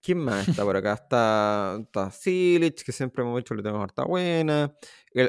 [0.00, 0.94] ¿quién más está por acá?
[0.94, 4.74] Está, está Silic, que siempre hemos que le tenemos harta buena.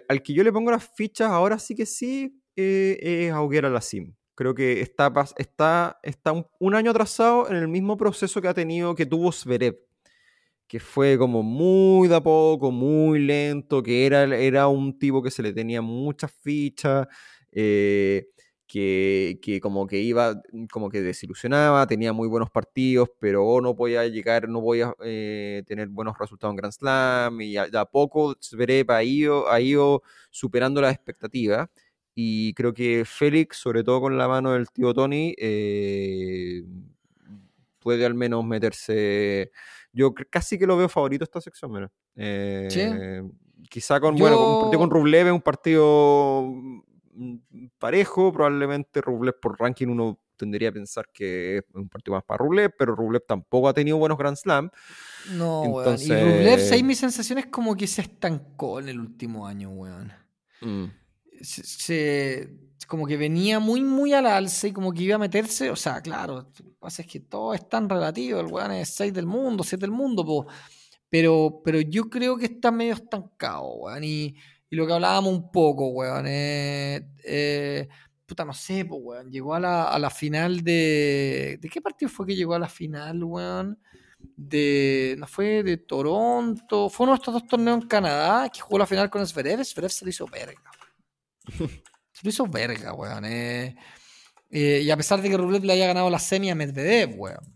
[0.07, 4.15] Al que yo le pongo las fichas, ahora sí que sí, eh, es Auguera Lassim.
[4.35, 8.53] Creo que está, está, está un, un año atrasado en el mismo proceso que ha
[8.53, 9.77] tenido, que tuvo Zverev
[10.69, 15.31] que fue como muy de a poco, muy lento, que era, era un tipo que
[15.31, 17.07] se le tenía muchas fichas,
[17.51, 18.27] eh,
[18.69, 20.39] que, que como que iba,
[20.71, 25.87] como que desilusionaba, tenía muy buenos partidos, pero no podía llegar, no podía eh, tener
[25.89, 30.81] buenos resultados en Grand Slam, y a- a poco Zverev ha ido, ha ido superando
[30.81, 31.67] las expectativas.
[32.13, 36.63] Y creo que Félix, sobre todo con la mano del tío Tony, eh,
[37.79, 39.51] puede al menos meterse.
[39.93, 41.91] Yo casi que lo veo favorito esta sección, mira.
[42.15, 43.23] Eh,
[43.69, 46.79] Quizá con, bueno, un partido con Yo- Rublev es un partido mm,
[47.77, 48.31] parejo.
[48.33, 52.73] Probablemente Rublev por ranking uno tendría a pensar que es un partido más para Rublev,
[52.77, 54.69] pero Rublev tampoco ha tenido buenos Grand Slam.
[55.33, 55.97] No, weón.
[56.01, 56.83] Y Rublev, ¿sabes?
[56.83, 60.13] mi sensación es como que se estancó en el último año, weón.
[60.61, 60.85] Mm,
[61.41, 62.49] se, se-
[62.87, 66.01] como que venía muy, muy al alza y como que iba a meterse, o sea,
[66.01, 69.25] claro, lo que pasa es que todo es tan relativo, el weón es 6 del
[69.27, 70.47] mundo, 7 del mundo, po.
[71.09, 74.35] Pero, pero yo creo que está medio estancado, weón, y,
[74.69, 77.87] y lo que hablábamos un poco, weón, eh, eh,
[78.25, 81.57] puta, no sé, po, weón, llegó a la, a la final de...
[81.61, 83.79] ¿De qué partido fue que llegó a la final, weón?
[84.35, 88.79] De, no fue de Toronto, fue uno de estos dos torneos en Canadá que jugó
[88.79, 90.71] la final con Zverev, Zverev se le hizo verga,
[92.11, 93.25] se lo hizo verga, weón.
[93.25, 93.75] eh.
[94.51, 97.53] Eh, y a pesar de que Rublev le haya ganado la semi a Medvedev, weón.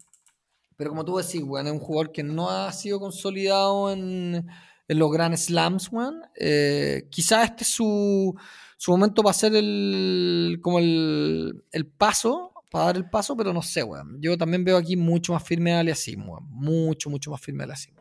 [0.76, 4.48] Pero como tú decís, weón, es un jugador que no ha sido consolidado en,
[4.88, 6.22] en los Grand Slams, weón.
[6.36, 8.36] Eh, quizás este es su,
[8.78, 13.62] su momento para hacer el, como el, el paso, para dar el paso, pero no
[13.62, 14.18] sé, weón.
[14.22, 16.46] Yo también veo aquí mucho más firme a Aliasim, weón.
[16.50, 17.94] Mucho, mucho más firme a Aliasim.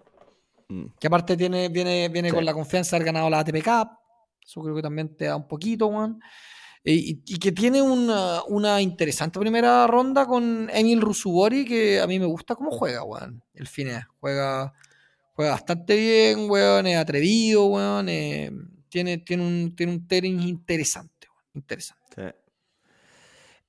[0.68, 0.84] Mm.
[0.98, 2.34] Que aparte tiene, viene, viene Sí.
[2.34, 3.88] con la confianza de haber ganado la ATP Cup.
[4.44, 6.20] Eso creo que también te da un poquito, weón.
[6.84, 12.26] Y, que tiene una, una interesante primera ronda con Emil Rusubori, que a mí me
[12.26, 13.40] gusta cómo juega, weón.
[13.54, 14.04] El finés.
[14.18, 14.72] Juega,
[15.32, 16.86] juega bastante bien, weón.
[16.86, 18.08] Es atrevido, weón.
[18.08, 18.50] eh,
[18.88, 21.44] tiene, tiene un, tiene un tenis interesante, weón.
[21.54, 22.02] Interesante.
[22.16, 22.22] Sí.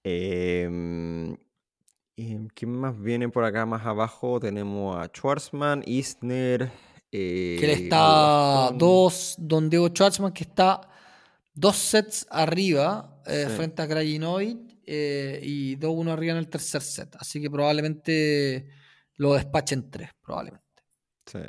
[0.03, 1.33] Em,
[2.15, 4.39] ¿y ¿Quién más viene por acá más abajo?
[4.39, 6.71] Tenemos a Schwarzman, Isner.
[7.09, 10.81] que él eh, está dos, Don Diego Schwartzman, que está
[11.53, 13.55] dos sets arriba eh, Sí.
[13.55, 17.15] frente a Krajinovic eh, y 2-1 arriba en el tercer set.
[17.17, 18.67] Así que probablemente
[19.15, 20.62] lo despachen tres, probablemente.
[21.25, 21.39] Sí.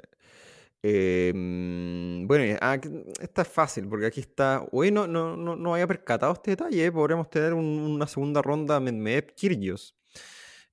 [0.87, 4.67] Em, bueno, ah, que- esta es fácil porque aquí está.
[4.73, 6.93] Oye, no, no, no, no había percatado este detalle.
[6.93, 7.65] Podríamos tener un-
[7.95, 9.95] una segunda ronda Medvedev Kyrgios.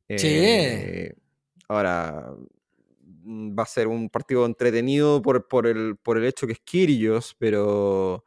[0.10, 0.28] Sí.
[0.28, 1.14] Eh,
[1.70, 2.34] ahora
[3.24, 6.60] mm, va a ser un partido entretenido por, por el, por el hecho que es
[6.60, 8.26] Kyrgios, pero.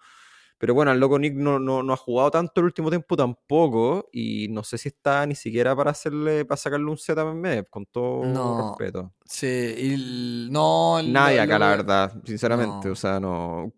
[0.65, 4.09] Pero bueno, el loco Nick no, no, no ha jugado tanto el último tiempo tampoco.
[4.13, 7.85] Y no sé si está ni siquiera para hacerle, para sacarle un a Medvedev, con
[7.85, 8.69] todo No.
[8.79, 9.13] respeto.
[9.27, 11.01] Sí, y el- no.
[11.01, 12.89] el- Nadie acá, la verdad, sinceramente.
[12.89, 13.75] O sea, no.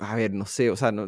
[0.00, 1.06] A ver, no sé, o sea, no.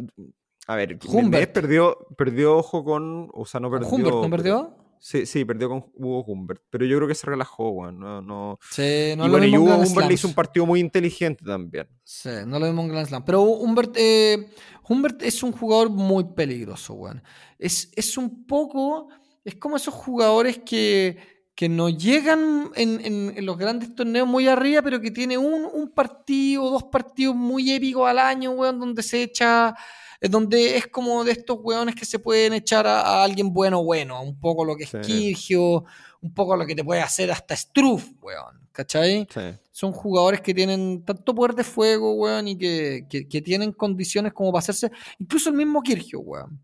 [0.68, 0.96] A ver.
[1.12, 3.28] Medvedev perdió, perdió ojo con.
[3.34, 3.96] O sea, no ¿Con perdió.
[3.96, 4.76] Humbert no perdió?
[5.00, 6.62] Sí, sí, perdió con Hugo Humbert.
[6.70, 7.98] Pero yo creo que se relajó, weón.
[7.98, 8.58] No, no.
[8.70, 11.88] Sí, no y lo bueno, y Hugo Humbert le hizo un partido muy inteligente también.
[12.04, 13.24] Sí, no lo vimos en Grand Slam.
[13.24, 14.48] Pero Humbert, eh,
[14.88, 17.22] Humbert es un jugador muy peligroso, weón.
[17.58, 19.08] Es, es un poco.
[19.44, 21.16] Es como esos jugadores que,
[21.54, 25.64] que no llegan en, en- en los grandes torneos muy arriba, pero que tiene un,
[25.72, 29.74] un partido, dos partidos muy épicos al año, weón, donde se echa.
[30.20, 33.82] Eh, Donde es como de estos weones que se pueden echar a, a alguien bueno,
[33.84, 34.22] bueno.
[34.22, 34.98] Un poco lo que es Sí.
[35.02, 35.84] Kirgio,
[36.20, 38.66] un poco lo que te puede hacer hasta Struff, weón.
[38.72, 39.26] ¿Cachai?
[39.32, 39.40] Sí.
[39.70, 44.32] son jugadores que tienen tanto poder de fuego, weón, y que, que- que tienen condiciones
[44.34, 44.90] como para hacerse.
[45.18, 46.60] Incluso el mismo Kirgio, weón.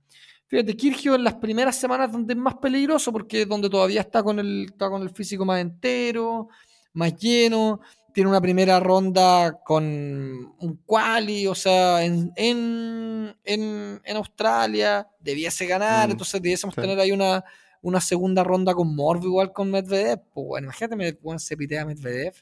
[0.47, 4.23] Fíjate, Kirgio en las primeras semanas donde es más peligroso, porque es donde todavía está
[4.23, 6.49] con el, está con el físico más entero,
[6.93, 7.81] más lleno.
[8.12, 15.66] Tiene una primera ronda con un quali, o sea, en, en, en, en Australia, debiese
[15.66, 16.80] ganar, Mm, entonces debiésemos sí.
[16.82, 17.43] tener ahí una,
[17.80, 20.20] una segunda ronda con Morbo igual con Medvedev.
[20.34, 22.34] Pues bueno, imagínate, me- weón, se pitea a Medvedev.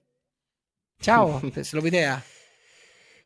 [1.01, 2.23] Chao, se lo pitea.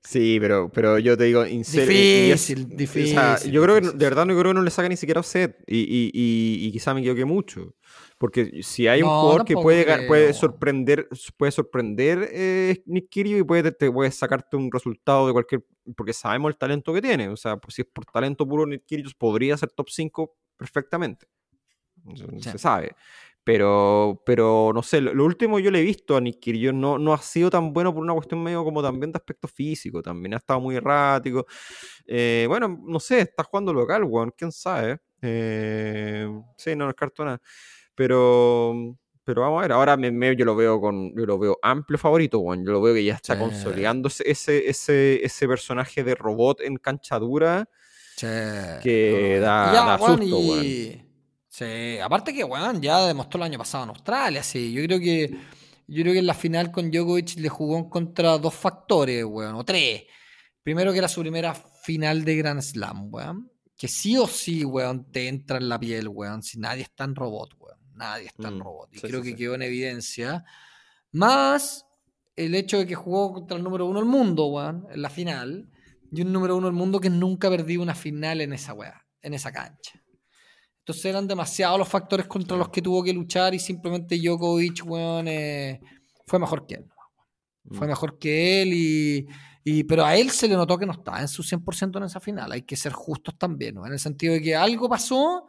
[0.02, 3.14] Sí, pero, pero yo te digo, serio, es- Difícil, o difícil.
[3.14, 3.98] sea, yo creo que difícil.
[3.98, 5.56] de verdad no creo que no le saca ni siquiera set.
[5.66, 7.74] Y, y, y, y quizá me equivoqué mucho.
[8.18, 13.40] Porque si hay un No, jugador que puede, puede sorprender, puede sorprender eh, Nick Kyrgios
[13.40, 15.64] y puede, te puede sacarte un resultado de cualquier.
[15.96, 17.28] Porque sabemos el talento que tiene.
[17.28, 21.26] O sea, pues si es por talento puro, Nick Kyrgios podría ser top 5 perfectamente.
[22.14, 22.24] Sí.
[22.40, 22.94] Se sabe.
[23.44, 26.98] Pero, pero no sé, lo, lo último yo le he visto a Nick Kyrgios no,
[26.98, 30.32] no ha sido tan bueno por una cuestión medio como también de aspecto físico, también
[30.32, 31.44] ha estado muy errático.
[32.06, 34.98] Eh, bueno, no sé, está jugando local, weón, quién sabe.
[35.20, 36.26] Eh,
[36.56, 37.40] sí, no descarto nada.
[37.94, 41.58] Pero, pero vamos a ver, ahora me, me- yo lo veo con, yo lo veo
[41.62, 42.64] amplio favorito, weón.
[42.64, 43.40] Yo lo veo que ya está Sí.
[43.40, 47.68] consolidándose ese, ese, ese personaje de robot en cancha dura
[48.16, 51.00] Che, que da, ya, da susto, y-
[51.48, 54.72] Sí, aparte que, weón, ya demostró el año pasado en Australia, sí.
[54.72, 55.30] Yo creo que
[55.86, 59.54] yo creo que en la final con Djokovic le jugó en contra dos factores, weón,
[59.54, 60.02] o tres.
[60.64, 63.50] Primero que era su primera final de Grand Slam, weón.
[63.76, 66.42] Que sí o sí, weón, te entra en la piel, weón.
[66.42, 67.78] Si nadie está en robot, weón.
[67.94, 68.88] Nadie está en Mm, robot.
[68.92, 69.36] Y sí, creo sí, que sí.
[69.36, 70.44] quedó en evidencia.
[71.12, 71.86] Más
[72.36, 75.68] el hecho de que jugó contra el número uno del mundo, weón, en la final.
[76.10, 79.34] Y un número uno del mundo que nunca perdió una final en esa weá, en
[79.34, 80.00] esa cancha.
[80.80, 85.26] Entonces eran demasiados los factores contra los que tuvo que luchar y simplemente Djokovic, weón,
[85.28, 85.80] eh,
[86.26, 86.86] fue mejor que él.
[87.72, 87.90] Fue Mm.
[87.90, 89.26] mejor que él y,
[89.64, 92.20] y- Pero a él se le notó que no estaba en su 100% en esa
[92.20, 92.52] final.
[92.52, 93.86] Hay que ser justos también, ¿no?
[93.86, 95.46] En el sentido de que algo pasó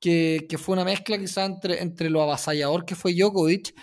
[0.00, 3.74] que, fue una mezcla quizá entre, entre lo avasallador que fue Djokovic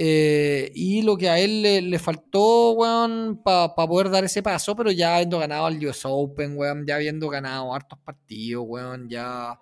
[0.00, 4.76] eh, y lo que a él le, le faltó, weón, para poder dar ese paso,
[4.76, 9.58] pero ya habiendo ganado al US Open, weón, ya habiendo ganado hartos partidos, weón, ya,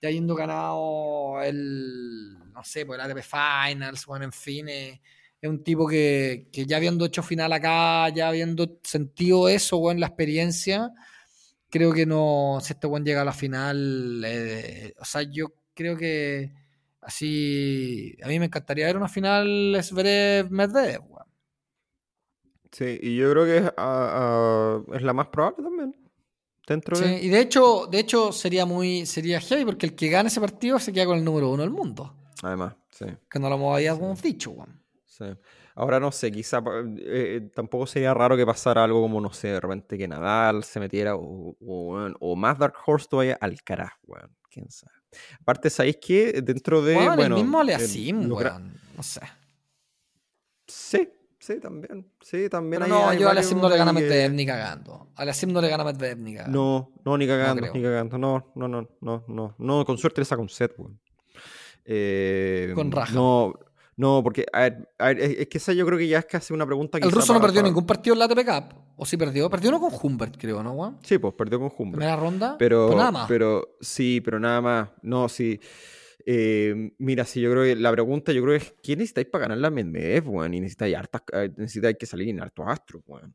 [0.00, 5.00] ya habiendo ganado el, no sé, pues el ATP Finals, weón, en fin, eh,
[5.40, 10.00] es un tipo que, que ya habiendo hecho final acá, ya habiendo sentido eso, weón,
[10.00, 10.90] la experiencia,
[11.72, 15.96] creo que no, si este weón llega a la final, eh, o sea, yo creo
[15.96, 16.52] que
[17.00, 21.26] así, a mí me encantaría ver una final Zverev-Medvedev, weón.
[22.70, 25.96] Sí, y yo creo que es, ah, ah, es la más probable también.
[26.66, 27.22] Dentro Sí, de.
[27.22, 30.78] y de hecho, de hecho sería muy sería heavy porque el que gane ese partido
[30.78, 32.14] se queda con el número uno del mundo.
[32.42, 33.06] Además, sí.
[33.28, 34.80] Que no lo habíamos dicho, weón.
[35.06, 35.24] sí.
[35.74, 39.48] Ahora no sé, quizá eh, eh, tampoco sería raro que pasara algo como, no sé,
[39.48, 44.30] de repente que Nadal se metiera o, o, más Dark Horse todavía Alcaraz, weón.
[44.50, 44.92] Quién sabe.
[45.40, 46.42] Aparte, ¿sabéis qué?
[46.42, 46.96] Dentro de.
[46.96, 48.74] Weón, bueno, el mismo gra- weón.
[48.96, 49.20] No sé.
[50.66, 51.08] Sí,
[51.38, 52.10] sí, también.
[52.20, 55.08] Sí, también Pero hay- no, hay yo a Aliasim no le gana Medvedev ni cagando.
[55.16, 56.58] A Aliasim no le gana Medvedev ni cagando.
[56.58, 58.18] No, no, ni cagando, ni cagando.
[58.18, 59.54] No, no, no, no, no.
[59.58, 61.00] No, con suerte le saca un set, weón.
[61.84, 63.12] Eh, Con raja.
[63.12, 63.54] No,
[63.96, 66.52] no, porque, a ver, a ver, es, que esa yo creo que ya es casi
[66.54, 68.74] una pregunta el quizá ruso no para- perdió para- ningún partido en la ATP Cup.
[68.96, 69.48] ¿O sí perdió?
[69.50, 70.98] Perdió uno con Humbert, creo, ¿no, weón?
[71.02, 71.98] Sí, pues perdió con Humbert.
[71.98, 72.56] Primera ronda.
[72.58, 73.28] Pero, pues nada más.
[73.28, 74.88] pero sí, pero nada más.
[75.02, 75.58] No, sí.
[76.24, 79.42] Eh, mira, sí, yo creo que la pregunta, yo creo que es ¿quién necesitáis para
[79.42, 80.54] ganar la Medvedev, weón?
[80.54, 83.34] Y necesitáis hartas, eh, necesitáis que salir en hartos astros, weón.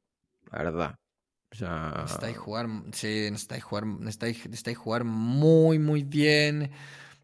[0.51, 0.95] La verdad.
[1.51, 6.71] O sea, Necesitáis jugar, sí, necesitáis jugar, necesitáis, necesitáis jugar muy, muy bien.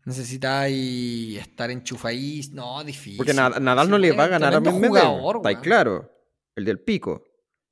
[0.06, 2.52] Necesitáis estar enchufadís.
[2.52, 3.18] No, difícil.
[3.18, 5.36] porque Na- Nadal Sí, no le va a ganar a Medvedev.
[5.38, 6.12] Está claro.
[6.56, 7.24] El del pico.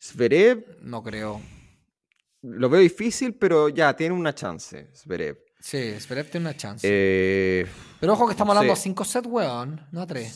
[0.01, 1.41] Zverev No creo.
[2.43, 4.89] lo veo difícil, pero ya tiene una chance.
[4.95, 5.37] Zverev.
[5.59, 6.87] Sí, Zverev tiene una chance.
[6.89, 7.67] Eh,
[7.99, 8.83] Pero ojo que estamos no hablando a sé.
[8.83, 10.33] 5 sets, weón, no a 3.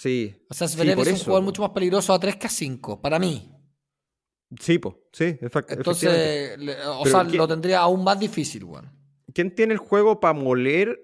[0.00, 0.44] sí.
[0.50, 3.18] O sea, Zverev es un jugador mucho más peligroso a 3 que a 5, para
[3.18, 3.50] mí.
[4.60, 5.74] Sí, po, sí, efectivamente.
[5.74, 6.52] Entonces,
[6.86, 8.92] o Pero sea, ¿qué- lo tendría aún más difícil, weón.
[9.32, 11.00] ¿Quién tiene el juego para moler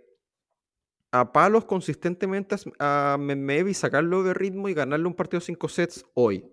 [1.15, 6.05] a palos consistentemente a Medvedev y sacarlo de ritmo y ganarle un partido 5 sets
[6.15, 6.45] hoy?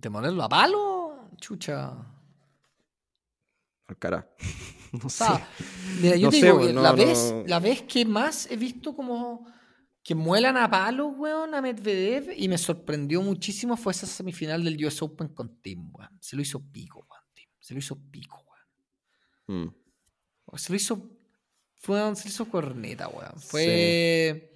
[0.00, 1.28] ¿Te molerlo a palo?
[1.40, 1.92] Chucha.
[3.88, 4.26] Alcaraz.
[4.92, 5.24] no O sé.
[6.00, 7.44] mira, yo No te sé, digo, que no, la, vez, no.
[7.46, 9.46] la vez que más he visto como
[10.04, 14.82] que muelan a palos, weón, a Medvedev y me sorprendió muchísimo fue esa semifinal del
[14.86, 16.16] US Open con Tim, weón.
[16.20, 17.48] Se lo hizo pico, weón, Tim.
[17.58, 18.40] Se lo hizo pico,
[19.48, 19.66] weón.
[19.66, 20.56] Mm.
[20.56, 21.17] Se lo hizo.
[21.78, 23.40] Fue, lo hizo corneta, weón.
[23.40, 24.50] Fue.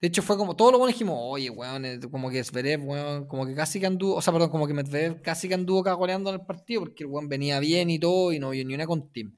[0.00, 0.56] De hecho, fue como.
[0.56, 4.14] Todos los buenos dijimos, oye, weón, como que Zverev, weón, como que casi que anduvo.
[4.14, 7.10] O sea, perdón, como que Medvedev casi que anduvo cagoleando en el partido porque el
[7.10, 9.36] weón venía bien y todo y no vio ni una con Tim.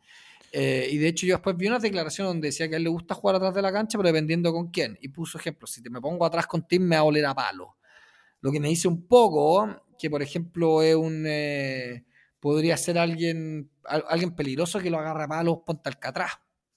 [0.53, 2.91] Eh, y de hecho, yo después vi una declaración donde decía que a él le
[2.91, 4.99] gusta jugar atrás de la cancha, pero dependiendo con quién.
[5.01, 7.35] Y puso ejemplo: si te me pongo atrás con Tim, me va a oler a
[7.35, 7.77] palo.
[8.43, 11.25] Lo que me dice un poco que, por ejemplo, es un.
[11.27, 12.05] eh,
[12.39, 16.33] podría ser alguien al- alguien peligroso que lo agarra a palos, ponte Alcatraz.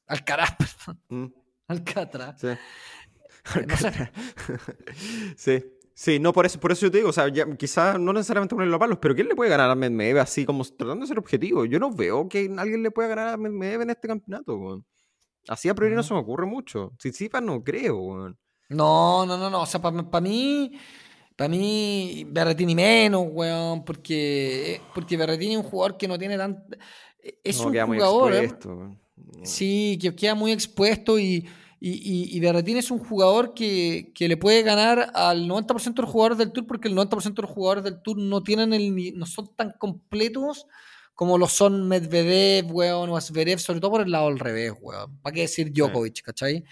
[0.08, 0.56] Alcaraz,
[0.86, 1.02] perdón.
[1.10, 1.26] Mm,
[1.68, 2.42] Alcatraz.
[2.42, 2.48] sí.
[2.48, 4.12] Eh, no sé.
[5.38, 5.72] sí.
[5.98, 8.54] Sí, no, por eso, por eso yo te digo, o sea, ya, quizás no necesariamente
[8.54, 11.18] ponerlo a palos, pero ¿quién le puede ganar a Medvedev así como tratando de ser
[11.18, 11.64] objetivo?
[11.64, 14.86] Yo no veo que alguien le pueda ganar a Medvedev en este campeonato, weón.
[15.48, 16.08] Así a priori no Ujú.
[16.10, 16.92] se me ocurre mucho.
[16.98, 18.38] Tsitsipas no creo, weón.
[18.68, 19.62] No, no, no, no.
[19.62, 20.74] O sea, para mí,
[21.38, 26.66] para mí, Berretini menos, weón, porque, porque Berretini es un jugador que no tiene tan...
[27.42, 28.40] Es no, un jugador, ¿eh?
[28.40, 28.98] expuesto.
[29.44, 31.48] Sí, que queda muy expuesto y,
[31.80, 36.02] y, y, y Berretini es un jugador que, que le puede ganar al 90% de
[36.02, 39.18] los jugadores del Tour porque el 90% de los jugadores del Tour no tienen el
[39.18, 40.66] no son tan completos
[41.14, 45.18] como lo son Medvedev, weón, o Zverev, sobre todo por el lado al revés, weón.
[45.22, 46.64] ¿Para qué decir Djokovic, cachai?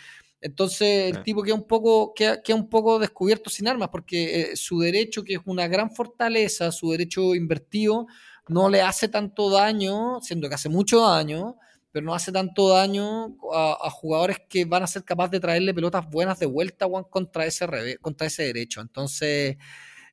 [0.41, 1.21] Entonces el Sí.
[1.23, 5.23] tipo queda un poco queda, queda un poco descubierto sin armas porque eh, su derecho,
[5.23, 8.07] que es una gran fortaleza, su derecho invertido,
[8.49, 11.55] no le hace tanto daño, siendo que hace mucho daño,
[11.93, 15.75] pero no hace tanto daño a, a jugadores que van a ser capaces de traerle
[15.75, 18.81] pelotas buenas de vuelta weón, contra ese revés, contra ese derecho.
[18.81, 19.57] Entonces,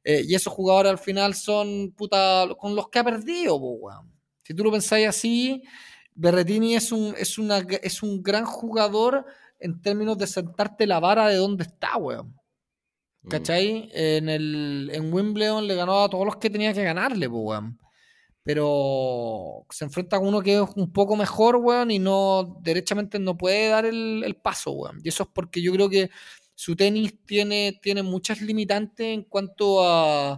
[0.05, 4.13] eh, y esos jugadores al final son puta con los que ha perdido, weón.
[4.43, 5.63] Si tú lo pensáis así,
[6.15, 9.25] Berretini es un, es, una, es un gran jugador
[9.59, 12.37] en términos de sentarte la vara de dónde está, weón.
[13.23, 13.29] Mm.
[13.29, 13.91] ¿Cachai?
[13.95, 17.79] En, el, en Wimbledon le ganó a todos los que tenía que ganarle, weón.
[18.55, 23.37] Pero se enfrenta con uno que es un poco mejor, weón, y no, derechamente no
[23.39, 25.01] puede dar el, el paso, weón.
[25.05, 26.11] Y eso es porque yo creo que
[26.57, 30.33] su tenis tiene, tiene muchas limitantes en cuanto a,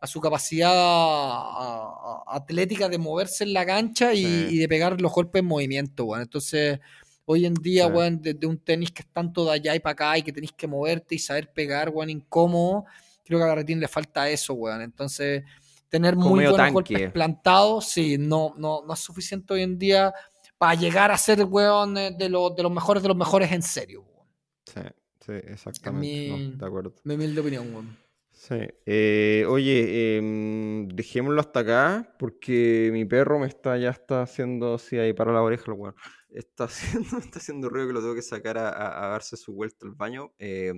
[0.00, 4.46] a su capacidad a- a- atlética de moverse en la cancha y, Sí.
[4.52, 6.22] y de pegar los golpes en movimiento, weón.
[6.22, 6.80] Entonces,
[7.26, 7.92] hoy en día, Sí.
[7.92, 10.52] weón, desde un tenis que es tanto de allá y para acá y que tenés
[10.52, 12.84] que moverte y saber pegar, weón, incómodo,
[13.24, 14.80] creo que a Garretín le falta eso, weón.
[14.82, 15.44] Entonces,
[15.90, 16.72] tener Como muy buenos tanque.
[16.72, 20.12] golpes plantados, sí, no, no, no es suficiente hoy en día
[20.56, 23.62] para llegar a ser, weón, eh, de, los de los mejores de los mejores en
[23.62, 24.28] serio, weón.
[24.66, 24.80] Sí,
[25.26, 26.06] sí, exactamente.
[26.32, 26.94] mi- no, de acuerdo.
[27.04, 27.98] Mi humilde opinión, weón.
[28.32, 28.54] Sí.
[28.86, 34.96] Eh, oye, em, dejémoslo hasta acá porque mi perro me está ya está haciendo así
[34.98, 35.94] ahí para la oreja, weón.
[36.30, 36.64] Está
[37.04, 39.84] haciendo, está haciendo ruido que lo tengo que sacar a, a- a darse su vuelta
[39.86, 40.32] al baño.
[40.38, 40.72] Eh,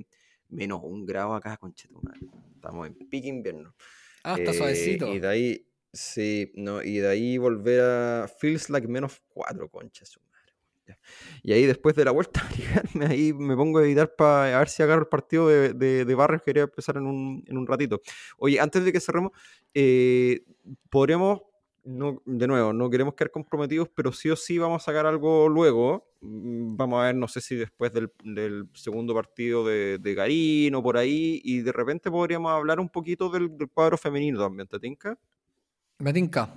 [0.48, 2.20] menos un grado acá, conchetumare.
[2.56, 3.74] Estamos en pique invierno.
[4.24, 5.06] Ah, está Eh, suavecito.
[5.12, 10.04] Y de ahí, sí, no, y de ahí volver a Feels Like menos 4, concha
[10.04, 10.54] su madre.
[10.86, 10.98] ya.
[11.42, 12.42] Y ahí después de la vuelta
[13.00, 16.04] a ahí me pongo a editar para a ver si agarro el partido de, de,
[16.04, 18.00] de Barrios que quería empezar en un, en un ratito.
[18.38, 19.32] Oye, antes de que cerremos,
[19.74, 20.44] eh,
[20.90, 21.42] podríamos,
[21.84, 25.48] no, de nuevo, no queremos quedar comprometidos, pero sí o sí vamos a sacar algo
[25.48, 26.06] luego.
[26.20, 30.74] Mm, Vamos a ver, no sé si después del, del segundo partido de, de Garín
[30.76, 34.68] o por ahí, y de repente podríamos hablar un poquito del, del cuadro femenino también,
[34.68, 35.18] ¿te tinca?
[35.98, 36.48] Me tinca.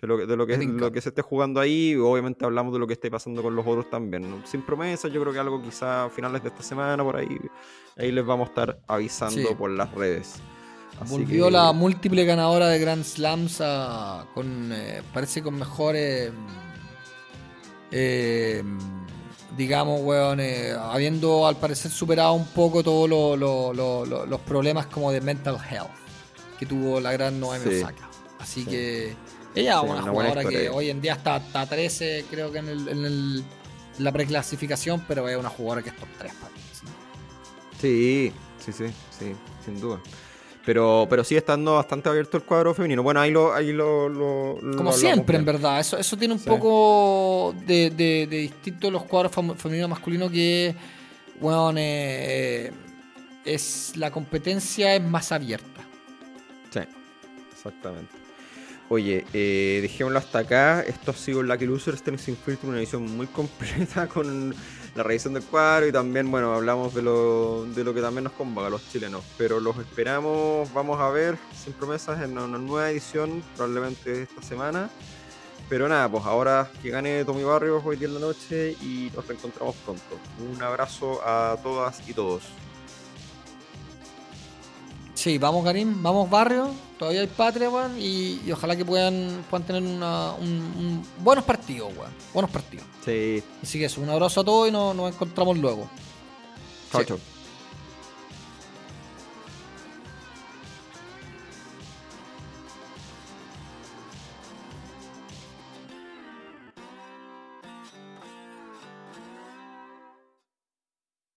[0.00, 2.78] De lo, que- de lo que, lo que se esté jugando ahí, obviamente hablamos de
[2.78, 4.30] lo que esté pasando con los otros también.
[4.30, 4.46] ¿no?
[4.46, 7.26] Sin promesas, yo creo que algo quizá a finales de esta semana, por ahí,
[7.96, 9.54] ahí les vamos a estar avisando Sí.
[9.56, 10.40] por las redes.
[11.00, 16.32] Así Volvió que- la múltiple ganadora de Grand Slams a- con, eh, parece con mejores,
[17.90, 18.62] eh,
[19.56, 24.40] digamos, weón, eh, habiendo al parecer superado un poco todos lo- lo- lo- lo- los
[24.40, 25.90] problemas como de mental health
[26.58, 27.78] que tuvo la gran Noemi Sí.
[27.82, 28.08] Osaka.
[28.38, 28.70] Así Sí.
[28.70, 29.16] que
[29.54, 32.68] ella es Sí, una, jugadora que hoy en día está, está 13, creo que en,
[32.68, 33.44] el- en el-
[33.98, 36.60] la preclasificación, pero es una jugadora que es top 3 para mí.
[37.80, 38.32] Sí,
[38.64, 38.84] sí, sí,
[39.18, 39.32] sí,
[39.64, 40.00] sin duda.
[40.68, 43.02] Pero, pero sigue estando bastante abierto el cuadro femenino.
[43.02, 45.80] Bueno, ahí lo, ahí lo, lo- lo Como siempre, en verdad.
[45.80, 46.46] Eso, eso tiene un Sí.
[46.46, 50.74] poco de, de, de distinto los cuadros femenino masculino que,
[51.40, 52.70] bueno, eh,
[53.46, 55.80] es la competencia es más abierta.
[56.70, 56.80] Sí,
[57.50, 58.12] exactamente.
[58.90, 60.82] Oye, eh, dejémoslo hasta acá.
[60.82, 64.54] Esto ha sido Lucky Losers Tennis Sin Filtro, una edición muy completa con
[64.98, 68.32] la revisión del cuadro y también, bueno, hablamos de lo, de lo que también nos
[68.32, 69.24] convoca los chilenos.
[69.38, 74.90] Pero los esperamos, vamos a ver, sin promesas, en una nueva edición, probablemente esta semana.
[75.68, 79.26] Pero nada, pues ahora que gane Tommy Barrios hoy día en la noche y nos
[79.26, 80.18] reencontramos pronto.
[80.52, 82.42] Un abrazo a todas y todos.
[85.18, 89.66] Sí, vamos Karim, vamos Barrio, todavía hay patria, weón, y, y ojalá que puedan, puedan
[89.66, 92.86] tener una, un, un- buenos partidos, weón, buenos partidos.
[93.04, 95.88] Sí, Así que eso, un abrazo a todos y nos, nos encontramos luego.
[96.92, 97.06] chao, Sí.
[97.08, 97.18] chao.